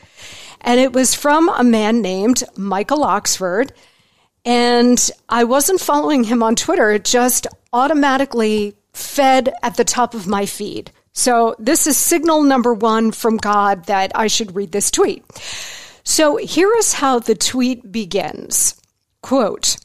And 0.66 0.80
it 0.80 0.92
was 0.92 1.14
from 1.14 1.48
a 1.48 1.64
man 1.64 2.02
named 2.02 2.44
Michael 2.58 3.04
Oxford. 3.04 3.72
And 4.44 5.10
I 5.30 5.44
wasn't 5.44 5.80
following 5.80 6.24
him 6.24 6.44
on 6.44 6.56
Twitter. 6.56 6.92
It 6.92 7.06
just 7.06 7.48
automatically 7.72 8.76
fed 8.92 9.54
at 9.62 9.78
the 9.78 9.84
top 9.84 10.16
of 10.16 10.28
my 10.28 10.46
feed. 10.46 10.92
So 11.14 11.56
this 11.60 11.88
is 11.88 11.98
signal 11.98 12.44
number 12.44 12.74
one 12.74 13.12
from 13.12 13.38
God 13.38 13.86
that 13.86 14.12
I 14.16 14.28
should 14.28 14.56
read 14.56 14.72
this 14.72 14.92
tweet. 14.92 15.24
So 16.04 16.38
here 16.38 16.74
is 16.78 16.94
how 16.94 17.20
the 17.20 17.36
tweet 17.36 17.92
begins. 17.92 18.80
Quote, 19.22 19.78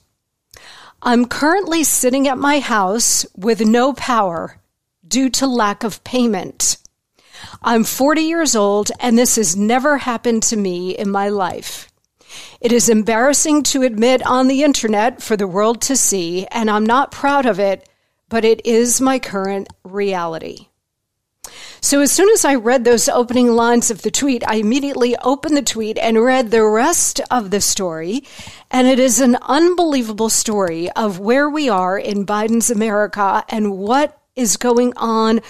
I'm 1.02 1.26
currently 1.26 1.84
sitting 1.84 2.26
at 2.26 2.36
my 2.36 2.58
house 2.58 3.26
with 3.36 3.60
no 3.64 3.92
power 3.92 4.60
due 5.06 5.30
to 5.30 5.46
lack 5.46 5.84
of 5.84 6.02
payment. 6.04 6.78
I'm 7.62 7.84
40 7.84 8.22
years 8.22 8.57
old 8.57 8.91
and 9.01 9.18
this 9.18 9.36
has 9.36 9.57
never 9.57 9.99
happened 9.99 10.43
to 10.45 10.57
me 10.57 10.97
in 10.97 11.11
my 11.11 11.28
life. 11.28 11.91
It 12.61 12.72
is 12.72 12.88
embarrassing 12.88 13.64
to 13.64 13.82
admit 13.82 14.24
on 14.26 14.47
the 14.47 14.62
internet 14.62 15.22
for 15.22 15.36
the 15.36 15.49
world 15.49 15.80
to 15.82 15.97
see, 15.97 16.47
and 16.51 16.70
I'm 16.70 16.86
not 16.86 17.11
proud 17.11 17.47
of 17.47 17.59
it, 17.59 17.88
but 18.28 18.45
it 18.45 18.64
is 18.66 19.01
my 19.01 19.18
current 19.18 19.68
reality. 19.82 20.66
So 21.80 22.03
as 22.03 22.12
soon 22.12 22.28
as 22.28 22.45
I 22.45 22.57
read 22.57 22.84
those 22.84 23.09
opening 23.09 23.53
lines 23.53 23.91
of 23.91 24.03
the 24.03 24.11
tweet, 24.11 24.45
I 24.47 24.57
immediately 24.57 25.16
opened 25.16 25.57
the 25.57 25.62
tweet 25.62 25.97
and 25.97 26.22
read 26.22 26.51
the 26.51 26.64
rest 26.64 27.20
of 27.30 27.51
the 27.51 27.62
story. 27.62 28.24
And 28.70 28.86
it 28.86 28.99
is 28.99 29.20
an 29.20 29.38
unbelievable 29.41 30.28
story 30.28 30.91
of 30.91 31.18
where 31.18 31.49
we 31.49 31.70
are 31.70 31.99
in 31.99 32.26
Biden's 32.26 32.70
America 32.70 33.43
and 33.49 33.78
what 33.78 34.20
is 34.36 34.59
going 34.59 34.93
on 34.97 35.41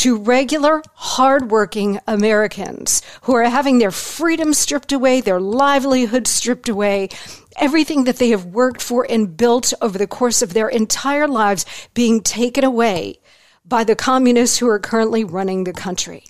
to 0.00 0.16
regular, 0.16 0.82
hardworking 0.94 2.00
Americans 2.06 3.02
who 3.24 3.34
are 3.34 3.44
having 3.44 3.76
their 3.76 3.90
freedom 3.90 4.54
stripped 4.54 4.92
away, 4.92 5.20
their 5.20 5.38
livelihood 5.38 6.26
stripped 6.26 6.70
away, 6.70 7.10
everything 7.58 8.04
that 8.04 8.16
they 8.16 8.30
have 8.30 8.46
worked 8.46 8.80
for 8.80 9.06
and 9.10 9.36
built 9.36 9.74
over 9.82 9.98
the 9.98 10.06
course 10.06 10.40
of 10.40 10.54
their 10.54 10.70
entire 10.70 11.28
lives 11.28 11.66
being 11.92 12.22
taken 12.22 12.64
away 12.64 13.20
by 13.62 13.84
the 13.84 13.94
communists 13.94 14.56
who 14.56 14.66
are 14.70 14.78
currently 14.78 15.22
running 15.22 15.64
the 15.64 15.72
country. 15.74 16.24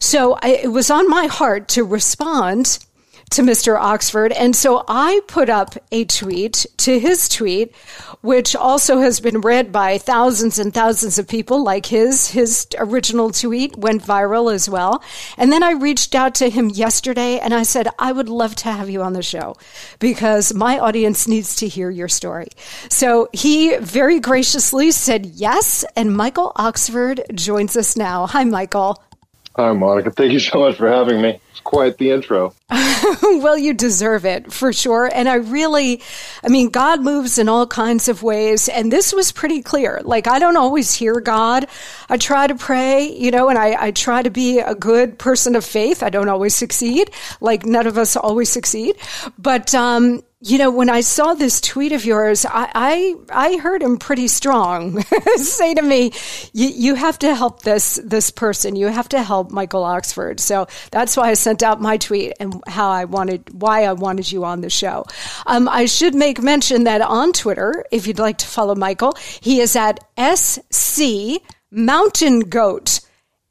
So 0.00 0.36
I, 0.42 0.58
it 0.64 0.72
was 0.72 0.90
on 0.90 1.08
my 1.08 1.26
heart 1.26 1.68
to 1.68 1.84
respond 1.84 2.84
to 3.30 3.42
Mr. 3.42 3.78
Oxford. 3.78 4.32
And 4.32 4.54
so 4.54 4.84
I 4.88 5.20
put 5.26 5.48
up 5.48 5.74
a 5.90 6.04
tweet 6.04 6.64
to 6.78 6.98
his 6.98 7.28
tweet, 7.28 7.74
which 8.20 8.54
also 8.54 9.00
has 9.00 9.20
been 9.20 9.40
read 9.40 9.72
by 9.72 9.98
thousands 9.98 10.58
and 10.58 10.72
thousands 10.72 11.18
of 11.18 11.26
people 11.26 11.62
like 11.62 11.86
his. 11.86 12.30
His 12.30 12.66
original 12.78 13.30
tweet 13.30 13.76
went 13.76 14.02
viral 14.02 14.52
as 14.52 14.68
well. 14.68 15.02
And 15.36 15.52
then 15.52 15.62
I 15.62 15.72
reached 15.72 16.14
out 16.14 16.34
to 16.36 16.48
him 16.48 16.70
yesterday 16.70 17.38
and 17.38 17.52
I 17.52 17.64
said, 17.64 17.88
I 17.98 18.12
would 18.12 18.28
love 18.28 18.54
to 18.56 18.70
have 18.70 18.88
you 18.88 19.02
on 19.02 19.12
the 19.12 19.22
show 19.22 19.56
because 19.98 20.54
my 20.54 20.78
audience 20.78 21.26
needs 21.26 21.56
to 21.56 21.68
hear 21.68 21.90
your 21.90 22.08
story. 22.08 22.48
So 22.88 23.28
he 23.32 23.76
very 23.78 24.20
graciously 24.20 24.92
said 24.92 25.26
yes. 25.26 25.84
And 25.96 26.16
Michael 26.16 26.52
Oxford 26.56 27.22
joins 27.34 27.76
us 27.76 27.96
now. 27.96 28.26
Hi, 28.26 28.44
Michael. 28.44 29.02
Hi, 29.56 29.72
Monica. 29.72 30.10
Thank 30.10 30.32
you 30.32 30.38
so 30.38 30.60
much 30.60 30.76
for 30.76 30.86
having 30.86 31.22
me. 31.22 31.40
It's 31.50 31.60
quite 31.60 31.96
the 31.96 32.10
intro. 32.10 32.54
well, 33.22 33.56
you 33.56 33.72
deserve 33.72 34.26
it 34.26 34.52
for 34.52 34.70
sure. 34.70 35.10
And 35.10 35.30
I 35.30 35.36
really, 35.36 36.02
I 36.44 36.48
mean, 36.48 36.68
God 36.68 37.00
moves 37.02 37.38
in 37.38 37.48
all 37.48 37.66
kinds 37.66 38.06
of 38.06 38.22
ways. 38.22 38.68
And 38.68 38.92
this 38.92 39.14
was 39.14 39.32
pretty 39.32 39.62
clear. 39.62 40.02
Like, 40.04 40.26
I 40.26 40.38
don't 40.38 40.58
always 40.58 40.92
hear 40.92 41.20
God. 41.20 41.68
I 42.10 42.18
try 42.18 42.46
to 42.46 42.54
pray, 42.54 43.08
you 43.08 43.30
know, 43.30 43.48
and 43.48 43.58
I, 43.58 43.86
I 43.86 43.90
try 43.92 44.22
to 44.22 44.28
be 44.28 44.58
a 44.58 44.74
good 44.74 45.18
person 45.18 45.56
of 45.56 45.64
faith. 45.64 46.02
I 46.02 46.10
don't 46.10 46.28
always 46.28 46.54
succeed. 46.54 47.10
Like, 47.40 47.64
none 47.64 47.86
of 47.86 47.96
us 47.96 48.14
always 48.14 48.50
succeed. 48.50 48.96
But, 49.38 49.74
um, 49.74 50.22
you 50.40 50.58
know, 50.58 50.70
when 50.70 50.90
I 50.90 51.00
saw 51.00 51.32
this 51.32 51.62
tweet 51.62 51.92
of 51.92 52.04
yours, 52.04 52.44
I 52.44 52.70
I, 52.74 53.14
I 53.30 53.56
heard 53.56 53.82
him 53.82 53.96
pretty 53.96 54.28
strong 54.28 55.02
say 55.36 55.72
to 55.72 55.80
me, 55.80 56.12
"You 56.52 56.94
have 56.94 57.18
to 57.20 57.34
help 57.34 57.62
this 57.62 57.98
this 58.04 58.30
person. 58.30 58.76
You 58.76 58.88
have 58.88 59.08
to 59.10 59.22
help 59.22 59.50
Michael 59.50 59.82
Oxford." 59.82 60.38
So 60.38 60.66
that's 60.90 61.16
why 61.16 61.30
I 61.30 61.34
sent 61.34 61.62
out 61.62 61.80
my 61.80 61.96
tweet 61.96 62.34
and 62.38 62.62
how 62.66 62.90
I 62.90 63.06
wanted 63.06 63.62
why 63.62 63.84
I 63.84 63.94
wanted 63.94 64.30
you 64.30 64.44
on 64.44 64.60
the 64.60 64.68
show. 64.68 65.06
Um, 65.46 65.70
I 65.70 65.86
should 65.86 66.14
make 66.14 66.42
mention 66.42 66.84
that 66.84 67.00
on 67.00 67.32
Twitter, 67.32 67.86
if 67.90 68.06
you'd 68.06 68.18
like 68.18 68.36
to 68.38 68.46
follow 68.46 68.74
Michael, 68.74 69.16
he 69.40 69.60
is 69.60 69.74
at 69.74 70.00
SC 70.18 71.40
Mountain 71.70 72.40
Goat. 72.40 73.00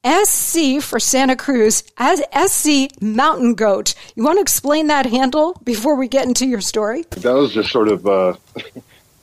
SC 0.05 0.81
for 0.81 0.99
Santa 0.99 1.35
Cruz 1.35 1.83
as 1.97 2.21
SC 2.31 3.01
Mountain 3.01 3.55
Goat. 3.55 3.95
You 4.15 4.23
want 4.23 4.37
to 4.37 4.41
explain 4.41 4.87
that 4.87 5.07
handle 5.07 5.59
before 5.63 5.95
we 5.95 6.07
get 6.07 6.27
into 6.27 6.45
your 6.45 6.61
story? 6.61 7.05
That 7.09 7.33
was 7.33 7.53
just 7.53 7.71
sort 7.71 7.87
of 7.87 8.05
uh, 8.05 8.35
that 8.53 8.73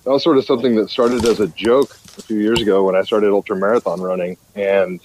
was 0.04 0.24
sort 0.24 0.38
of 0.38 0.44
something 0.44 0.74
that 0.76 0.90
started 0.90 1.24
as 1.24 1.38
a 1.38 1.46
joke 1.48 1.96
a 2.18 2.22
few 2.22 2.38
years 2.38 2.60
ago 2.60 2.82
when 2.82 2.96
I 2.96 3.02
started 3.02 3.30
ultra 3.30 3.54
marathon 3.54 4.00
running 4.00 4.36
and 4.56 5.00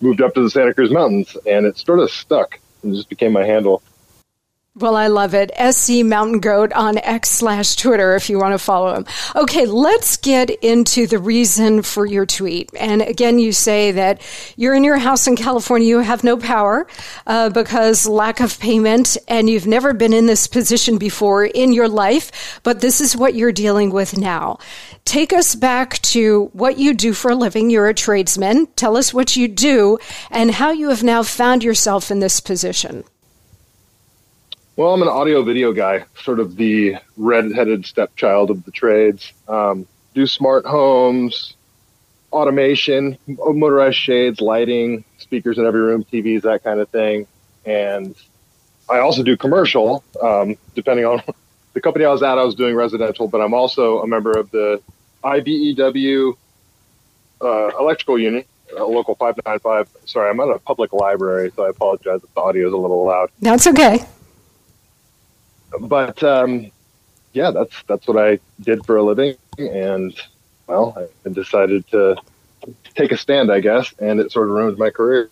moved 0.00 0.20
up 0.20 0.34
to 0.34 0.42
the 0.42 0.50
Santa 0.50 0.74
Cruz 0.74 0.90
Mountains, 0.90 1.36
and 1.46 1.64
it 1.64 1.78
sort 1.78 2.00
of 2.00 2.10
stuck 2.10 2.58
and 2.82 2.94
just 2.94 3.08
became 3.08 3.32
my 3.32 3.44
handle. 3.44 3.82
Well, 4.76 4.94
I 4.94 5.08
love 5.08 5.34
it. 5.34 5.50
SC 5.74 6.04
Mountain 6.04 6.38
Goat 6.38 6.72
on 6.74 6.96
X 6.96 7.28
slash 7.28 7.74
Twitter 7.74 8.14
if 8.14 8.30
you 8.30 8.38
want 8.38 8.52
to 8.52 8.58
follow 8.58 8.94
him. 8.94 9.04
Okay, 9.34 9.66
let's 9.66 10.16
get 10.16 10.48
into 10.48 11.08
the 11.08 11.18
reason 11.18 11.82
for 11.82 12.06
your 12.06 12.24
tweet. 12.24 12.70
And 12.78 13.02
again, 13.02 13.40
you 13.40 13.50
say 13.50 13.90
that 13.90 14.22
you're 14.56 14.74
in 14.74 14.84
your 14.84 14.98
house 14.98 15.26
in 15.26 15.34
California, 15.34 15.88
you 15.88 15.98
have 15.98 16.22
no 16.22 16.36
power 16.36 16.86
uh, 17.26 17.50
because 17.50 18.06
lack 18.06 18.38
of 18.38 18.60
payment, 18.60 19.16
and 19.26 19.50
you've 19.50 19.66
never 19.66 19.92
been 19.92 20.12
in 20.12 20.26
this 20.26 20.46
position 20.46 20.98
before 20.98 21.44
in 21.44 21.72
your 21.72 21.88
life, 21.88 22.60
but 22.62 22.80
this 22.80 23.00
is 23.00 23.16
what 23.16 23.34
you're 23.34 23.50
dealing 23.50 23.90
with 23.90 24.16
now. 24.16 24.60
Take 25.04 25.32
us 25.32 25.56
back 25.56 26.00
to 26.02 26.48
what 26.52 26.78
you 26.78 26.94
do 26.94 27.12
for 27.12 27.32
a 27.32 27.34
living. 27.34 27.70
You're 27.70 27.88
a 27.88 27.94
tradesman. 27.94 28.68
Tell 28.76 28.96
us 28.96 29.12
what 29.12 29.34
you 29.34 29.48
do 29.48 29.98
and 30.30 30.52
how 30.52 30.70
you 30.70 30.90
have 30.90 31.02
now 31.02 31.24
found 31.24 31.64
yourself 31.64 32.12
in 32.12 32.20
this 32.20 32.38
position. 32.38 33.02
Well, 34.80 34.94
I'm 34.94 35.02
an 35.02 35.08
audio 35.08 35.42
video 35.42 35.74
guy, 35.74 36.06
sort 36.22 36.40
of 36.40 36.56
the 36.56 36.96
red-headed 37.18 37.84
stepchild 37.84 38.48
of 38.48 38.64
the 38.64 38.70
trades. 38.70 39.30
Um, 39.46 39.86
do 40.14 40.26
smart 40.26 40.64
homes, 40.64 41.54
automation, 42.32 43.18
motorized 43.26 43.98
shades, 43.98 44.40
lighting, 44.40 45.04
speakers 45.18 45.58
in 45.58 45.66
every 45.66 45.82
room, 45.82 46.02
TVs, 46.02 46.44
that 46.44 46.64
kind 46.64 46.80
of 46.80 46.88
thing. 46.88 47.26
And 47.66 48.14
I 48.88 49.00
also 49.00 49.22
do 49.22 49.36
commercial. 49.36 50.02
Um, 50.18 50.56
depending 50.74 51.04
on 51.04 51.22
the 51.74 51.82
company 51.82 52.06
I 52.06 52.10
was 52.10 52.22
at, 52.22 52.38
I 52.38 52.44
was 52.44 52.54
doing 52.54 52.74
residential, 52.74 53.28
but 53.28 53.42
I'm 53.42 53.52
also 53.52 54.00
a 54.00 54.06
member 54.06 54.30
of 54.30 54.50
the 54.50 54.80
IBEW 55.22 56.38
uh, 57.42 57.70
electrical 57.78 58.18
unit, 58.18 58.46
a 58.74 58.82
local 58.82 59.14
595. 59.14 59.90
Sorry, 60.06 60.30
I'm 60.30 60.40
at 60.40 60.48
a 60.48 60.58
public 60.58 60.94
library, 60.94 61.52
so 61.54 61.66
I 61.66 61.68
apologize 61.68 62.24
if 62.24 62.32
the 62.32 62.40
audio 62.40 62.66
is 62.66 62.72
a 62.72 62.78
little 62.78 63.04
loud. 63.04 63.28
That's 63.40 63.66
okay 63.66 64.06
but 65.78 66.22
um, 66.22 66.70
yeah, 67.32 67.50
that's 67.50 67.82
that's 67.86 68.06
what 68.06 68.16
I 68.16 68.38
did 68.60 68.84
for 68.84 68.96
a 68.96 69.02
living, 69.02 69.36
and 69.58 70.14
well, 70.66 70.96
I 71.24 71.28
decided 71.28 71.86
to 71.88 72.16
take 72.94 73.12
a 73.12 73.16
stand, 73.16 73.50
I 73.52 73.60
guess, 73.60 73.92
and 73.98 74.20
it 74.20 74.32
sort 74.32 74.48
of 74.48 74.54
ruined 74.54 74.78
my 74.78 74.90
career. 74.90 75.30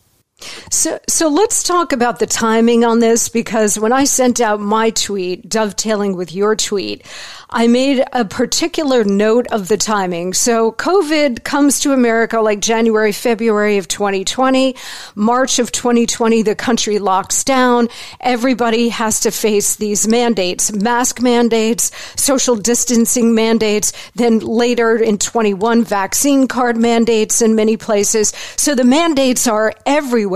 So, 0.70 1.00
so 1.08 1.28
let's 1.28 1.62
talk 1.62 1.92
about 1.92 2.20
the 2.20 2.26
timing 2.26 2.84
on 2.84 3.00
this 3.00 3.28
because 3.28 3.78
when 3.78 3.92
I 3.92 4.04
sent 4.04 4.40
out 4.40 4.60
my 4.60 4.90
tweet, 4.90 5.48
dovetailing 5.48 6.16
with 6.16 6.32
your 6.32 6.54
tweet, 6.54 7.04
I 7.50 7.66
made 7.66 8.04
a 8.12 8.26
particular 8.26 9.04
note 9.04 9.46
of 9.46 9.68
the 9.68 9.78
timing. 9.78 10.34
So 10.34 10.70
COVID 10.72 11.44
comes 11.44 11.80
to 11.80 11.92
America 11.92 12.40
like 12.40 12.60
January, 12.60 13.10
February 13.10 13.78
of 13.78 13.88
2020. 13.88 14.76
March 15.14 15.58
of 15.58 15.72
2020, 15.72 16.42
the 16.42 16.54
country 16.54 16.98
locks 16.98 17.42
down. 17.44 17.88
Everybody 18.20 18.90
has 18.90 19.20
to 19.20 19.30
face 19.30 19.76
these 19.76 20.06
mandates, 20.06 20.70
mask 20.72 21.22
mandates, 21.22 21.90
social 22.20 22.54
distancing 22.54 23.34
mandates, 23.34 23.94
then 24.14 24.40
later 24.40 24.96
in 24.96 25.16
21, 25.16 25.84
vaccine 25.84 26.48
card 26.48 26.76
mandates 26.76 27.40
in 27.40 27.54
many 27.54 27.78
places. 27.78 28.34
So 28.56 28.74
the 28.74 28.84
mandates 28.84 29.46
are 29.46 29.72
everywhere, 29.86 30.27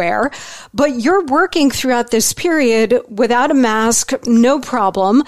but 0.74 1.00
you're 1.00 1.24
working 1.26 1.70
throughout 1.70 2.10
this 2.10 2.32
period 2.32 3.00
without 3.08 3.50
a 3.50 3.54
mask, 3.54 4.12
no 4.26 4.60
problem. 4.60 5.22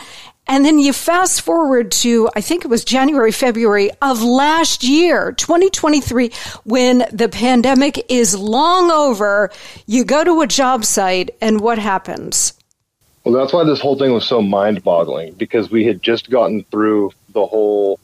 And 0.46 0.64
then 0.64 0.78
you 0.78 0.92
fast 0.92 1.40
forward 1.40 1.90
to, 1.92 2.28
I 2.36 2.42
think 2.42 2.64
it 2.64 2.68
was 2.68 2.84
January, 2.84 3.32
February 3.32 3.90
of 4.02 4.22
last 4.22 4.84
year, 4.84 5.32
2023, 5.32 6.30
when 6.64 7.06
the 7.10 7.30
pandemic 7.30 8.04
is 8.10 8.38
long 8.38 8.90
over. 8.90 9.50
You 9.86 10.04
go 10.04 10.22
to 10.22 10.42
a 10.42 10.46
job 10.46 10.84
site, 10.84 11.30
and 11.40 11.60
what 11.60 11.78
happens? 11.78 12.52
Well, 13.24 13.32
that's 13.32 13.54
why 13.54 13.64
this 13.64 13.80
whole 13.80 13.98
thing 13.98 14.12
was 14.12 14.26
so 14.26 14.42
mind 14.42 14.84
boggling 14.84 15.32
because 15.32 15.70
we 15.70 15.86
had 15.86 16.02
just 16.02 16.28
gotten 16.28 16.64
through 16.64 17.12
the 17.30 17.46
whole 17.46 17.98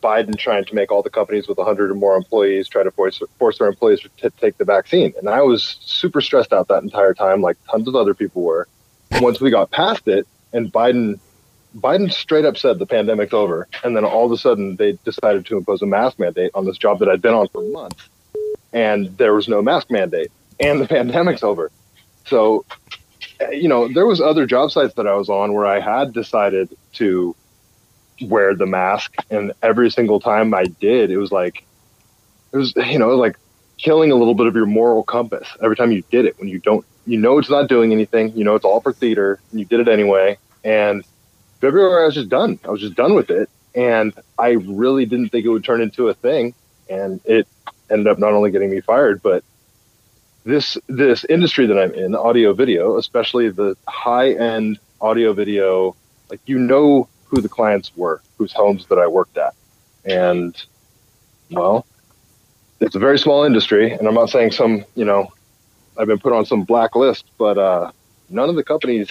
Biden 0.00 0.38
trying 0.38 0.64
to 0.64 0.74
make 0.74 0.90
all 0.90 1.02
the 1.02 1.10
companies 1.10 1.46
with 1.46 1.58
100 1.58 1.90
or 1.90 1.94
more 1.94 2.16
employees 2.16 2.68
try 2.68 2.82
to 2.82 2.90
force, 2.90 3.20
force 3.38 3.58
their 3.58 3.68
employees 3.68 4.00
to 4.18 4.30
take 4.30 4.56
the 4.56 4.64
vaccine. 4.64 5.12
And 5.18 5.28
I 5.28 5.42
was 5.42 5.76
super 5.80 6.20
stressed 6.20 6.52
out 6.52 6.68
that 6.68 6.82
entire 6.82 7.14
time, 7.14 7.42
like 7.42 7.58
tons 7.70 7.88
of 7.88 7.94
other 7.94 8.14
people 8.14 8.42
were. 8.42 8.68
Once 9.20 9.40
we 9.40 9.50
got 9.50 9.70
past 9.70 10.08
it, 10.08 10.26
and 10.52 10.72
Biden 10.72 11.18
Biden 11.76 12.12
straight 12.12 12.44
up 12.44 12.58
said 12.58 12.78
the 12.78 12.86
pandemic's 12.86 13.32
over, 13.32 13.66
and 13.82 13.96
then 13.96 14.04
all 14.04 14.26
of 14.26 14.32
a 14.32 14.36
sudden 14.36 14.76
they 14.76 14.92
decided 15.04 15.46
to 15.46 15.56
impose 15.56 15.82
a 15.82 15.86
mask 15.86 16.18
mandate 16.18 16.50
on 16.54 16.66
this 16.66 16.76
job 16.76 16.98
that 16.98 17.08
I'd 17.08 17.22
been 17.22 17.34
on 17.34 17.48
for 17.48 17.62
months. 17.62 18.08
and 18.72 19.16
there 19.18 19.34
was 19.34 19.48
no 19.48 19.62
mask 19.62 19.90
mandate, 19.90 20.30
and 20.60 20.80
the 20.80 20.88
pandemic's 20.88 21.42
over. 21.42 21.70
So, 22.26 22.64
eh, 23.40 23.50
you 23.50 23.68
know, 23.68 23.92
there 23.92 24.06
was 24.06 24.20
other 24.20 24.46
job 24.46 24.70
sites 24.70 24.94
that 24.94 25.06
I 25.06 25.14
was 25.14 25.28
on 25.28 25.52
where 25.52 25.66
I 25.66 25.80
had 25.80 26.12
decided 26.12 26.70
to 26.94 27.34
wear 28.28 28.54
the 28.54 28.66
mask, 28.66 29.14
and 29.30 29.52
every 29.62 29.90
single 29.90 30.20
time 30.20 30.54
I 30.54 30.64
did, 30.64 31.10
it 31.10 31.18
was 31.18 31.32
like 31.32 31.64
it 32.52 32.56
was 32.56 32.74
you 32.76 32.98
know 32.98 33.10
like 33.16 33.36
killing 33.78 34.12
a 34.12 34.14
little 34.14 34.34
bit 34.34 34.46
of 34.46 34.54
your 34.54 34.66
moral 34.66 35.02
compass 35.02 35.48
every 35.62 35.76
time 35.76 35.92
you 35.92 36.02
did 36.10 36.24
it. 36.24 36.38
When 36.38 36.48
you 36.48 36.58
don't 36.58 36.84
you 37.06 37.18
know 37.18 37.38
it's 37.38 37.50
not 37.50 37.68
doing 37.68 37.92
anything 37.92 38.32
you 38.36 38.44
know 38.44 38.54
it's 38.54 38.64
all 38.64 38.80
for 38.80 38.92
theater 38.92 39.40
and 39.50 39.60
you 39.60 39.66
did 39.66 39.80
it 39.80 39.88
anyway. 39.88 40.38
And 40.64 41.04
february 41.60 42.02
i 42.02 42.06
was 42.06 42.14
just 42.14 42.28
done. 42.28 42.58
I 42.64 42.70
was 42.70 42.80
just 42.80 42.94
done 42.94 43.14
with 43.14 43.30
it. 43.30 43.50
And 43.74 44.12
i 44.38 44.50
really 44.50 45.06
didn't 45.06 45.30
think 45.30 45.44
it 45.44 45.48
would 45.48 45.64
turn 45.64 45.80
into 45.80 46.08
a 46.08 46.14
thing. 46.14 46.54
And 46.88 47.20
it 47.24 47.48
ended 47.90 48.06
up 48.06 48.18
not 48.18 48.32
only 48.32 48.50
getting 48.50 48.70
me 48.70 48.80
fired 48.80 49.22
but 49.22 49.44
this 50.44 50.76
this 50.88 51.24
industry 51.24 51.66
that 51.66 51.78
i'm 51.78 51.92
in 51.94 52.14
audio 52.14 52.52
video 52.52 52.96
especially 52.96 53.48
the 53.50 53.76
high 53.86 54.32
end 54.32 54.78
audio 55.00 55.32
video 55.32 55.94
like 56.30 56.40
you 56.46 56.58
know 56.58 57.08
who 57.32 57.40
the 57.40 57.48
clients 57.48 57.90
were 57.96 58.22
whose 58.38 58.52
homes 58.52 58.86
that 58.86 58.98
i 58.98 59.06
worked 59.06 59.36
at 59.36 59.54
and 60.04 60.64
well 61.50 61.84
it's 62.82 62.96
a 62.96 62.98
very 62.98 63.18
small 63.18 63.44
industry, 63.44 63.92
and 63.92 64.08
I'm 64.08 64.14
not 64.14 64.28
saying 64.28 64.50
some, 64.50 64.84
you 64.96 65.04
know, 65.04 65.32
I've 65.96 66.08
been 66.08 66.18
put 66.18 66.32
on 66.32 66.44
some 66.44 66.64
blacklist, 66.64 67.24
but 67.38 67.56
uh, 67.56 67.92
none 68.28 68.48
of 68.48 68.56
the 68.56 68.64
companies 68.64 69.08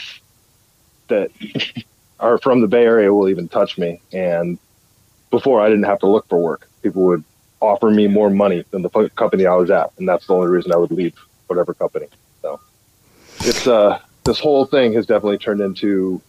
that 1.08 1.32
are 2.20 2.38
from 2.38 2.60
the 2.60 2.68
Bay 2.68 2.84
Area 2.84 3.14
will 3.14 3.30
even 3.30 3.48
touch 3.48 3.78
me. 3.78 4.02
And 4.12 4.60
before, 5.30 5.62
I 5.62 5.70
didn't 5.70 5.86
have 5.86 6.00
to 6.00 6.08
look 6.08 6.28
for 6.28 6.38
work. 6.38 6.68
People 6.84 7.04
would 7.04 7.24
offer 7.62 7.90
me 7.90 8.08
more 8.08 8.30
money 8.30 8.66
than 8.72 8.82
the 8.82 9.10
company 9.16 9.46
I 9.46 9.56
was 9.56 9.72
at, 9.72 9.92
and 9.98 10.08
that's 10.08 10.28
the 10.28 10.34
only 10.34 10.48
reason 10.48 10.74
I 10.74 10.78
would 10.78 10.92
leave 10.92 11.16
whatever 11.48 11.74
company. 11.74 12.08
So 12.42 12.60
it's 13.40 13.68
uh, 13.68 14.00
this 14.26 14.40
whole 14.40 14.66
thing 14.66 14.92
has 14.94 15.06
definitely 15.06 15.38
turned 15.38 15.62
into 15.62 16.22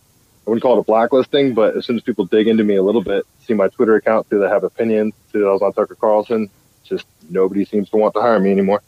I 0.47 0.51
wouldn't 0.51 0.63
call 0.63 0.77
it 0.77 0.81
a 0.81 0.85
blacklisting, 0.85 1.55
but 1.55 1.77
as 1.77 1.87
soon 1.87 1.97
as 1.97 2.03
people 2.03 2.25
dig 2.25 2.49
into 2.49 2.65
me 2.65 2.77
a 2.77 2.83
little 2.83 3.03
bit, 3.03 3.25
see 3.47 3.55
my 3.55 3.69
Twitter 3.69 3.95
account, 3.95 4.29
see 4.29 4.37
that 4.37 4.47
I 4.47 4.53
have 4.53 4.65
opinions, 4.65 5.15
see 5.33 5.39
that 5.39 5.47
I 5.47 5.53
was 5.53 5.63
on 5.63 5.73
Tucker 5.73 5.95
Carlson, 5.95 6.51
just 6.85 7.07
nobody 7.31 7.65
seems 7.65 7.91
to 7.91 7.97
want 7.97 8.15
to 8.15 8.21
hire 8.21 8.41
me 8.41 8.51
anymore. 8.51 8.83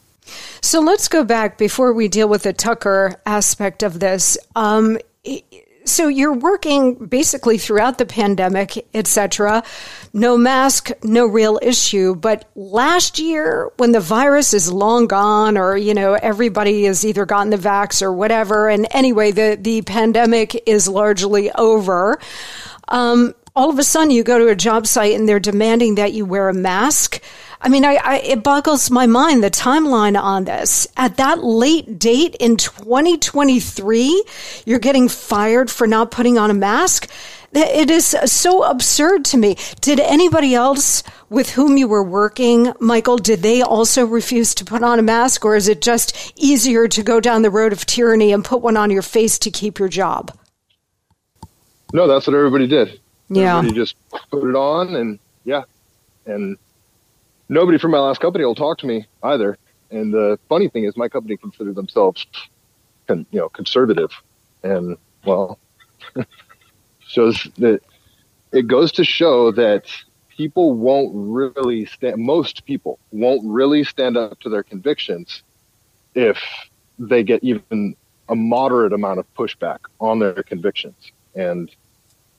So 0.61 0.81
let's 0.81 1.07
go 1.07 1.23
back 1.23 1.57
before 1.57 1.93
we 1.93 2.07
deal 2.07 2.27
with 2.27 2.43
the 2.43 2.53
Tucker 2.53 3.21
aspect 3.25 3.83
of 3.83 3.99
this. 3.99 4.37
Um, 4.55 4.97
so 5.85 6.07
you're 6.07 6.33
working 6.33 6.95
basically 6.95 7.57
throughout 7.57 7.97
the 7.97 8.05
pandemic, 8.05 8.87
etc. 8.93 9.63
No 10.13 10.37
mask, 10.37 10.91
no 11.03 11.25
real 11.25 11.59
issue. 11.61 12.15
But 12.15 12.49
last 12.55 13.19
year, 13.19 13.71
when 13.77 13.91
the 13.91 13.99
virus 13.99 14.53
is 14.53 14.71
long 14.71 15.07
gone, 15.07 15.57
or 15.57 15.77
you 15.77 15.93
know 15.93 16.13
everybody 16.13 16.83
has 16.85 17.05
either 17.05 17.25
gotten 17.25 17.51
the 17.51 17.57
vax 17.57 18.01
or 18.01 18.11
whatever, 18.11 18.69
and 18.69 18.87
anyway, 18.91 19.31
the 19.31 19.57
the 19.59 19.81
pandemic 19.83 20.61
is 20.65 20.87
largely 20.87 21.51
over. 21.51 22.19
Um, 22.87 23.33
all 23.55 23.69
of 23.69 23.79
a 23.79 23.83
sudden, 23.83 24.11
you 24.11 24.23
go 24.23 24.37
to 24.37 24.47
a 24.47 24.55
job 24.55 24.85
site 24.85 25.15
and 25.15 25.29
they're 25.29 25.39
demanding 25.39 25.95
that 25.95 26.13
you 26.13 26.25
wear 26.25 26.49
a 26.49 26.53
mask. 26.53 27.21
I 27.65 27.67
mean, 27.67 27.83
I, 27.83 27.95
I, 27.95 28.17
it 28.19 28.43
boggles 28.43 28.91
my 28.91 29.07
mind 29.07 29.43
the 29.43 29.49
timeline 29.49 30.21
on 30.21 30.43
this. 30.43 30.87
At 30.95 31.17
that 31.17 31.43
late 31.43 31.97
date 31.97 32.35
in 32.39 32.57
2023, 32.57 34.23
you're 34.67 34.77
getting 34.77 35.09
fired 35.09 35.71
for 35.71 35.87
not 35.87 36.11
putting 36.11 36.37
on 36.37 36.51
a 36.51 36.53
mask. 36.53 37.09
It 37.53 37.89
is 37.89 38.15
so 38.25 38.63
absurd 38.63 39.25
to 39.25 39.37
me. 39.37 39.57
Did 39.81 39.99
anybody 39.99 40.53
else 40.53 41.01
with 41.31 41.49
whom 41.49 41.75
you 41.75 41.87
were 41.87 42.03
working, 42.03 42.71
Michael, 42.79 43.17
did 43.17 43.41
they 43.41 43.63
also 43.63 44.05
refuse 44.05 44.53
to 44.55 44.65
put 44.65 44.83
on 44.83 44.99
a 44.99 45.01
mask, 45.01 45.43
or 45.43 45.55
is 45.55 45.67
it 45.67 45.81
just 45.81 46.33
easier 46.35 46.87
to 46.89 47.01
go 47.01 47.19
down 47.19 47.41
the 47.41 47.49
road 47.49 47.73
of 47.73 47.87
tyranny 47.87 48.31
and 48.31 48.45
put 48.45 48.61
one 48.61 48.77
on 48.77 48.91
your 48.91 49.01
face 49.01 49.39
to 49.39 49.49
keep 49.49 49.79
your 49.79 49.89
job? 49.89 50.37
No, 51.93 52.07
that's 52.07 52.27
what 52.27 52.35
everybody 52.35 52.67
did. 52.67 52.99
Yeah. 53.29 53.59
you 53.63 53.71
just 53.71 53.95
put 54.29 54.47
it 54.47 54.55
on, 54.55 54.95
and 54.95 55.17
yeah, 55.45 55.63
and 56.27 56.57
nobody 57.49 57.77
from 57.77 57.91
my 57.91 57.99
last 57.99 58.19
company 58.19 58.45
will 58.45 58.55
talk 58.55 58.79
to 58.79 58.87
me 58.87 59.05
either. 59.23 59.57
And 59.91 60.13
the 60.13 60.39
funny 60.49 60.67
thing 60.67 60.85
is, 60.85 60.97
my 60.97 61.07
company 61.07 61.37
considered 61.37 61.75
themselves, 61.75 62.25
con, 63.07 63.25
you 63.31 63.39
know, 63.39 63.49
conservative, 63.49 64.11
and 64.63 64.97
well, 65.23 65.59
shows 66.99 67.47
that 67.57 67.81
it 68.51 68.67
goes 68.67 68.91
to 68.93 69.03
show 69.03 69.51
that 69.51 69.85
people 70.29 70.73
won't 70.73 71.11
really 71.13 71.85
stand. 71.85 72.17
Most 72.17 72.65
people 72.65 72.99
won't 73.11 73.41
really 73.45 73.83
stand 73.83 74.17
up 74.17 74.39
to 74.41 74.49
their 74.49 74.63
convictions 74.63 75.43
if 76.13 76.39
they 76.97 77.23
get 77.23 77.43
even 77.43 77.95
a 78.29 78.35
moderate 78.35 78.93
amount 78.93 79.19
of 79.19 79.33
pushback 79.35 79.79
on 79.99 80.19
their 80.19 80.43
convictions. 80.43 81.11
And 81.35 81.69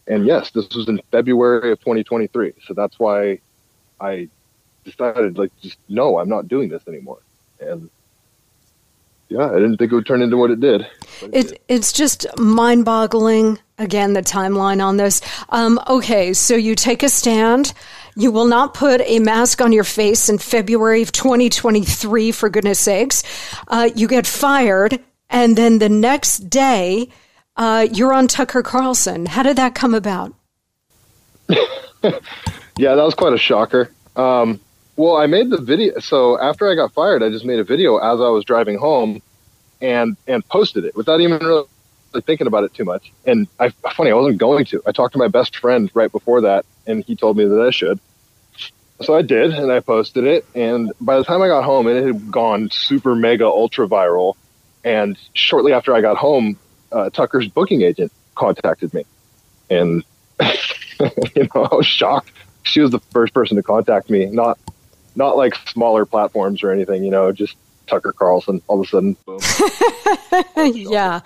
and 0.09 0.27
yes, 0.27 0.51
this 0.51 0.69
was 0.75 0.89
in 0.89 1.01
February 1.11 1.73
of 1.73 1.81
2023, 1.81 2.55
so 2.67 2.75
that's 2.75 2.99
why 2.99 3.41
I 4.01 4.29
decided 4.87 5.37
like 5.37 5.53
just 5.61 5.79
no, 5.89 6.19
I'm 6.19 6.29
not 6.29 6.49
doing 6.49 6.71
this 6.71 6.83
anymore. 6.89 7.19
And 7.61 7.91
yeah, 9.29 9.51
I 9.51 9.55
didn't 9.55 9.77
think 9.77 9.93
it 9.93 9.95
would 9.95 10.07
turn 10.07 10.23
into 10.23 10.37
what 10.37 10.51
it 10.51 10.61
did. 10.61 10.87
It, 11.23 11.53
it 11.53 11.63
it's 11.69 11.93
just 11.93 12.27
mind 12.39 12.85
boggling. 12.85 13.59
Again, 13.79 14.15
the 14.15 14.23
timeline 14.23 14.83
on 14.83 14.97
this. 14.97 15.21
Um, 15.51 15.79
okay, 15.87 16.33
so 16.33 16.55
you 16.55 16.75
take 16.75 17.03
a 17.03 17.11
stand. 17.11 17.75
You 18.15 18.31
will 18.31 18.47
not 18.47 18.73
put 18.73 19.03
a 19.03 19.19
mask 19.19 19.61
on 19.61 19.73
your 19.73 19.85
face 19.85 20.31
in 20.31 20.39
February 20.39 21.03
of 21.03 21.13
2023, 21.13 22.33
for 22.33 22.49
goodness 22.49 22.79
sakes. 22.79 23.23
Uh, 23.69 23.91
you 23.95 24.09
get 24.09 24.27
fired, 24.27 24.99
and 25.29 25.59
then 25.59 25.79
the 25.79 25.91
next 25.91 26.49
day, 26.49 27.11
uh, 27.57 27.87
you're 27.93 28.15
on 28.15 28.29
Tucker 28.29 28.63
Carlson. 28.63 29.27
How 29.27 29.43
did 29.43 29.57
that 29.57 29.75
come 29.75 29.93
about? 29.93 30.33
yeah, 31.51 32.95
that 32.95 33.05
was 33.05 33.15
quite 33.15 33.35
a 33.35 33.39
shocker. 33.39 33.91
Um, 34.15 34.61
well, 34.97 35.17
I 35.17 35.27
made 35.27 35.51
the 35.51 35.61
video. 35.61 35.99
So 36.01 36.41
after 36.41 36.71
I 36.71 36.75
got 36.75 36.93
fired, 36.93 37.23
I 37.23 37.29
just 37.29 37.45
made 37.45 37.59
a 37.59 37.65
video 37.65 37.99
as 37.99 38.21
I 38.21 38.29
was 38.29 38.45
driving 38.45 38.79
home, 38.79 39.23
and 39.81 40.17
and 40.27 40.47
posted 40.49 40.85
it 40.85 40.97
without 40.97 41.21
even 41.21 41.39
really 41.39 41.67
thinking 42.25 42.47
about 42.47 42.65
it 42.65 42.73
too 42.73 42.85
much. 42.85 43.13
And 43.27 43.47
I 43.61 43.69
funny, 43.95 44.11
I 44.11 44.15
wasn't 44.15 44.39
going 44.39 44.65
to. 44.67 44.83
I 44.87 44.93
talked 44.93 45.13
to 45.13 45.19
my 45.19 45.29
best 45.29 45.57
friend 45.57 45.91
right 45.95 46.11
before 46.11 46.43
that, 46.43 46.65
and 46.87 47.05
he 47.05 47.15
told 47.15 47.37
me 47.37 47.45
that 47.45 47.61
I 47.61 47.71
should. 47.71 48.01
So 49.03 49.15
I 49.15 49.21
did, 49.21 49.53
and 49.53 49.71
I 49.71 49.81
posted 49.81 50.25
it. 50.25 50.47
And 50.55 50.93
by 51.01 51.19
the 51.19 51.25
time 51.25 51.43
I 51.43 51.49
got 51.49 51.65
home, 51.65 51.87
it 51.87 52.03
had 52.03 52.31
gone 52.31 52.71
super 52.71 53.15
mega 53.15 53.45
ultra 53.45 53.87
viral. 53.87 54.35
And 54.83 55.19
shortly 55.35 55.75
after 55.75 55.95
I 55.95 56.01
got 56.01 56.17
home, 56.17 56.59
uh, 56.91 57.11
Tucker's 57.11 57.49
booking 57.49 57.83
agent 57.83 58.13
contacted 58.35 58.95
me, 58.95 59.05
and 59.69 60.05
you 60.41 61.49
know 61.55 61.69
I 61.71 61.75
was 61.75 61.87
shocked. 61.87 62.33
She 62.63 62.81
was 62.81 62.91
the 62.91 63.01
first 63.11 63.35
person 63.35 63.57
to 63.57 63.63
contact 63.63 64.09
me, 64.09 64.27
not 64.27 64.59
not 65.17 65.37
like 65.37 65.55
smaller 65.69 66.05
platforms 66.05 66.63
or 66.63 66.71
anything, 66.71 67.03
you 67.03 67.11
know, 67.11 67.33
just 67.33 67.57
Tucker 67.87 68.13
Carlson. 68.13 68.63
All 68.69 68.81
of 68.81 68.87
a 68.87 68.89
sudden, 68.89 69.17
boom. 69.25 69.39
yeah, 70.75 71.21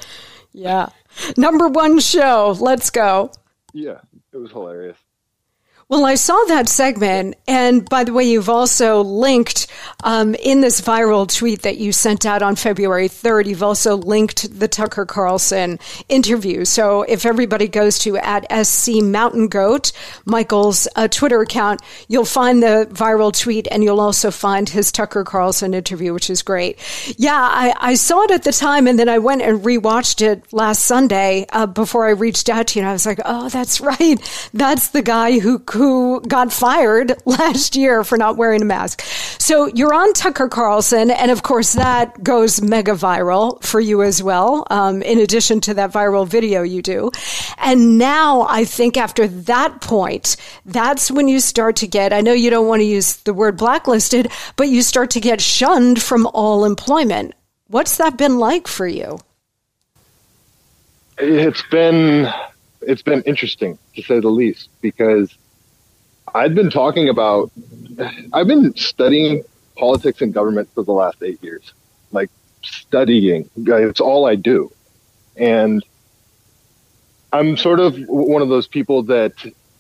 yeah. 0.53 0.89
Number 1.37 1.69
one 1.69 1.99
show. 1.99 2.57
Let's 2.59 2.91
go. 2.91 3.33
Yeah, 3.73 4.01
it 4.33 4.37
was 4.37 4.51
hilarious. 4.51 4.97
Well, 5.91 6.07
I 6.07 6.15
saw 6.15 6.41
that 6.47 6.69
segment. 6.69 7.35
And 7.49 7.87
by 7.89 8.05
the 8.05 8.13
way, 8.13 8.23
you've 8.23 8.49
also 8.49 9.01
linked 9.03 9.67
um, 10.05 10.37
in 10.37 10.61
this 10.61 10.81
viral 10.81 11.27
tweet 11.27 11.63
that 11.63 11.79
you 11.79 11.91
sent 11.91 12.25
out 12.25 12.43
on 12.43 12.55
February 12.55 13.09
3rd, 13.09 13.47
you've 13.47 13.65
also 13.65 13.97
linked 13.97 14.57
the 14.57 14.69
Tucker 14.69 15.05
Carlson 15.05 15.81
interview. 16.09 16.65
So 16.65 17.03
if 17.03 17.27
everybody 17.27 17.67
goes 17.67 17.99
to 18.01 18.17
at 18.19 18.47
SC 18.65 19.03
Mountain 19.03 19.49
Goat, 19.49 19.91
Michael's 20.25 20.87
uh, 20.95 21.09
Twitter 21.09 21.41
account, 21.41 21.83
you'll 22.07 22.25
find 22.25 22.63
the 22.63 22.87
viral 22.93 23.37
tweet 23.37 23.67
and 23.69 23.83
you'll 23.83 24.01
also 24.01 24.31
find 24.31 24.69
his 24.69 24.93
Tucker 24.93 25.25
Carlson 25.25 25.75
interview, 25.75 26.15
which 26.15 26.31
is 26.31 26.43
great. 26.43 26.79
Yeah, 27.19 27.35
I, 27.35 27.75
I 27.81 27.95
saw 27.95 28.23
it 28.23 28.31
at 28.31 28.45
the 28.45 28.53
time 28.53 28.87
and 28.87 28.97
then 28.97 29.09
I 29.09 29.19
went 29.19 29.43
and 29.43 29.61
rewatched 29.61 30.23
it 30.23 30.53
last 30.53 30.87
Sunday 30.87 31.47
uh, 31.51 31.67
before 31.67 32.07
I 32.07 32.11
reached 32.11 32.49
out 32.49 32.69
to 32.69 32.79
you. 32.79 32.85
And 32.85 32.89
I 32.89 32.93
was 32.93 33.07
like, 33.07 33.21
oh, 33.25 33.49
that's 33.49 33.81
right. 33.81 34.49
That's 34.55 34.91
the 34.91 35.03
guy 35.03 35.41
who 35.41 35.59
who 35.81 36.21
got 36.29 36.53
fired 36.53 37.15
last 37.25 37.75
year 37.75 38.05
for 38.05 38.19
not 38.19 38.37
wearing 38.37 38.61
a 38.61 38.67
mask. 38.67 39.01
So 39.39 39.65
you're 39.69 39.95
on 39.95 40.13
Tucker 40.13 40.47
Carlson, 40.47 41.11
and 41.11 41.31
of 41.31 41.43
course 41.43 41.73
that 41.73 42.23
goes 42.23 42.61
mega 42.61 42.93
viral 42.93 43.63
for 43.63 43.81
you 43.81 44.03
as 44.03 44.23
well. 44.23 44.67
Um, 44.69 45.01
in 45.01 45.19
addition 45.19 45.63
to 45.63 45.75
that 45.75 45.91
viral 45.91 46.29
video 46.29 46.63
you 46.63 46.83
do, 46.83 47.11
and 47.57 47.97
now 47.97 48.43
I 48.43 48.67
think 48.67 48.99
after 48.99 49.27
that 49.27 49.81
point, 49.81 50.37
that's 50.67 51.11
when 51.11 51.29
you 51.29 51.41
start 51.41 51.77
to 51.77 51.87
get. 51.87 52.13
I 52.13 52.21
know 52.21 52.35
you 52.35 52.51
don't 52.51 52.69
want 52.69 52.81
to 52.81 52.85
use 52.85 53.17
the 53.17 53.33
word 53.33 53.57
blacklisted, 53.57 54.31
but 54.57 54.69
you 54.69 54.83
start 54.83 55.09
to 55.13 55.21
get 55.21 55.41
shunned 55.41 56.03
from 56.03 56.27
all 56.35 56.67
employment. 56.67 57.33
What's 57.69 57.97
that 57.97 58.19
been 58.19 58.39
like 58.39 58.69
for 58.69 58.87
you? 58.87 59.19
It's 61.17 61.63
been 61.71 62.31
it's 62.83 63.03
been 63.03 63.23
interesting 63.23 63.79
to 63.95 64.03
say 64.03 64.21
the 64.21 64.29
least 64.29 64.69
because 64.83 65.35
I've 66.35 66.55
been 66.55 66.71
talking 66.71 67.09
about, 67.09 67.51
I've 68.33 68.47
been 68.47 68.75
studying 68.77 69.43
politics 69.77 70.21
and 70.21 70.33
government 70.33 70.69
for 70.75 70.85
the 70.85 70.93
last 70.93 71.23
eight 71.23 71.43
years, 71.43 71.73
like 72.13 72.31
studying. 72.63 73.49
It's 73.57 74.01
all 74.01 74.27
I 74.27 74.37
do. 74.37 74.73
And 75.37 75.85
I'm 77.33 77.57
sort 77.57 77.81
of 77.81 77.97
one 78.09 78.43
of 78.43 78.49
those 78.49 78.67
people 78.67 79.05
that 79.05 79.33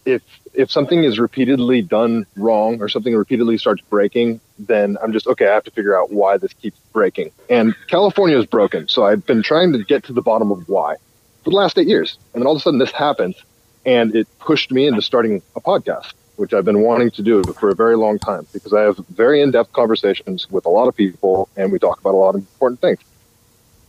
if 0.04 0.22
if 0.52 0.70
something 0.70 1.04
is 1.04 1.18
repeatedly 1.18 1.82
done 1.82 2.26
wrong 2.36 2.80
or 2.80 2.88
something 2.88 3.14
repeatedly 3.14 3.58
starts 3.58 3.82
breaking, 3.82 4.40
then 4.58 4.96
I'm 5.02 5.12
just 5.12 5.26
okay. 5.26 5.46
I 5.46 5.54
have 5.54 5.64
to 5.64 5.70
figure 5.70 5.96
out 5.96 6.12
why 6.12 6.38
this 6.38 6.52
keeps 6.54 6.78
breaking. 6.92 7.30
And 7.48 7.74
California 7.86 8.38
is 8.38 8.46
broken, 8.46 8.88
so 8.88 9.04
I've 9.04 9.24
been 9.26 9.42
trying 9.42 9.72
to 9.72 9.84
get 9.84 10.04
to 10.04 10.12
the 10.12 10.22
bottom 10.22 10.50
of 10.50 10.68
why 10.68 10.96
for 11.44 11.50
the 11.50 11.56
last 11.56 11.78
eight 11.78 11.88
years. 11.88 12.18
And 12.34 12.42
then 12.42 12.46
all 12.46 12.54
of 12.54 12.58
a 12.58 12.62
sudden, 12.62 12.78
this 12.78 12.92
happens, 12.92 13.36
and 13.84 14.14
it 14.14 14.26
pushed 14.38 14.70
me 14.72 14.86
into 14.86 15.02
starting 15.02 15.42
a 15.54 15.60
podcast, 15.60 16.12
which 16.40 16.54
I've 16.54 16.64
been 16.64 16.82
wanting 16.82 17.10
to 17.12 17.22
do 17.22 17.42
for 17.44 17.68
a 17.68 17.74
very 17.74 17.96
long 17.96 18.18
time 18.18 18.46
because 18.52 18.72
I 18.72 18.80
have 18.82 18.96
very 18.96 19.42
in-depth 19.42 19.72
conversations 19.72 20.50
with 20.50 20.64
a 20.66 20.70
lot 20.70 20.88
of 20.88 20.96
people, 20.96 21.48
and 21.56 21.70
we 21.70 21.78
talk 21.78 22.00
about 22.00 22.14
a 22.14 22.16
lot 22.16 22.34
of 22.34 22.36
important 22.36 22.80
things. 22.80 22.98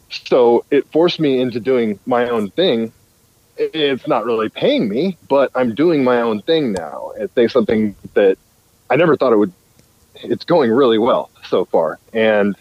So 0.10 0.66
it 0.70 0.92
forced 0.92 1.20
me 1.20 1.40
into 1.40 1.60
doing 1.60 2.00
my 2.06 2.30
own 2.30 2.52
thing 2.52 2.92
it's 3.58 4.08
not 4.08 4.26
really 4.26 4.50
paying 4.50 4.88
me, 4.90 5.18
but 5.28 5.52
I'm 5.56 5.76
doing 5.76 6.04
my 6.04 6.22
own 6.22 6.42
thing 6.42 6.72
now. 6.72 7.12
It's 7.18 7.54
something 7.54 7.96
that 8.14 8.38
I 8.90 8.96
never 8.96 9.16
thought 9.16 9.34
it 9.34 9.38
would. 9.38 9.54
It's 10.16 10.46
going 10.46 10.72
really 10.72 10.98
well 10.98 11.30
so 11.46 11.66
far. 11.66 12.00
And 12.14 12.56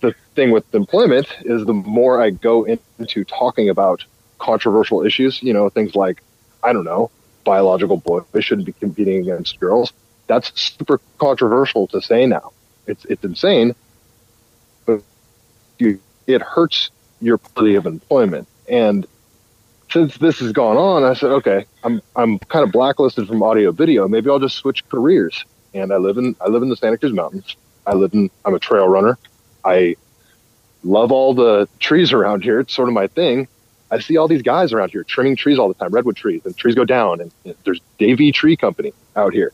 the 0.00 0.14
thing 0.34 0.50
with 0.50 0.74
employment 0.74 1.28
is 1.42 1.64
the 1.64 1.74
more 1.74 2.20
I 2.20 2.30
go 2.30 2.64
into 2.64 3.24
talking 3.24 3.68
about 3.68 4.04
controversial 4.38 5.04
issues, 5.04 5.42
you 5.42 5.52
know, 5.52 5.68
things 5.68 5.94
like, 5.94 6.22
I 6.62 6.72
don't 6.72 6.84
know, 6.84 7.10
biological 7.44 7.96
boys 7.96 8.24
shouldn't 8.40 8.66
be 8.66 8.72
competing 8.72 9.20
against 9.22 9.58
girls. 9.60 9.92
That's 10.26 10.52
super 10.60 11.00
controversial 11.18 11.86
to 11.88 12.00
say 12.00 12.26
now. 12.26 12.52
It's, 12.86 13.04
it's 13.06 13.24
insane, 13.24 13.74
but 14.86 15.02
you, 15.78 16.00
it 16.26 16.42
hurts 16.42 16.90
your 17.20 17.36
ability 17.36 17.74
of 17.76 17.86
employment. 17.86 18.48
And 18.68 19.06
since 19.90 20.16
this 20.18 20.38
has 20.38 20.52
gone 20.52 20.76
on, 20.76 21.04
I 21.04 21.14
said, 21.14 21.30
okay, 21.30 21.66
I'm 21.82 22.00
I'm 22.14 22.38
kind 22.38 22.64
of 22.64 22.72
blacklisted 22.72 23.26
from 23.26 23.42
audio 23.42 23.72
video. 23.72 24.06
Maybe 24.08 24.30
I'll 24.30 24.38
just 24.38 24.56
switch 24.56 24.88
careers. 24.88 25.44
And 25.74 25.92
I 25.92 25.96
live 25.96 26.16
in 26.16 26.36
I 26.40 26.48
live 26.48 26.62
in 26.62 26.68
the 26.68 26.76
Santa 26.76 26.98
Cruz 26.98 27.12
Mountains. 27.12 27.56
I 27.86 27.94
live 27.94 28.14
in 28.14 28.30
I'm 28.44 28.54
a 28.54 28.58
trail 28.58 28.88
runner. 28.88 29.18
I 29.64 29.96
love 30.82 31.12
all 31.12 31.34
the 31.34 31.68
trees 31.78 32.12
around 32.12 32.42
here. 32.42 32.60
It's 32.60 32.74
sort 32.74 32.88
of 32.88 32.94
my 32.94 33.08
thing. 33.08 33.48
I 33.90 33.98
see 33.98 34.16
all 34.16 34.28
these 34.28 34.42
guys 34.42 34.72
around 34.72 34.90
here 34.90 35.04
trimming 35.04 35.36
trees 35.36 35.58
all 35.58 35.68
the 35.68 35.74
time, 35.74 35.90
redwood 35.90 36.16
trees, 36.16 36.42
and 36.44 36.56
trees 36.56 36.74
go 36.74 36.84
down. 36.84 37.20
And, 37.20 37.54
there's 37.64 37.80
Davey 37.98 38.32
Tree 38.32 38.56
Company 38.56 38.92
out 39.16 39.32
here. 39.32 39.52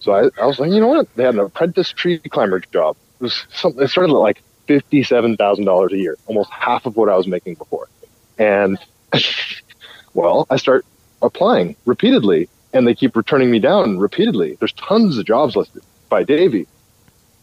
So 0.00 0.12
I, 0.12 0.42
I 0.42 0.46
was 0.46 0.58
like, 0.58 0.70
you 0.70 0.80
know 0.80 0.88
what? 0.88 1.14
They 1.16 1.24
had 1.24 1.34
an 1.34 1.40
apprentice 1.40 1.92
tree 1.92 2.18
climber 2.18 2.60
job. 2.60 2.96
It 3.20 3.24
was 3.24 3.46
something. 3.52 3.82
It 3.82 3.88
started 3.88 4.12
at 4.12 4.18
like 4.18 4.42
fifty-seven 4.66 5.36
thousand 5.36 5.64
dollars 5.64 5.92
a 5.92 5.98
year, 5.98 6.16
almost 6.26 6.50
half 6.50 6.86
of 6.86 6.96
what 6.96 7.08
I 7.08 7.16
was 7.16 7.26
making 7.26 7.54
before. 7.54 7.88
And 8.38 8.78
Well, 10.14 10.46
I 10.48 10.56
start 10.56 10.86
applying 11.22 11.76
repeatedly 11.84 12.48
and 12.72 12.86
they 12.86 12.94
keep 12.94 13.16
returning 13.16 13.50
me 13.50 13.58
down 13.58 13.98
repeatedly. 13.98 14.56
There's 14.58 14.72
tons 14.72 15.18
of 15.18 15.26
jobs 15.26 15.56
listed 15.56 15.82
by 16.08 16.22
Davey. 16.22 16.66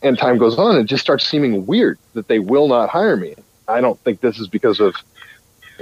And 0.03 0.17
time 0.17 0.39
goes 0.39 0.57
on, 0.57 0.75
and 0.75 0.85
it 0.85 0.87
just 0.87 1.03
starts 1.03 1.27
seeming 1.27 1.67
weird 1.67 1.99
that 2.13 2.27
they 2.27 2.39
will 2.39 2.67
not 2.67 2.89
hire 2.89 3.15
me. 3.15 3.35
I 3.67 3.81
don't 3.81 3.99
think 3.99 4.19
this 4.19 4.39
is 4.39 4.47
because 4.47 4.79
of 4.79 4.95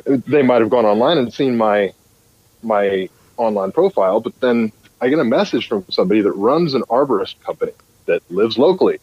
they 0.05 0.41
might 0.41 0.61
have 0.61 0.69
gone 0.69 0.85
online 0.85 1.17
and 1.17 1.33
seen 1.33 1.57
my 1.57 1.93
my 2.61 3.09
online 3.37 3.71
profile, 3.71 4.19
but 4.19 4.39
then 4.41 4.71
I 5.01 5.09
get 5.09 5.19
a 5.19 5.23
message 5.23 5.67
from 5.67 5.85
somebody 5.89 6.21
that 6.21 6.31
runs 6.33 6.73
an 6.73 6.81
arborist 6.83 7.39
company 7.41 7.71
that 8.05 8.21
lives 8.29 8.57
locally. 8.57 8.99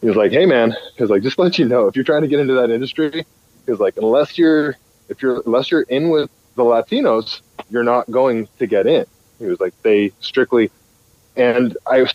He's 0.00 0.16
like, 0.16 0.32
"Hey, 0.32 0.46
man," 0.46 0.76
he's 0.96 1.08
like, 1.08 1.22
"Just 1.22 1.38
let 1.38 1.58
you 1.58 1.66
know, 1.66 1.86
if 1.86 1.96
you're 1.96 2.04
trying 2.04 2.22
to 2.22 2.28
get 2.28 2.40
into 2.40 2.54
that 2.54 2.70
industry, 2.70 3.24
he's 3.66 3.78
like, 3.78 3.96
unless 3.96 4.38
you're 4.38 4.76
if 5.08 5.22
you're 5.22 5.42
unless 5.46 5.70
you're 5.70 5.82
in 5.82 6.10
with 6.10 6.30
the 6.54 6.62
Latinos, 6.62 7.40
you're 7.70 7.84
not 7.84 8.10
going 8.10 8.48
to 8.58 8.66
get 8.66 8.86
in. 8.86 9.04
He 9.38 9.46
was 9.46 9.60
like, 9.60 9.74
they 9.82 10.12
strictly, 10.20 10.70
and 11.36 11.76
I, 11.86 12.06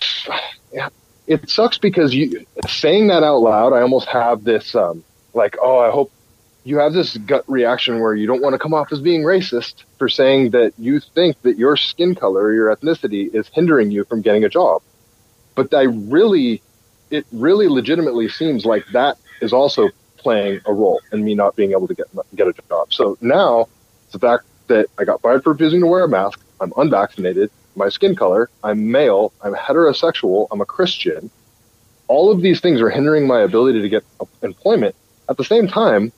it 1.27 1.49
sucks 1.49 1.77
because 1.77 2.13
you 2.13 2.45
saying 2.67 3.07
that 3.07 3.23
out 3.23 3.38
loud, 3.38 3.73
I 3.73 3.82
almost 3.82 4.07
have 4.07 4.43
this, 4.43 4.73
um, 4.75 5.03
like, 5.34 5.57
oh, 5.61 5.79
I 5.79 5.91
hope 5.91 6.11
you 6.64 6.78
have 6.78 6.93
this 6.93 7.18
gut 7.18 7.43
reaction 7.47 7.99
where 7.99 8.14
you 8.14 8.28
don't 8.28 8.41
want 8.41 8.53
to 8.53 8.59
come 8.59 8.74
off 8.74 8.91
as 8.91 9.01
being 9.01 9.24
racist 9.24 9.84
for 9.97 10.07
saying 10.07 10.51
that 10.51 10.74
you 10.78 10.99
think 10.99 11.41
that 11.41 11.57
your 11.57 11.76
skin 11.76 12.14
color 12.14 12.43
or 12.43 12.53
your 12.53 12.76
ethnicity 12.76 13.34
is 13.34 13.47
hindering 13.49 13.89
you 13.91 14.03
from 14.05 14.22
getting 14.22 14.43
a 14.43 14.49
job. 14.49 14.82
But 15.55 15.74
I 15.74 15.84
really, 15.84 16.62
it 17.09 17.26
really 17.32 17.68
legitimately 17.68 18.30
seems 18.30 18.66
like 18.66 18.86
that 18.93 19.18
is 19.41 19.53
also 19.53 19.89
playing 20.18 20.62
a 20.68 20.74
role 20.74 21.01
in 21.12 21.24
me 21.24 21.34
not 21.34 21.55
being 21.55 21.72
able 21.72 21.88
to 21.88 21.95
get 21.95 22.05
get 22.36 22.47
a 22.47 22.53
job. 22.70 22.93
So 22.93 23.18
now 23.22 23.68
the 24.12 24.20
fact 24.20 24.45
that 24.68 24.88
I 24.97 25.03
got 25.03 25.22
fired 25.22 25.43
for 25.43 25.51
refusing 25.51 25.82
to 25.82 25.88
wear 25.88 26.03
a 26.03 26.09
mask. 26.09 26.39
I'm 26.59 26.74
unvaccinated. 26.78 27.51
My 27.76 27.89
skin 27.89 28.16
color. 28.16 28.49
I'm 28.64 28.91
male. 28.91 29.34
I'm 29.41 29.53
heterosexual. 29.53 30.47
I'm 30.51 30.62
a 30.62 30.66
Christian. 30.66 31.30
All 32.07 32.32
of 32.32 32.41
these 32.41 32.62
things 32.62 32.82
are 32.82 32.89
hindering 32.89 33.28
my 33.28 33.41
ability 33.41 33.82
to 33.82 33.89
get 33.89 34.03
employment. 34.41 34.95
At 35.30 35.38
the 35.38 35.43
same 35.43 35.68
time, 35.68 36.12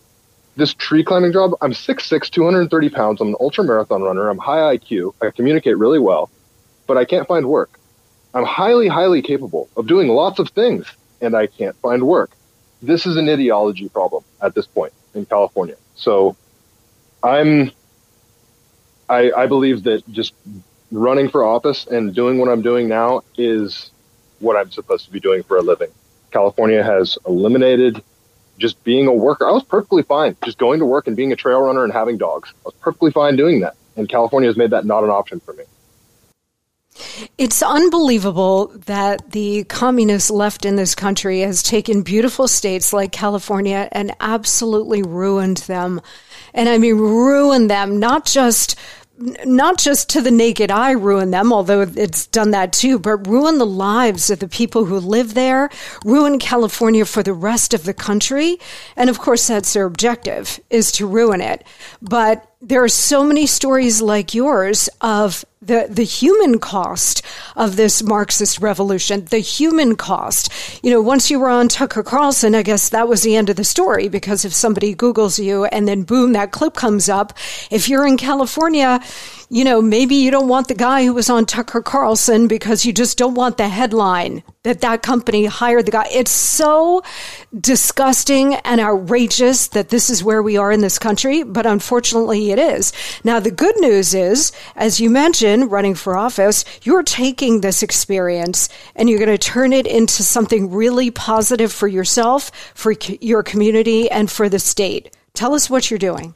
this 0.55 0.73
tree 0.73 1.03
climbing 1.03 1.33
job, 1.33 1.51
I'm 1.61 1.71
6'6, 1.71 2.29
230 2.29 2.89
pounds. 2.89 3.21
I'm 3.21 3.29
an 3.29 3.35
ultra 3.39 3.63
marathon 3.63 4.03
runner. 4.03 4.29
I'm 4.29 4.37
high 4.37 4.77
IQ. 4.77 5.13
I 5.21 5.31
communicate 5.31 5.77
really 5.77 5.99
well, 5.99 6.29
but 6.87 6.97
I 6.97 7.05
can't 7.05 7.27
find 7.27 7.47
work. 7.47 7.79
I'm 8.33 8.45
highly, 8.45 8.87
highly 8.87 9.21
capable 9.21 9.69
of 9.77 9.87
doing 9.87 10.09
lots 10.09 10.39
of 10.39 10.49
things, 10.49 10.87
and 11.21 11.35
I 11.35 11.47
can't 11.47 11.75
find 11.77 12.03
work. 12.03 12.31
This 12.81 13.05
is 13.05 13.15
an 13.15 13.29
ideology 13.29 13.89
problem 13.89 14.23
at 14.41 14.55
this 14.55 14.67
point 14.67 14.93
in 15.13 15.25
California. 15.25 15.75
So 15.95 16.35
I'm 17.23 17.71
I, 19.09 19.31
I 19.31 19.47
believe 19.47 19.83
that 19.83 20.07
just 20.11 20.33
running 20.91 21.29
for 21.29 21.43
office 21.43 21.85
and 21.87 22.13
doing 22.13 22.39
what 22.39 22.49
I'm 22.49 22.61
doing 22.61 22.87
now 22.87 23.21
is 23.37 23.91
what 24.39 24.55
I'm 24.55 24.71
supposed 24.71 25.05
to 25.05 25.11
be 25.11 25.19
doing 25.19 25.43
for 25.43 25.57
a 25.57 25.61
living. 25.61 25.89
California 26.31 26.83
has 26.83 27.17
eliminated 27.27 28.03
just 28.57 28.83
being 28.83 29.07
a 29.07 29.13
worker. 29.13 29.47
I 29.47 29.51
was 29.51 29.63
perfectly 29.63 30.03
fine 30.03 30.35
just 30.43 30.57
going 30.57 30.79
to 30.79 30.85
work 30.85 31.07
and 31.07 31.15
being 31.15 31.31
a 31.31 31.35
trail 31.35 31.61
runner 31.61 31.83
and 31.83 31.93
having 31.93 32.17
dogs. 32.17 32.53
I 32.57 32.61
was 32.65 32.75
perfectly 32.75 33.11
fine 33.11 33.35
doing 33.35 33.61
that. 33.61 33.75
And 33.95 34.09
California 34.09 34.49
has 34.49 34.57
made 34.57 34.71
that 34.71 34.85
not 34.85 35.03
an 35.03 35.09
option 35.09 35.39
for 35.39 35.53
me. 35.53 35.63
It's 37.37 37.63
unbelievable 37.63 38.67
that 38.85 39.31
the 39.31 39.63
communist 39.63 40.29
left 40.29 40.65
in 40.65 40.75
this 40.75 40.93
country 40.93 41.39
has 41.39 41.63
taken 41.63 42.03
beautiful 42.03 42.47
states 42.47 42.93
like 42.93 43.11
California 43.11 43.89
and 43.91 44.13
absolutely 44.19 45.01
ruined 45.01 45.57
them. 45.57 46.01
And 46.53 46.69
I 46.69 46.77
mean, 46.77 46.97
ruined 46.97 47.69
them, 47.69 47.99
not 47.99 48.25
just 48.25 48.77
not 49.45 49.77
just 49.77 50.09
to 50.09 50.21
the 50.21 50.31
naked 50.31 50.71
eye 50.71 50.91
ruin 50.91 51.31
them, 51.31 51.53
although 51.53 51.81
it's 51.81 52.27
done 52.27 52.51
that 52.51 52.73
too, 52.73 52.99
but 52.99 53.27
ruin 53.27 53.57
the 53.57 53.65
lives 53.65 54.29
of 54.29 54.39
the 54.39 54.47
people 54.47 54.85
who 54.85 54.99
live 54.99 55.33
there, 55.33 55.69
ruin 56.03 56.39
California 56.39 57.05
for 57.05 57.23
the 57.23 57.33
rest 57.33 57.73
of 57.73 57.83
the 57.83 57.93
country. 57.93 58.57
And 58.95 59.09
of 59.09 59.19
course, 59.19 59.47
that's 59.47 59.73
their 59.73 59.85
objective 59.85 60.59
is 60.69 60.91
to 60.93 61.07
ruin 61.07 61.41
it. 61.41 61.65
But 62.01 62.52
there 62.63 62.81
are 62.81 62.89
so 62.89 63.25
many 63.25 63.45
stories 63.45 64.01
like 64.01 64.33
yours 64.33 64.87
of 65.01 65.43
the, 65.61 65.87
the 65.89 66.03
human 66.03 66.59
cost 66.59 67.21
of 67.57 67.75
this 67.75 68.01
Marxist 68.01 68.59
revolution, 68.59 69.25
the 69.25 69.39
human 69.39 69.97
cost. 69.97 70.49
You 70.81 70.91
know, 70.91 71.01
once 71.01 71.29
you 71.29 71.39
were 71.39 71.49
on 71.49 71.67
Tucker 71.67 72.03
Carlson, 72.03 72.55
I 72.55 72.63
guess 72.63 72.87
that 72.89 73.09
was 73.09 73.21
the 73.23 73.35
end 73.35 73.49
of 73.49 73.57
the 73.57 73.65
story 73.65 74.07
because 74.07 74.45
if 74.45 74.53
somebody 74.53 74.95
Googles 74.95 75.43
you 75.43 75.65
and 75.65 75.89
then 75.89 76.03
boom, 76.03 76.31
that 76.33 76.51
clip 76.51 76.73
comes 76.73 77.09
up, 77.09 77.33
if 77.69 77.89
you're 77.89 78.07
in 78.07 78.15
California, 78.15 79.01
you 79.53 79.63
know, 79.63 79.83
maybe 79.83 80.15
you 80.15 80.31
don't 80.31 80.47
want 80.47 80.67
the 80.67 80.73
guy 80.73 81.05
who 81.05 81.13
was 81.13 81.29
on 81.29 81.45
Tucker 81.45 81.83
Carlson 81.83 82.47
because 82.47 82.87
you 82.87 82.91
just 82.91 83.19
don't 83.19 83.35
want 83.35 83.57
the 83.57 83.67
headline 83.67 84.41
that 84.63 84.81
that 84.81 85.03
company 85.03 85.45
hired 85.45 85.85
the 85.85 85.91
guy. 85.91 86.07
It's 86.11 86.31
so 86.31 87.03
disgusting 87.59 88.55
and 88.55 88.81
outrageous 88.81 89.67
that 89.67 89.89
this 89.89 90.09
is 90.09 90.23
where 90.23 90.41
we 90.41 90.57
are 90.57 90.71
in 90.71 90.81
this 90.81 90.97
country, 90.97 91.43
but 91.43 91.67
unfortunately 91.67 92.49
it 92.49 92.57
is. 92.57 92.93
Now, 93.23 93.39
the 93.39 93.51
good 93.51 93.79
news 93.79 94.15
is, 94.15 94.53
as 94.75 94.99
you 94.99 95.11
mentioned, 95.11 95.71
running 95.71 95.93
for 95.93 96.17
office, 96.17 96.65
you're 96.81 97.03
taking 97.03 97.61
this 97.61 97.83
experience 97.83 98.69
and 98.95 99.07
you're 99.07 99.23
going 99.23 99.29
to 99.29 99.37
turn 99.37 99.71
it 99.71 99.85
into 99.85 100.23
something 100.23 100.71
really 100.71 101.11
positive 101.11 101.71
for 101.71 101.87
yourself, 101.87 102.49
for 102.73 102.95
your 103.21 103.43
community, 103.43 104.09
and 104.09 104.31
for 104.31 104.49
the 104.49 104.57
state. 104.57 105.15
Tell 105.35 105.53
us 105.53 105.69
what 105.69 105.91
you're 105.91 105.99
doing. 105.99 106.33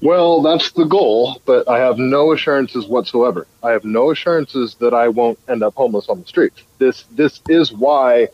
Well, 0.00 0.42
that's 0.42 0.70
the 0.72 0.84
goal, 0.84 1.42
but 1.44 1.68
I 1.68 1.78
have 1.78 1.98
no 1.98 2.32
assurances 2.32 2.86
whatsoever. 2.86 3.46
I 3.62 3.72
have 3.72 3.84
no 3.84 4.12
assurances 4.12 4.76
that 4.76 4.94
I 4.94 5.08
won't 5.08 5.38
end 5.48 5.62
up 5.62 5.74
homeless 5.74 6.08
on 6.08 6.20
the 6.20 6.26
street. 6.26 6.52
This 6.78 7.02
this 7.10 7.40
is 7.48 7.72
why 7.72 8.28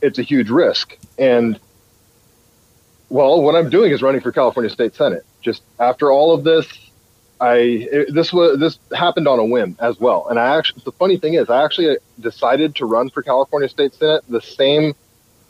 it's 0.00 0.18
a 0.18 0.22
huge 0.22 0.48
risk. 0.48 0.96
And 1.18 1.58
well, 3.08 3.42
what 3.42 3.56
I'm 3.56 3.68
doing 3.68 3.92
is 3.92 4.00
running 4.00 4.20
for 4.20 4.30
California 4.30 4.70
State 4.70 4.94
Senate. 4.94 5.24
Just 5.40 5.62
after 5.80 6.12
all 6.12 6.34
of 6.34 6.44
this, 6.44 6.66
I 7.40 7.54
it, 7.56 8.14
this 8.14 8.32
was 8.32 8.60
this 8.60 8.78
happened 8.96 9.26
on 9.26 9.40
a 9.40 9.44
whim 9.44 9.76
as 9.80 9.98
well. 9.98 10.28
And 10.28 10.38
I 10.38 10.56
actually 10.56 10.82
the 10.84 10.92
funny 10.92 11.18
thing 11.18 11.34
is 11.34 11.50
I 11.50 11.64
actually 11.64 11.96
decided 12.20 12.76
to 12.76 12.86
run 12.86 13.10
for 13.10 13.22
California 13.22 13.68
State 13.68 13.94
Senate 13.94 14.22
the 14.28 14.40
same 14.40 14.94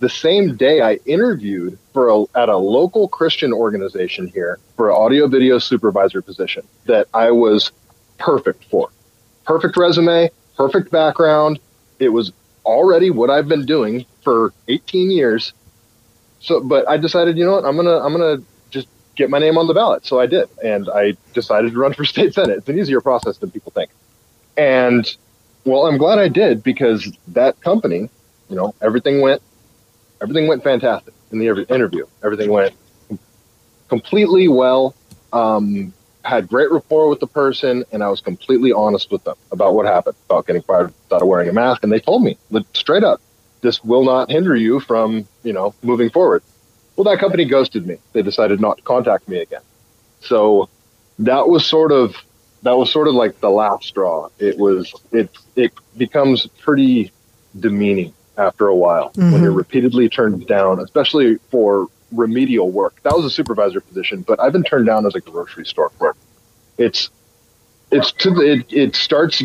the 0.02 0.08
same 0.08 0.56
day 0.56 0.80
I 0.80 0.94
interviewed 1.06 1.78
for 1.92 2.08
a, 2.08 2.22
at 2.36 2.48
a 2.48 2.56
local 2.56 3.06
Christian 3.06 3.52
organization 3.52 4.26
here 4.26 4.58
for 4.76 4.90
an 4.90 4.96
audio 4.96 5.28
video 5.28 5.58
supervisor 5.58 6.20
position 6.20 6.66
that 6.86 7.06
I 7.14 7.30
was 7.30 7.70
perfect 8.18 8.64
for. 8.64 8.90
Perfect 9.46 9.76
resume, 9.76 10.28
perfect 10.56 10.90
background. 10.90 11.60
It 12.00 12.08
was 12.08 12.32
already 12.64 13.10
what 13.10 13.30
I've 13.30 13.46
been 13.46 13.64
doing 13.64 14.04
for 14.24 14.52
18 14.66 15.12
years. 15.12 15.52
So, 16.40 16.60
but 16.60 16.88
I 16.88 16.96
decided, 16.96 17.38
you 17.38 17.44
know 17.44 17.52
what, 17.52 17.64
I'm 17.64 17.76
gonna 17.76 18.00
I'm 18.00 18.10
gonna 18.10 18.42
just 18.70 18.88
get 19.14 19.30
my 19.30 19.38
name 19.38 19.56
on 19.56 19.68
the 19.68 19.74
ballot. 19.74 20.04
So 20.04 20.18
I 20.18 20.26
did, 20.26 20.48
and 20.64 20.90
I 20.92 21.16
decided 21.32 21.74
to 21.74 21.78
run 21.78 21.94
for 21.94 22.04
state 22.14 22.34
senate. 22.34 22.58
It's 22.58 22.68
an 22.68 22.76
easier 22.76 23.00
process 23.00 23.36
than 23.38 23.52
people 23.52 23.70
think. 23.70 23.90
And 24.56 25.06
well, 25.64 25.86
I'm 25.86 25.96
glad 25.96 26.18
I 26.18 26.26
did 26.26 26.64
because 26.64 27.16
that 27.28 27.60
company, 27.60 28.10
you 28.50 28.56
know, 28.56 28.74
everything 28.82 29.20
went 29.20 29.42
everything 30.22 30.46
went 30.46 30.62
fantastic 30.62 31.12
in 31.32 31.38
the 31.38 31.66
interview. 31.68 32.06
Everything 32.22 32.50
went 32.50 32.74
completely 33.88 34.48
well. 34.48 34.94
Um, 35.32 35.92
had 36.24 36.48
great 36.48 36.70
rapport 36.70 37.08
with 37.08 37.18
the 37.18 37.26
person, 37.26 37.84
and 37.90 38.02
I 38.02 38.08
was 38.08 38.20
completely 38.20 38.72
honest 38.72 39.10
with 39.10 39.24
them 39.24 39.34
about 39.50 39.74
what 39.74 39.86
happened, 39.86 40.14
about 40.26 40.46
getting 40.46 40.62
fired 40.62 40.94
without 41.04 41.26
wearing 41.26 41.48
a 41.48 41.52
mask. 41.52 41.82
And 41.82 41.92
they 41.92 41.98
told 41.98 42.22
me 42.22 42.38
straight 42.74 43.02
up, 43.02 43.20
this 43.60 43.82
will 43.82 44.04
not 44.04 44.30
hinder 44.30 44.54
you 44.54 44.78
from, 44.78 45.26
you 45.42 45.52
know, 45.52 45.74
moving 45.82 46.10
forward. 46.10 46.42
Well, 46.94 47.04
that 47.04 47.18
company 47.18 47.44
ghosted 47.44 47.86
me. 47.86 47.96
They 48.12 48.22
decided 48.22 48.60
not 48.60 48.76
to 48.76 48.82
contact 48.84 49.28
me 49.28 49.38
again. 49.38 49.62
So 50.20 50.68
that 51.18 51.48
was 51.48 51.66
sort 51.66 51.90
of 51.90 52.14
that 52.62 52.76
was 52.76 52.92
sort 52.92 53.08
of 53.08 53.14
like 53.14 53.40
the 53.40 53.50
last 53.50 53.84
straw. 53.84 54.28
It 54.38 54.58
was 54.58 54.94
it 55.10 55.30
it 55.56 55.72
becomes 55.96 56.46
pretty 56.46 57.10
demeaning 57.58 58.14
after 58.36 58.66
a 58.68 58.74
while 58.74 59.10
mm-hmm. 59.10 59.32
when 59.32 59.42
you're 59.42 59.52
repeatedly 59.52 60.08
turned 60.08 60.46
down, 60.46 60.80
especially 60.80 61.36
for 61.50 61.88
remedial 62.12 62.70
work. 62.70 63.02
That 63.02 63.14
was 63.14 63.24
a 63.24 63.30
supervisor 63.30 63.80
position, 63.80 64.22
but 64.22 64.40
I've 64.40 64.52
been 64.52 64.64
turned 64.64 64.86
down 64.86 65.06
as 65.06 65.14
a 65.14 65.20
grocery 65.20 65.66
store 65.66 65.90
clerk. 65.90 66.16
It's 66.78 67.10
it's 67.90 68.12
to 68.12 68.30
the, 68.30 68.52
it, 68.52 68.72
it 68.72 68.96
starts 68.96 69.42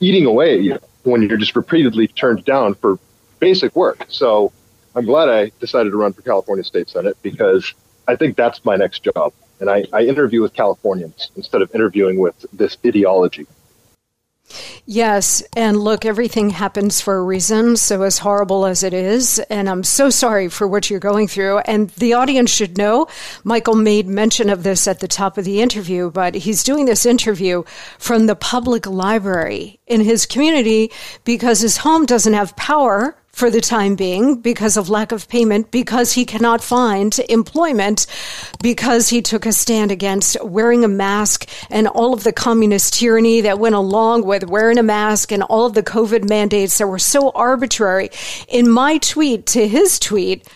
eating 0.00 0.26
away 0.26 0.54
at 0.54 0.62
you 0.62 0.78
when 1.02 1.22
you're 1.22 1.38
just 1.38 1.54
repeatedly 1.54 2.08
turned 2.08 2.44
down 2.44 2.74
for 2.74 2.98
basic 3.38 3.74
work. 3.76 4.06
So 4.08 4.52
I'm 4.94 5.04
glad 5.04 5.28
I 5.28 5.52
decided 5.60 5.90
to 5.90 5.96
run 5.96 6.12
for 6.12 6.22
California 6.22 6.64
State 6.64 6.88
Senate 6.88 7.16
because 7.22 7.74
I 8.08 8.16
think 8.16 8.36
that's 8.36 8.64
my 8.64 8.76
next 8.76 9.04
job. 9.04 9.32
And 9.60 9.68
I, 9.68 9.84
I 9.92 10.02
interview 10.02 10.40
with 10.40 10.54
Californians 10.54 11.30
instead 11.36 11.60
of 11.62 11.74
interviewing 11.74 12.18
with 12.18 12.46
this 12.52 12.76
ideology. 12.84 13.46
Yes, 14.86 15.42
and 15.56 15.76
look, 15.76 16.04
everything 16.04 16.50
happens 16.50 17.00
for 17.00 17.16
a 17.16 17.22
reason. 17.22 17.76
So, 17.76 18.02
as 18.02 18.18
horrible 18.18 18.66
as 18.66 18.82
it 18.82 18.92
is, 18.92 19.38
and 19.50 19.68
I'm 19.68 19.84
so 19.84 20.10
sorry 20.10 20.48
for 20.48 20.66
what 20.66 20.90
you're 20.90 21.00
going 21.00 21.28
through. 21.28 21.58
And 21.58 21.90
the 21.90 22.14
audience 22.14 22.50
should 22.50 22.76
know 22.76 23.06
Michael 23.44 23.76
made 23.76 24.06
mention 24.06 24.50
of 24.50 24.62
this 24.62 24.88
at 24.88 25.00
the 25.00 25.08
top 25.08 25.38
of 25.38 25.44
the 25.44 25.60
interview, 25.60 26.10
but 26.10 26.34
he's 26.34 26.64
doing 26.64 26.86
this 26.86 27.06
interview 27.06 27.62
from 27.98 28.26
the 28.26 28.36
public 28.36 28.86
library 28.86 29.80
in 29.86 30.00
his 30.00 30.26
community 30.26 30.90
because 31.24 31.60
his 31.60 31.78
home 31.78 32.06
doesn't 32.06 32.34
have 32.34 32.56
power 32.56 33.16
for 33.32 33.50
the 33.50 33.60
time 33.60 33.94
being 33.94 34.40
because 34.40 34.76
of 34.76 34.90
lack 34.90 35.12
of 35.12 35.28
payment, 35.28 35.70
because 35.70 36.12
he 36.12 36.24
cannot 36.24 36.62
find 36.62 37.18
employment, 37.28 38.06
because 38.62 39.08
he 39.08 39.22
took 39.22 39.46
a 39.46 39.52
stand 39.52 39.90
against 39.90 40.42
wearing 40.44 40.84
a 40.84 40.88
mask 40.88 41.48
and 41.70 41.88
all 41.88 42.12
of 42.12 42.24
the 42.24 42.32
communist 42.32 42.94
tyranny 42.94 43.40
that 43.42 43.58
went 43.58 43.74
along 43.74 44.24
with 44.24 44.44
wearing 44.44 44.78
a 44.78 44.82
mask 44.82 45.32
and 45.32 45.42
all 45.44 45.66
of 45.66 45.74
the 45.74 45.82
COVID 45.82 46.28
mandates 46.28 46.78
that 46.78 46.86
were 46.86 46.98
so 46.98 47.30
arbitrary. 47.30 48.10
In 48.48 48.68
my 48.68 48.98
tweet 48.98 49.46
to 49.46 49.66
his 49.66 49.98
tweet, 49.98 50.46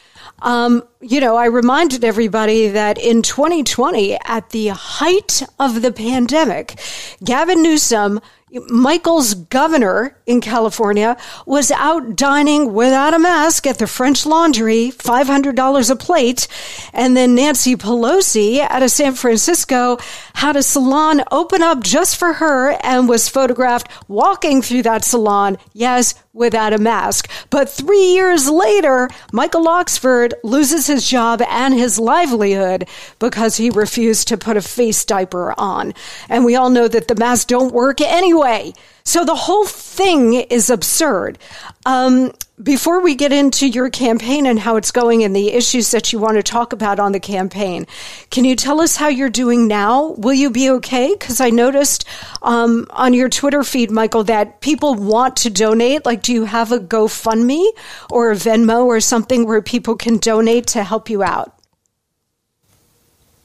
um, 0.43 0.83
you 1.01 1.21
know, 1.21 1.37
I 1.37 1.47
reminded 1.47 2.05
everybody 2.05 2.69
that 2.69 2.99
in 2.99 3.23
2020, 3.23 4.19
at 4.25 4.51
the 4.51 4.69
height 4.69 5.43
of 5.59 5.81
the 5.81 5.93
pandemic, 5.93 6.79
Gavin 7.23 7.63
Newsom 7.63 8.21
Michael's 8.69 9.35
governor 9.35 10.17
in 10.27 10.41
California 10.41 11.17
was 11.45 11.71
out 11.73 12.17
dining 12.17 12.73
without 12.73 13.15
a 13.15 13.19
mask 13.19 13.67
at 13.67 13.79
the 13.79 13.87
French 13.87 14.25
Laundry, 14.27 14.93
$500 14.97 15.91
a 15.91 15.97
plate. 15.97 16.49
And 16.93 17.17
then 17.17 17.35
Nancy 17.35 17.77
Pelosi 17.77 18.61
out 18.61 18.83
of 18.83 18.91
San 18.91 19.15
Francisco 19.15 19.99
had 20.35 20.57
a 20.57 20.63
salon 20.63 21.23
open 21.31 21.63
up 21.63 21.83
just 21.83 22.17
for 22.17 22.35
her 22.35 22.77
and 22.83 23.09
was 23.09 23.29
photographed 23.29 23.89
walking 24.09 24.63
through 24.63 24.83
that 24.83 25.05
salon. 25.05 25.59
Yes, 25.73 26.15
without 26.35 26.73
a 26.73 26.79
mask. 26.79 27.31
But 27.49 27.71
three 27.71 28.13
years 28.13 28.51
later, 28.51 29.09
Michael 29.33 29.69
Oxford 29.69 30.35
loses 30.43 30.87
his 30.87 31.09
job 31.09 31.41
and 31.43 31.73
his 31.73 31.99
livelihood 31.99 32.87
because 33.19 33.57
he 33.57 33.71
refused 33.71 34.29
to 34.29 34.37
put 34.37 34.57
a 34.57 34.63
face 34.63 35.05
diaper 35.05 35.55
on. 35.59 35.95
And 36.29 36.45
we 36.45 36.57
all 36.57 36.71
know 36.71 36.89
that 36.89 37.09
the 37.09 37.15
masks 37.15 37.47
don't 37.47 37.73
work 37.73 38.01
anyway. 38.01 38.75
So 39.05 39.25
the 39.25 39.35
whole 39.35 39.67
thing 39.67 40.35
is 40.35 40.69
absurd. 40.71 41.39
Um, 41.87 42.33
before 42.63 43.01
we 43.01 43.17
get 43.17 43.33
into 43.33 43.67
your 43.67 43.91
campaign 43.91 44.47
and 44.47 44.61
how 44.61 44.77
it's 44.77 44.93
going 44.93 45.25
and 45.25 45.35
the 45.35 45.51
issues 45.51 45.91
that 45.91 46.13
you 46.13 46.21
want 46.21 46.37
to 46.37 46.43
talk 46.43 46.73
about 46.73 47.01
on 47.01 47.13
the 47.13 47.19
campaign, 47.19 47.87
can 48.31 48.45
you 48.45 48.55
tell 48.55 48.81
us 48.81 48.97
how 48.97 49.09
you're 49.09 49.29
doing 49.29 49.67
now? 49.67 50.13
Will 50.13 50.35
you 50.35 50.51
be 50.51 50.71
okay? 50.71 51.13
Because 51.13 51.41
I 51.41 51.51
noticed 51.51 52.07
um, 52.43 52.87
on 52.91 53.13
your 53.13 53.29
Twitter 53.29 53.65
feed, 53.65 53.91
Michael, 53.91 54.23
that 54.25 54.61
people 54.61 54.95
want 54.95 55.37
to 55.39 55.51
donate. 55.51 56.07
Like, 56.07 56.23
do 56.23 56.33
you 56.33 56.45
have 56.45 56.71
a 56.71 56.79
GoFundMe 56.79 57.67
or 58.11 58.31
a 58.31 58.37
Venmo 58.37 58.85
or 58.85 59.01
something 59.01 59.47
where 59.47 59.61
people 59.61 59.97
can 59.97 60.19
donate 60.19 60.69
to 60.69 60.85
help 60.85 61.11
you 61.11 61.25
out? 61.25 61.59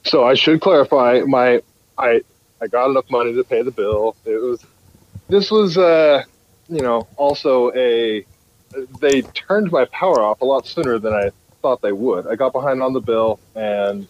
So 0.05 0.23
I 0.23 0.35
should 0.35 0.61
clarify 0.61 1.21
my 1.27 1.61
I 1.97 2.21
I 2.61 2.67
got 2.67 2.89
enough 2.89 3.09
money 3.09 3.33
to 3.33 3.43
pay 3.43 3.63
the 3.63 3.71
bill. 3.71 4.15
It 4.25 4.41
was 4.41 4.65
this 5.27 5.51
was, 5.51 5.77
uh, 5.77 6.23
you 6.67 6.81
know, 6.81 7.07
also 7.17 7.71
a. 7.73 8.25
They 8.99 9.23
turned 9.23 9.71
my 9.71 9.85
power 9.85 10.23
off 10.23 10.41
a 10.41 10.45
lot 10.45 10.67
sooner 10.67 10.99
than 10.99 11.13
I 11.13 11.31
thought 11.61 11.81
they 11.81 11.91
would. 11.91 12.27
I 12.27 12.35
got 12.35 12.53
behind 12.53 12.81
on 12.81 12.93
the 12.93 13.01
bill, 13.01 13.39
and 13.55 14.07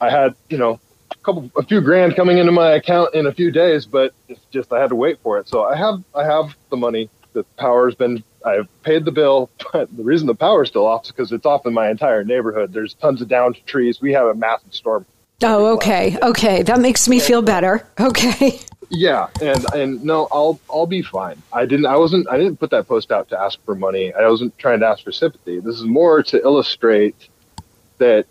I 0.00 0.10
had, 0.10 0.34
you 0.48 0.58
know, 0.58 0.80
a 1.12 1.16
couple, 1.24 1.50
a 1.56 1.64
few 1.64 1.80
grand 1.80 2.16
coming 2.16 2.38
into 2.38 2.52
my 2.52 2.72
account 2.72 3.14
in 3.14 3.26
a 3.26 3.32
few 3.32 3.50
days, 3.50 3.86
but 3.86 4.12
it's 4.28 4.44
just 4.52 4.72
I 4.72 4.80
had 4.80 4.90
to 4.90 4.96
wait 4.96 5.20
for 5.22 5.38
it. 5.38 5.48
So 5.48 5.64
I 5.64 5.76
have, 5.76 6.02
I 6.14 6.24
have 6.24 6.54
the 6.70 6.76
money. 6.76 7.10
The 7.32 7.44
power's 7.58 7.94
been, 7.94 8.22
I've 8.44 8.68
paid 8.82 9.04
the 9.04 9.12
bill. 9.12 9.50
But 9.72 9.94
the 9.96 10.04
reason 10.04 10.28
the 10.28 10.36
power's 10.36 10.68
still 10.68 10.86
off 10.86 11.06
is 11.06 11.10
because 11.10 11.32
it's 11.32 11.46
off 11.46 11.66
in 11.66 11.74
my 11.74 11.90
entire 11.90 12.22
neighborhood. 12.24 12.72
There's 12.72 12.94
tons 12.94 13.20
of 13.22 13.28
downed 13.28 13.58
trees. 13.66 14.00
We 14.00 14.12
have 14.12 14.26
a 14.28 14.34
massive 14.34 14.72
storm. 14.74 15.04
Oh, 15.42 15.74
okay, 15.74 16.16
okay, 16.22 16.62
that 16.62 16.80
makes 16.80 17.08
me 17.08 17.20
feel 17.20 17.42
better. 17.42 17.86
Okay. 17.98 18.60
Yeah, 18.90 19.28
and 19.40 19.64
and 19.74 20.04
no, 20.04 20.28
I'll 20.30 20.60
I'll 20.70 20.86
be 20.86 21.02
fine. 21.02 21.42
I 21.52 21.66
didn't 21.66 21.86
I 21.86 21.96
wasn't 21.96 22.28
I 22.28 22.36
didn't 22.36 22.58
put 22.58 22.70
that 22.70 22.86
post 22.86 23.10
out 23.10 23.28
to 23.30 23.40
ask 23.40 23.62
for 23.64 23.74
money. 23.74 24.12
I 24.12 24.28
wasn't 24.28 24.56
trying 24.58 24.80
to 24.80 24.86
ask 24.86 25.02
for 25.02 25.12
sympathy. 25.12 25.58
This 25.60 25.76
is 25.76 25.84
more 25.84 26.22
to 26.24 26.40
illustrate 26.40 27.28
that 27.98 28.26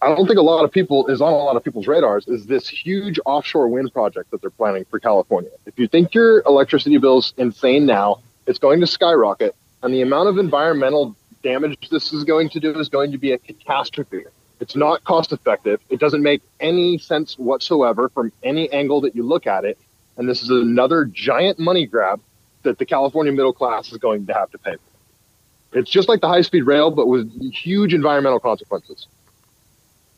I 0.00 0.08
don't 0.14 0.26
think 0.26 0.38
a 0.38 0.42
lot 0.42 0.64
of 0.64 0.70
people 0.70 1.08
is 1.08 1.20
on 1.20 1.32
a 1.32 1.36
lot 1.36 1.56
of 1.56 1.64
people's 1.64 1.86
radars 1.86 2.26
is 2.28 2.46
this 2.46 2.68
huge 2.68 3.18
offshore 3.24 3.68
wind 3.68 3.92
project 3.92 4.30
that 4.30 4.40
they're 4.40 4.50
planning 4.50 4.84
for 4.84 5.00
California. 5.00 5.50
If 5.66 5.78
you 5.78 5.88
think 5.88 6.14
your 6.14 6.42
electricity 6.42 6.98
bill's 6.98 7.34
insane 7.36 7.86
now, 7.86 8.20
it's 8.46 8.58
going 8.58 8.80
to 8.80 8.86
skyrocket 8.86 9.54
and 9.82 9.92
the 9.92 10.02
amount 10.02 10.28
of 10.28 10.38
environmental 10.38 11.16
damage 11.42 11.88
this 11.90 12.12
is 12.12 12.24
going 12.24 12.48
to 12.50 12.60
do 12.60 12.78
is 12.78 12.88
going 12.88 13.12
to 13.12 13.18
be 13.18 13.32
a 13.32 13.38
catastrophe. 13.38 14.24
It's 14.60 14.76
not 14.76 15.02
cost 15.02 15.32
effective. 15.32 15.80
It 15.90 15.98
doesn't 15.98 16.22
make 16.22 16.40
any 16.60 16.98
sense 16.98 17.36
whatsoever 17.36 18.08
from 18.08 18.32
any 18.44 18.72
angle 18.72 19.00
that 19.00 19.16
you 19.16 19.24
look 19.24 19.48
at 19.48 19.64
it. 19.64 19.76
And 20.16 20.28
this 20.28 20.42
is 20.42 20.50
another 20.50 21.04
giant 21.04 21.58
money 21.58 21.86
grab 21.86 22.20
that 22.62 22.78
the 22.78 22.86
California 22.86 23.32
middle 23.32 23.52
class 23.52 23.90
is 23.92 23.98
going 23.98 24.26
to 24.26 24.34
have 24.34 24.50
to 24.50 24.58
pay 24.58 24.74
for. 24.74 25.78
It's 25.78 25.90
just 25.90 26.08
like 26.08 26.20
the 26.20 26.28
high 26.28 26.42
speed 26.42 26.62
rail, 26.62 26.90
but 26.90 27.06
with 27.06 27.30
huge 27.52 27.94
environmental 27.94 28.40
consequences. 28.40 29.06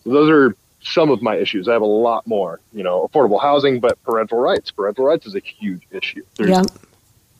So 0.02 0.10
those 0.10 0.28
are 0.28 0.56
some 0.82 1.10
of 1.10 1.22
my 1.22 1.36
issues. 1.36 1.68
I 1.68 1.72
have 1.72 1.82
a 1.82 1.86
lot 1.86 2.26
more, 2.26 2.60
you 2.72 2.82
know, 2.82 3.08
affordable 3.08 3.40
housing, 3.40 3.80
but 3.80 4.02
parental 4.02 4.38
rights. 4.38 4.70
Parental 4.70 5.04
rights 5.04 5.26
is 5.26 5.34
a 5.34 5.40
huge 5.40 5.86
issue. 5.92 6.24
There's 6.36 6.50
yeah 6.50 6.62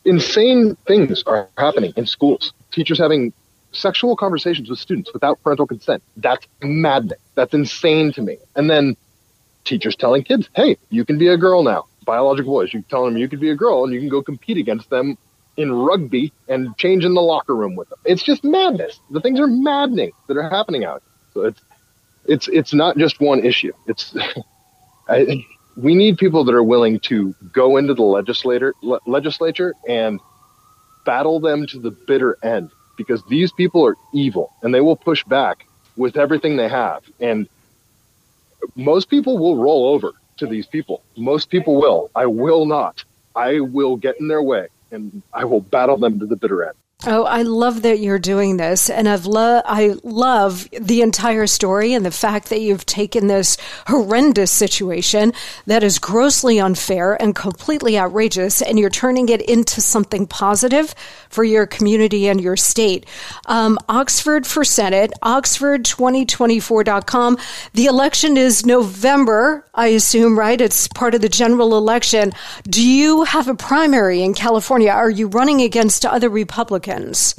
insane 0.05 0.77
things 0.87 1.23
are 1.25 1.49
happening 1.57 1.91
in 1.97 2.05
schools. 2.05 2.53
Teachers 2.71 2.97
having 2.97 3.33
sexual 3.71 4.15
conversations 4.15 4.69
with 4.69 4.79
students 4.79 5.11
without 5.11 5.41
parental 5.43 5.67
consent. 5.67 6.01
That's 6.15 6.47
maddening. 6.61 7.17
That's 7.33 7.53
insane 7.53 8.13
to 8.13 8.21
me. 8.21 8.37
And 8.55 8.69
then 8.69 8.95
teachers 9.65 9.95
telling 9.95 10.23
kids, 10.23 10.49
hey, 10.55 10.77
you 10.89 11.03
can 11.03 11.17
be 11.17 11.27
a 11.27 11.37
girl 11.37 11.63
now. 11.63 11.87
Biological 12.05 12.53
boys, 12.53 12.73
you 12.73 12.83
tell 12.89 13.05
them 13.05 13.17
you 13.17 13.27
could 13.27 13.39
be 13.39 13.49
a 13.49 13.55
girl 13.55 13.83
and 13.83 13.93
you 13.93 13.99
can 13.99 14.09
go 14.09 14.21
compete 14.21 14.57
against 14.57 14.89
them 14.89 15.17
in 15.57 15.71
rugby 15.71 16.33
and 16.47 16.77
change 16.77 17.05
in 17.05 17.13
the 17.13 17.21
locker 17.21 17.55
room 17.55 17.75
with 17.75 17.89
them. 17.89 17.99
It's 18.05 18.23
just 18.23 18.43
madness. 18.43 18.99
The 19.09 19.21
things 19.21 19.39
are 19.39 19.47
maddening 19.47 20.11
that 20.27 20.37
are 20.37 20.49
happening 20.49 20.85
out. 20.85 21.01
So 21.33 21.41
it's 21.41 21.61
it's 22.25 22.47
it's 22.47 22.73
not 22.73 22.97
just 22.97 23.19
one 23.19 23.45
issue. 23.45 23.73
It's 23.87 24.15
I, 25.09 25.45
we 25.77 25.95
need 25.95 26.17
people 26.17 26.45
that 26.45 26.55
are 26.55 26.63
willing 26.63 26.99
to 27.01 27.35
go 27.51 27.77
into 27.77 27.93
the 27.93 28.03
legislator 28.03 28.73
le- 28.81 29.01
legislature 29.05 29.75
and 29.87 30.19
battle 31.05 31.39
them 31.39 31.67
to 31.67 31.79
the 31.79 31.91
bitter 31.91 32.37
end 32.43 32.71
because 32.97 33.21
these 33.29 33.51
people 33.51 33.85
are 33.85 33.95
evil 34.13 34.51
and 34.63 34.73
they 34.73 34.81
will 34.81 34.95
push 34.95 35.23
back 35.25 35.65
with 35.97 36.17
everything 36.17 36.57
they 36.57 36.69
have 36.69 37.03
and 37.19 37.47
most 38.75 39.09
people 39.09 39.37
will 39.37 39.57
roll 39.57 39.93
over 39.93 40.13
to 40.37 40.47
these 40.47 40.65
people. 40.67 41.01
Most 41.15 41.49
people 41.49 41.79
will. 41.79 42.09
I 42.15 42.25
will 42.25 42.65
not. 42.65 43.03
I 43.35 43.59
will 43.59 43.95
get 43.97 44.19
in 44.19 44.27
their 44.27 44.41
way 44.41 44.67
and 44.91 45.21
i 45.33 45.43
will 45.45 45.61
battle 45.61 45.97
them 45.97 46.19
to 46.19 46.25
the 46.25 46.35
bitter 46.35 46.63
end. 46.63 46.75
Oh, 47.05 47.25
I 47.25 47.41
love 47.41 47.81
that 47.81 47.99
you're 47.99 48.17
doing 48.17 48.55
this. 48.55 48.89
And 48.89 49.07
I've 49.07 49.25
lo- 49.25 49.61
I 49.65 49.95
love 50.03 50.67
the 50.71 51.01
entire 51.01 51.45
story 51.45 51.93
and 51.93 52.05
the 52.05 52.09
fact 52.09 52.49
that 52.49 52.61
you've 52.61 52.85
taken 52.85 53.27
this 53.27 53.57
horrendous 53.85 54.49
situation 54.49 55.33
that 55.65 55.83
is 55.83 55.99
grossly 55.99 56.59
unfair 56.59 57.21
and 57.21 57.35
completely 57.35 57.99
outrageous 57.99 58.61
and 58.61 58.79
you're 58.79 58.89
turning 58.89 59.27
it 59.29 59.41
into 59.41 59.81
something 59.81 60.25
positive 60.25 60.95
for 61.35 61.43
your 61.43 61.67
community 61.67 62.29
and 62.29 62.39
your 62.39 62.55
state. 62.55 63.05
Um, 63.47 63.77
Oxford 63.89 64.47
for 64.47 64.63
Senate, 64.63 65.11
oxford2024.com. 65.21 67.37
The 67.73 67.85
election 67.85 68.37
is 68.37 68.65
November, 68.65 69.65
I 69.75 69.87
assume, 69.87 70.39
right? 70.39 70.61
It's 70.61 70.87
part 70.87 71.13
of 71.13 71.19
the 71.21 71.27
general 71.27 71.77
election. 71.77 72.31
Do 72.63 72.81
you 72.81 73.25
have 73.25 73.49
a 73.49 73.55
primary 73.55 74.23
in 74.23 74.33
California? 74.33 74.91
Are 74.91 75.09
you 75.09 75.27
running 75.27 75.61
against 75.61 76.05
other 76.05 76.29
Republicans? 76.29 77.35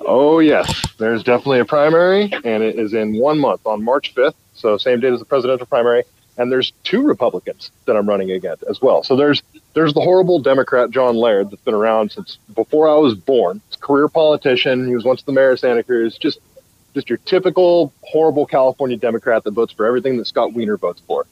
Oh, 0.00 0.40
yes. 0.40 0.74
There's 0.98 1.22
definitely 1.22 1.60
a 1.60 1.64
primary, 1.64 2.30
and 2.44 2.62
it 2.62 2.78
is 2.78 2.92
in 2.92 3.16
one 3.16 3.38
month 3.38 3.66
on 3.66 3.82
March 3.84 4.14
5th. 4.14 4.34
So, 4.54 4.76
same 4.78 5.00
date 5.00 5.12
as 5.12 5.18
the 5.20 5.24
presidential 5.24 5.66
primary. 5.66 6.04
And 6.38 6.52
there's 6.52 6.74
two 6.84 7.02
Republicans 7.02 7.70
that 7.86 7.96
I'm 7.96 8.06
running 8.08 8.30
against 8.30 8.62
as 8.64 8.82
well. 8.82 9.02
So, 9.02 9.16
there's 9.16 9.42
there's 9.76 9.94
the 9.94 10.00
horrible 10.00 10.40
Democrat 10.40 10.90
John 10.90 11.16
Laird 11.16 11.50
that's 11.50 11.62
been 11.62 11.74
around 11.74 12.10
since 12.10 12.38
before 12.54 12.88
I 12.88 12.94
was 12.94 13.14
born. 13.14 13.60
He's 13.68 13.76
a 13.76 13.78
career 13.78 14.08
politician. 14.08 14.88
He 14.88 14.94
was 14.94 15.04
once 15.04 15.22
the 15.22 15.32
mayor 15.32 15.52
of 15.52 15.60
Santa 15.60 15.84
Cruz. 15.84 16.18
Just 16.18 16.40
just 16.94 17.08
your 17.08 17.18
typical 17.18 17.92
horrible 18.00 18.46
California 18.46 18.96
Democrat 18.96 19.44
that 19.44 19.52
votes 19.52 19.72
for 19.72 19.86
everything 19.86 20.16
that 20.16 20.26
Scott 20.26 20.54
Wiener 20.54 20.78
votes 20.78 21.02
for. 21.06 21.26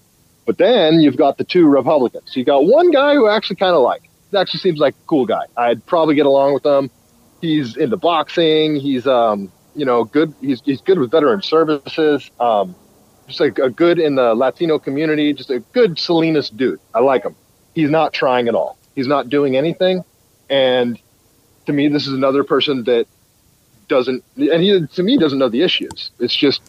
But 0.46 0.58
then 0.58 1.00
you've 1.00 1.16
got 1.16 1.38
the 1.38 1.44
two 1.44 1.66
Republicans. 1.66 2.36
You 2.36 2.44
got 2.44 2.66
one 2.66 2.90
guy 2.90 3.14
who 3.14 3.26
I 3.26 3.34
actually 3.34 3.56
kind 3.56 3.74
of 3.74 3.82
like. 3.82 4.02
He 4.30 4.36
actually 4.36 4.60
seems 4.60 4.78
like 4.78 4.94
a 4.94 5.06
cool 5.06 5.24
guy. 5.24 5.46
I'd 5.56 5.84
probably 5.86 6.14
get 6.14 6.26
along 6.26 6.54
with 6.54 6.66
him 6.66 6.90
he's 7.44 7.76
into 7.76 7.96
boxing. 7.96 8.76
He's 8.76 9.06
um, 9.06 9.52
you 9.74 9.84
know, 9.84 10.04
good. 10.04 10.34
He's 10.40 10.60
he's 10.62 10.80
good 10.80 10.98
with 10.98 11.10
veteran 11.10 11.42
services. 11.42 12.30
Um, 12.40 12.74
just 13.26 13.40
like 13.40 13.58
a 13.58 13.70
good 13.70 13.98
in 13.98 14.16
the 14.16 14.34
Latino 14.34 14.78
community. 14.78 15.32
Just 15.32 15.50
a 15.50 15.60
good 15.60 15.98
Salinas 15.98 16.50
dude. 16.50 16.80
I 16.94 17.00
like 17.00 17.24
him. 17.24 17.36
He's 17.74 17.90
not 17.90 18.12
trying 18.12 18.48
at 18.48 18.54
all. 18.54 18.78
He's 18.94 19.06
not 19.06 19.28
doing 19.28 19.56
anything. 19.56 20.04
And 20.48 20.98
to 21.66 21.72
me, 21.72 21.88
this 21.88 22.06
is 22.06 22.12
another 22.12 22.44
person 22.44 22.84
that 22.84 23.06
doesn't, 23.88 24.24
and 24.36 24.62
he 24.62 24.86
to 24.86 25.02
me 25.02 25.18
doesn't 25.18 25.38
know 25.38 25.48
the 25.48 25.62
issues. 25.62 26.10
It's 26.18 26.34
just 26.34 26.62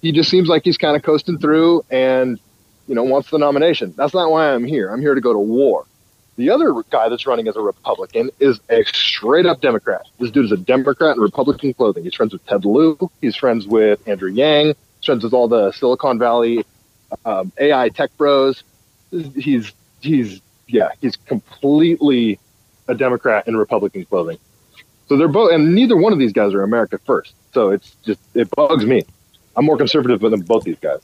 he 0.00 0.12
just 0.12 0.30
seems 0.30 0.48
like 0.48 0.62
he's 0.64 0.78
kind 0.78 0.96
of 0.96 1.02
coasting 1.02 1.38
through 1.38 1.84
and 1.90 2.38
you 2.86 2.94
know 2.94 3.04
wants 3.04 3.30
the 3.30 3.38
nomination. 3.38 3.94
That's 3.96 4.14
not 4.14 4.30
why 4.30 4.52
I'm 4.52 4.64
here. 4.64 4.90
I'm 4.90 5.00
here 5.00 5.14
to 5.14 5.20
go 5.20 5.32
to 5.32 5.38
war. 5.38 5.86
The 6.36 6.50
other 6.50 6.72
guy 6.90 7.08
that's 7.08 7.26
running 7.26 7.46
as 7.48 7.56
a 7.56 7.60
Republican 7.60 8.30
is 8.40 8.58
a 8.70 8.84
straight 8.84 9.44
up 9.44 9.60
Democrat. 9.60 10.06
This 10.18 10.30
dude 10.30 10.46
is 10.46 10.52
a 10.52 10.56
Democrat 10.56 11.16
in 11.16 11.22
Republican 11.22 11.74
clothing. 11.74 12.04
He's 12.04 12.14
friends 12.14 12.32
with 12.32 12.44
Ted 12.46 12.64
Lieu. 12.64 12.98
He's 13.20 13.36
friends 13.36 13.66
with 13.66 14.06
Andrew 14.08 14.30
Yang. 14.30 14.68
He's 14.98 15.06
friends 15.06 15.24
with 15.24 15.34
all 15.34 15.48
the 15.48 15.72
Silicon 15.72 16.18
Valley 16.18 16.64
um, 17.24 17.52
AI 17.58 17.90
tech 17.90 18.16
bros. 18.16 18.64
He's 19.10 19.72
he's 20.02 20.40
yeah 20.68 20.90
he's 21.00 21.16
completely 21.16 22.38
a 22.88 22.94
Democrat 22.94 23.46
in 23.48 23.56
Republican 23.56 24.04
clothing. 24.04 24.38
So 25.08 25.16
they're 25.16 25.28
both, 25.28 25.52
and 25.52 25.74
neither 25.74 25.96
one 25.96 26.12
of 26.12 26.18
these 26.18 26.32
guys 26.32 26.54
are 26.54 26.62
America 26.62 26.98
first. 26.98 27.34
So 27.52 27.70
it's 27.70 27.96
just 28.04 28.20
it 28.34 28.48
bugs 28.50 28.86
me. 28.86 29.02
I'm 29.56 29.64
more 29.64 29.76
conservative 29.76 30.20
than 30.20 30.40
both 30.40 30.64
these 30.64 30.78
guys. 30.78 31.00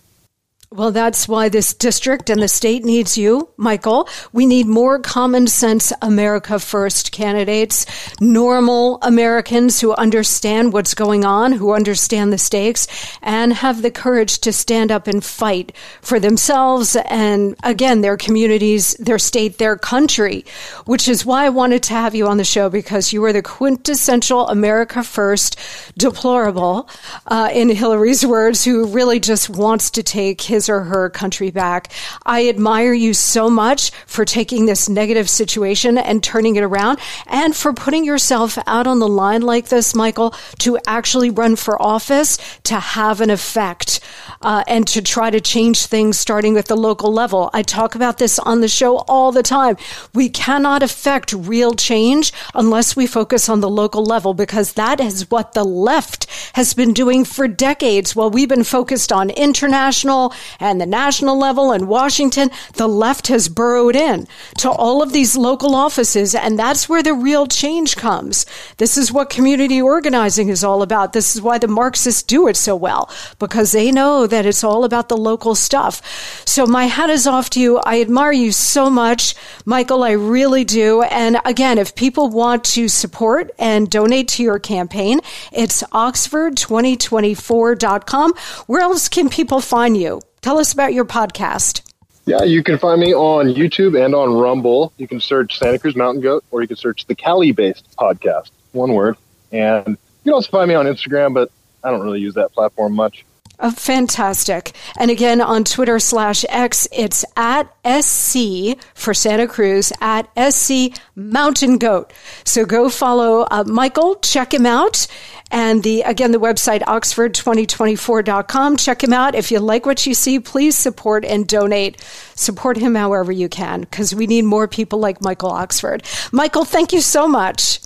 Well, 0.70 0.92
that's 0.92 1.26
why 1.26 1.48
this 1.48 1.72
district 1.72 2.28
and 2.28 2.42
the 2.42 2.48
state 2.48 2.84
needs 2.84 3.16
you, 3.16 3.48
Michael. 3.56 4.06
We 4.34 4.44
need 4.44 4.66
more 4.66 4.98
common 4.98 5.46
sense 5.46 5.94
America 6.02 6.58
first 6.58 7.10
candidates, 7.10 7.86
normal 8.20 8.98
Americans 9.00 9.80
who 9.80 9.94
understand 9.94 10.74
what's 10.74 10.92
going 10.92 11.24
on, 11.24 11.52
who 11.52 11.72
understand 11.72 12.34
the 12.34 12.38
stakes, 12.38 12.86
and 13.22 13.54
have 13.54 13.80
the 13.80 13.90
courage 13.90 14.40
to 14.40 14.52
stand 14.52 14.92
up 14.92 15.06
and 15.06 15.24
fight 15.24 15.72
for 16.02 16.20
themselves 16.20 16.96
and, 16.96 17.56
again, 17.62 18.02
their 18.02 18.18
communities, 18.18 18.92
their 18.96 19.18
state, 19.18 19.56
their 19.56 19.78
country, 19.78 20.44
which 20.84 21.08
is 21.08 21.24
why 21.24 21.46
I 21.46 21.48
wanted 21.48 21.82
to 21.84 21.94
have 21.94 22.14
you 22.14 22.26
on 22.26 22.36
the 22.36 22.44
show 22.44 22.68
because 22.68 23.10
you 23.10 23.24
are 23.24 23.32
the 23.32 23.40
quintessential 23.40 24.46
America 24.48 25.02
first 25.02 25.58
deplorable, 25.96 26.90
uh, 27.26 27.48
in 27.54 27.70
Hillary's 27.70 28.26
words, 28.26 28.66
who 28.66 28.84
really 28.88 29.18
just 29.18 29.48
wants 29.48 29.90
to 29.92 30.02
take 30.02 30.42
his 30.42 30.57
his 30.59 30.68
or 30.68 30.80
her 30.80 31.09
country 31.09 31.50
back. 31.50 31.92
I 32.26 32.48
admire 32.48 32.92
you 32.92 33.14
so 33.14 33.48
much 33.48 33.90
for 34.06 34.24
taking 34.24 34.66
this 34.66 34.88
negative 34.88 35.30
situation 35.30 35.96
and 35.98 36.22
turning 36.22 36.56
it 36.56 36.64
around 36.64 36.98
and 37.26 37.54
for 37.54 37.72
putting 37.72 38.04
yourself 38.04 38.59
out 38.66 38.86
on 38.86 38.98
the 38.98 39.09
line 39.09 39.42
like 39.42 39.68
this, 39.68 39.94
Michael, 39.94 40.34
to 40.59 40.78
actually 40.86 41.30
run 41.30 41.54
for 41.56 41.80
office, 41.80 42.38
to 42.64 42.74
have 42.74 43.20
an 43.20 43.30
effect. 43.30 44.00
uh, 44.40 44.62
and 44.66 44.86
to 44.86 45.02
try 45.02 45.30
to 45.30 45.40
change 45.40 45.86
things 45.86 46.18
starting 46.18 46.56
at 46.56 46.66
the 46.66 46.76
local 46.76 47.12
level. 47.12 47.50
I 47.52 47.62
talk 47.62 47.94
about 47.94 48.18
this 48.18 48.38
on 48.38 48.61
the 48.61 48.68
show 48.68 48.98
all 49.09 49.32
the 49.32 49.42
time. 49.42 49.76
We 50.14 50.28
cannot 50.28 50.82
affect 50.82 51.32
real 51.32 51.74
change 51.74 52.32
unless 52.54 52.96
we 52.96 53.06
focus 53.06 53.48
on 53.48 53.61
the 53.61 53.70
local 53.70 54.04
level 54.04 54.34
because 54.34 54.74
that 54.74 55.00
is 55.00 55.30
what 55.30 55.52
the 55.52 55.64
left 55.64 56.26
has 56.54 56.74
been 56.74 56.92
doing 56.92 57.24
for 57.24 57.48
decades 57.48 58.14
while 58.14 58.30
we've 58.30 58.48
been 58.48 58.64
focused 58.64 59.12
on 59.12 59.30
international 59.30 60.32
and 60.61 60.80
the 60.80 60.86
national 60.86 61.38
level 61.38 61.72
and 61.72 61.88
Washington. 61.88 62.51
The 62.74 62.88
left 62.88 63.28
has 63.28 63.49
burrowed 63.49 63.96
in 63.96 64.26
to 64.59 64.70
all 64.70 65.03
of 65.03 65.12
these 65.12 65.36
local 65.36 65.74
offices 65.74 66.34
and 66.34 66.59
that's 66.59 66.88
where 66.88 67.03
the 67.03 67.14
real 67.14 67.46
change 67.46 67.96
comes. 67.96 68.46
This 68.78 68.96
is 68.96 69.12
what 69.12 69.30
community 69.30 69.80
organizing 69.80 70.49
is 70.49 70.64
all 70.64 70.82
about. 70.82 71.12
This 71.12 71.34
is 71.34 71.42
why 71.42 71.59
the 71.59 71.68
Marxists 71.68 72.22
do 72.22 72.49
it 72.49 72.57
so 72.57 72.74
well 72.74 73.11
because 73.38 73.72
they 73.72 73.90
know 73.90 74.26
that 74.26 74.46
it's 74.46 74.64
all 74.64 74.84
about 74.84 75.09
the 75.09 75.16
local 75.16 75.55
stuff. 75.55 76.03
So 76.46 76.66
my 76.66 76.86
hat 76.86 77.11
is 77.11 77.26
off 77.26 77.51
to 77.51 77.61
you. 77.61 77.78
I 77.84 78.01
admire 78.01 78.32
you 78.32 78.53
so 78.53 78.90
much, 78.90 79.34
Michael. 79.64 80.03
I 80.03 80.12
really 80.12 80.64
do. 80.64 81.03
And 81.03 81.38
again, 81.44 81.78
if 81.78 81.94
people 81.94 82.30
want 82.30 82.64
to 82.64 82.88
support 82.88 83.53
and 83.59 83.90
donate 83.90 84.28
to 84.28 84.42
your 84.42 84.59
campaign, 84.59 85.20
it's 85.53 85.82
oxford2024.com. 85.82 88.34
Where 88.66 88.80
else 88.80 89.09
can 89.09 89.28
people 89.28 89.61
find 89.61 89.96
you? 89.96 90.20
Tell 90.41 90.59
us 90.59 90.72
about 90.72 90.93
your 90.93 91.05
podcast. 91.05 91.82
Yeah, 92.26 92.43
you 92.43 92.62
can 92.62 92.78
find 92.78 93.01
me 93.01 93.14
on 93.14 93.47
YouTube 93.49 93.99
and 94.03 94.14
on 94.14 94.34
Rumble. 94.34 94.93
You 94.99 95.09
can 95.09 95.18
search 95.18 95.59
Santa 95.59 95.78
Cruz 95.78 95.97
Mountain 95.97 96.22
Goat 96.22 96.45
or 96.51 96.61
you 96.61 96.68
can 96.68 96.76
search 96.76 97.07
the 97.07 97.14
Cali 97.14 97.53
based 97.53 97.86
podcast, 97.97 98.51
one 98.72 98.93
word. 98.93 99.16
And 99.51 99.89
you 99.89 99.97
can 100.24 100.32
also 100.34 100.51
find 100.51 100.68
me 100.68 100.74
on 100.74 100.84
Instagram, 100.84 101.32
but 101.32 101.51
I 101.82 101.91
don't 101.91 102.03
really 102.03 102.20
use 102.20 102.34
that 102.34 102.53
platform 102.53 102.95
much. 102.95 103.24
Oh, 103.61 103.72
fantastic. 103.72 104.72
And 104.96 105.11
again, 105.11 105.40
on 105.40 105.64
Twitter 105.64 105.98
slash 105.98 106.44
X, 106.48 106.86
it's 106.92 107.24
at 107.36 107.64
SC 107.84 108.78
for 108.94 109.12
Santa 109.12 109.48
Cruz, 109.48 109.92
at 110.00 110.28
SC 110.52 110.96
Mountain 111.16 111.78
Goat. 111.78 112.12
So 112.44 112.64
go 112.64 112.88
follow 112.88 113.48
uh, 113.50 113.64
Michael, 113.66 114.14
check 114.16 114.54
him 114.54 114.64
out. 114.64 115.09
And 115.50 115.82
the, 115.82 116.02
again, 116.02 116.30
the 116.30 116.38
website, 116.38 116.82
oxford2024.com. 116.82 118.76
Check 118.76 119.02
him 119.02 119.12
out. 119.12 119.34
If 119.34 119.50
you 119.50 119.59
like 119.59 119.86
what 119.86 120.06
you 120.06 120.14
see, 120.14 120.38
please 120.38 120.76
support 120.76 121.24
and 121.24 121.48
donate. 121.48 122.00
Support 122.36 122.76
him 122.76 122.94
however 122.94 123.32
you 123.32 123.48
can, 123.48 123.80
because 123.80 124.14
we 124.14 124.28
need 124.28 124.42
more 124.42 124.68
people 124.68 125.00
like 125.00 125.20
Michael 125.20 125.50
Oxford. 125.50 126.04
Michael, 126.30 126.64
thank 126.64 126.92
you 126.92 127.00
so 127.00 127.26
much. 127.26 127.80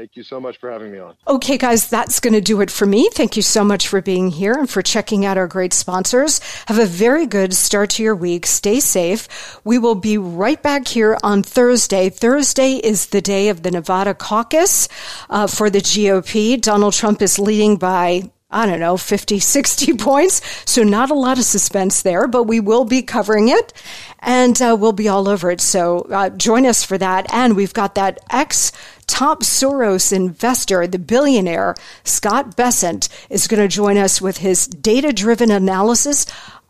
Thank 0.00 0.16
you 0.16 0.22
so 0.22 0.40
much 0.40 0.56
for 0.56 0.70
having 0.70 0.92
me 0.92 0.98
on. 0.98 1.14
Okay, 1.28 1.58
guys, 1.58 1.86
that's 1.86 2.20
going 2.20 2.32
to 2.32 2.40
do 2.40 2.62
it 2.62 2.70
for 2.70 2.86
me. 2.86 3.10
Thank 3.12 3.36
you 3.36 3.42
so 3.42 3.62
much 3.62 3.86
for 3.86 4.00
being 4.00 4.30
here 4.30 4.54
and 4.54 4.68
for 4.68 4.80
checking 4.80 5.26
out 5.26 5.36
our 5.36 5.46
great 5.46 5.74
sponsors. 5.74 6.40
Have 6.68 6.78
a 6.78 6.86
very 6.86 7.26
good 7.26 7.52
start 7.52 7.90
to 7.90 8.02
your 8.02 8.16
week. 8.16 8.46
Stay 8.46 8.80
safe. 8.80 9.60
We 9.62 9.76
will 9.76 9.96
be 9.96 10.16
right 10.16 10.62
back 10.62 10.88
here 10.88 11.18
on 11.22 11.42
Thursday. 11.42 12.08
Thursday 12.08 12.76
is 12.76 13.08
the 13.08 13.20
day 13.20 13.50
of 13.50 13.62
the 13.62 13.70
Nevada 13.70 14.14
caucus 14.14 14.88
uh, 15.28 15.46
for 15.46 15.68
the 15.68 15.80
GOP. 15.80 16.58
Donald 16.58 16.94
Trump 16.94 17.20
is 17.20 17.38
leading 17.38 17.76
by 17.76 18.22
I 18.52 18.66
don't 18.66 18.80
know, 18.80 18.96
50, 18.96 19.38
60 19.38 19.96
points. 19.96 20.40
So 20.68 20.82
not 20.82 21.10
a 21.10 21.14
lot 21.14 21.38
of 21.38 21.44
suspense 21.44 22.02
there, 22.02 22.26
but 22.26 22.44
we 22.44 22.58
will 22.58 22.84
be 22.84 23.02
covering 23.02 23.48
it 23.48 23.72
and 24.18 24.60
uh, 24.60 24.76
we'll 24.78 24.92
be 24.92 25.08
all 25.08 25.28
over 25.28 25.50
it. 25.50 25.60
So 25.60 26.00
uh, 26.10 26.30
join 26.30 26.66
us 26.66 26.84
for 26.84 26.98
that. 26.98 27.32
And 27.32 27.54
we've 27.54 27.72
got 27.72 27.94
that 27.94 28.18
ex 28.30 28.72
top 29.10 29.42
Soros 29.42 30.12
investor, 30.12 30.86
the 30.86 30.98
billionaire 30.98 31.74
Scott 32.04 32.56
Bessent, 32.56 33.08
is 33.28 33.48
going 33.48 33.60
to 33.60 33.68
join 33.68 33.98
us 33.98 34.22
with 34.22 34.38
his 34.38 34.66
data 34.66 35.12
driven 35.12 35.50
analysis 35.50 36.26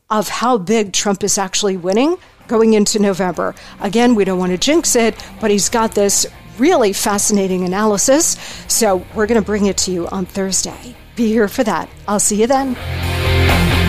of 0.09 0.28
how 0.28 0.59
big 0.59 0.93
Trump 0.93 1.22
is 1.22 1.38
actually 1.38 1.76
winning 1.76 2.16
going 2.49 2.72
into 2.72 2.99
November. 2.99 3.55
Again, 3.80 4.14
we 4.14 4.24
don't 4.24 4.38
want 4.38 4.53
to 4.53 4.59
jinx 4.59 4.97
it, 4.97 5.14
but 5.41 5.51
he's 5.51 5.68
got 5.68 5.95
this 5.95 6.26
really 6.59 6.93
fascinating 6.93 7.64
analysis. 7.64 8.36
So 8.66 9.05
we're 9.14 9.26
going 9.26 9.41
to 9.41 9.47
bring 9.47 9.66
it 9.66 9.76
to 9.78 9.93
you 9.93 10.09
on 10.09 10.26
Thursday. 10.26 10.97
Be 11.14 11.28
here 11.28 11.49
for 11.49 11.62
that. 11.64 11.88
I'll 12.09 12.18
see 12.18 12.41
you 12.41 12.47
then. 12.47 13.80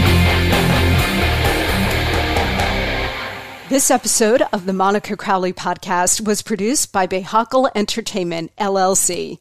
This 3.72 3.90
episode 3.90 4.44
of 4.52 4.66
the 4.66 4.74
Monica 4.74 5.16
Crowley 5.16 5.54
podcast 5.54 6.28
was 6.28 6.42
produced 6.42 6.92
by 6.92 7.08
Behakal 7.08 7.72
Entertainment, 7.74 8.54
LLC. 8.58 9.38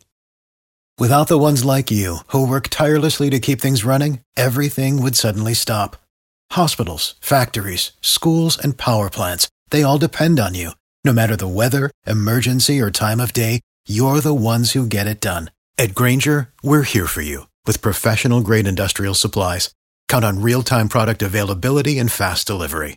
Without 1.00 1.26
the 1.26 1.36
ones 1.36 1.64
like 1.64 1.90
you, 1.90 2.18
who 2.28 2.46
work 2.46 2.68
tirelessly 2.68 3.28
to 3.30 3.40
keep 3.40 3.60
things 3.60 3.84
running, 3.84 4.20
everything 4.36 5.02
would 5.02 5.16
suddenly 5.16 5.52
stop. 5.52 5.96
Hospitals, 6.52 7.16
factories, 7.20 7.90
schools, 8.02 8.56
and 8.56 8.78
power 8.78 9.10
plants, 9.10 9.48
they 9.70 9.82
all 9.82 9.98
depend 9.98 10.38
on 10.38 10.54
you. 10.54 10.70
No 11.04 11.12
matter 11.12 11.34
the 11.34 11.48
weather, 11.48 11.90
emergency, 12.06 12.80
or 12.80 12.92
time 12.92 13.18
of 13.18 13.32
day, 13.32 13.62
you're 13.88 14.20
the 14.20 14.32
ones 14.32 14.70
who 14.74 14.86
get 14.86 15.08
it 15.08 15.20
done. 15.20 15.50
At 15.76 15.92
Grainger, 15.92 16.50
we're 16.62 16.82
here 16.82 17.08
for 17.08 17.20
you 17.20 17.48
with 17.66 17.82
professional 17.82 18.42
grade 18.42 18.68
industrial 18.68 19.14
supplies. 19.14 19.74
Count 20.06 20.24
on 20.24 20.40
real 20.40 20.62
time 20.62 20.88
product 20.88 21.20
availability 21.20 21.98
and 21.98 22.12
fast 22.12 22.46
delivery. 22.46 22.96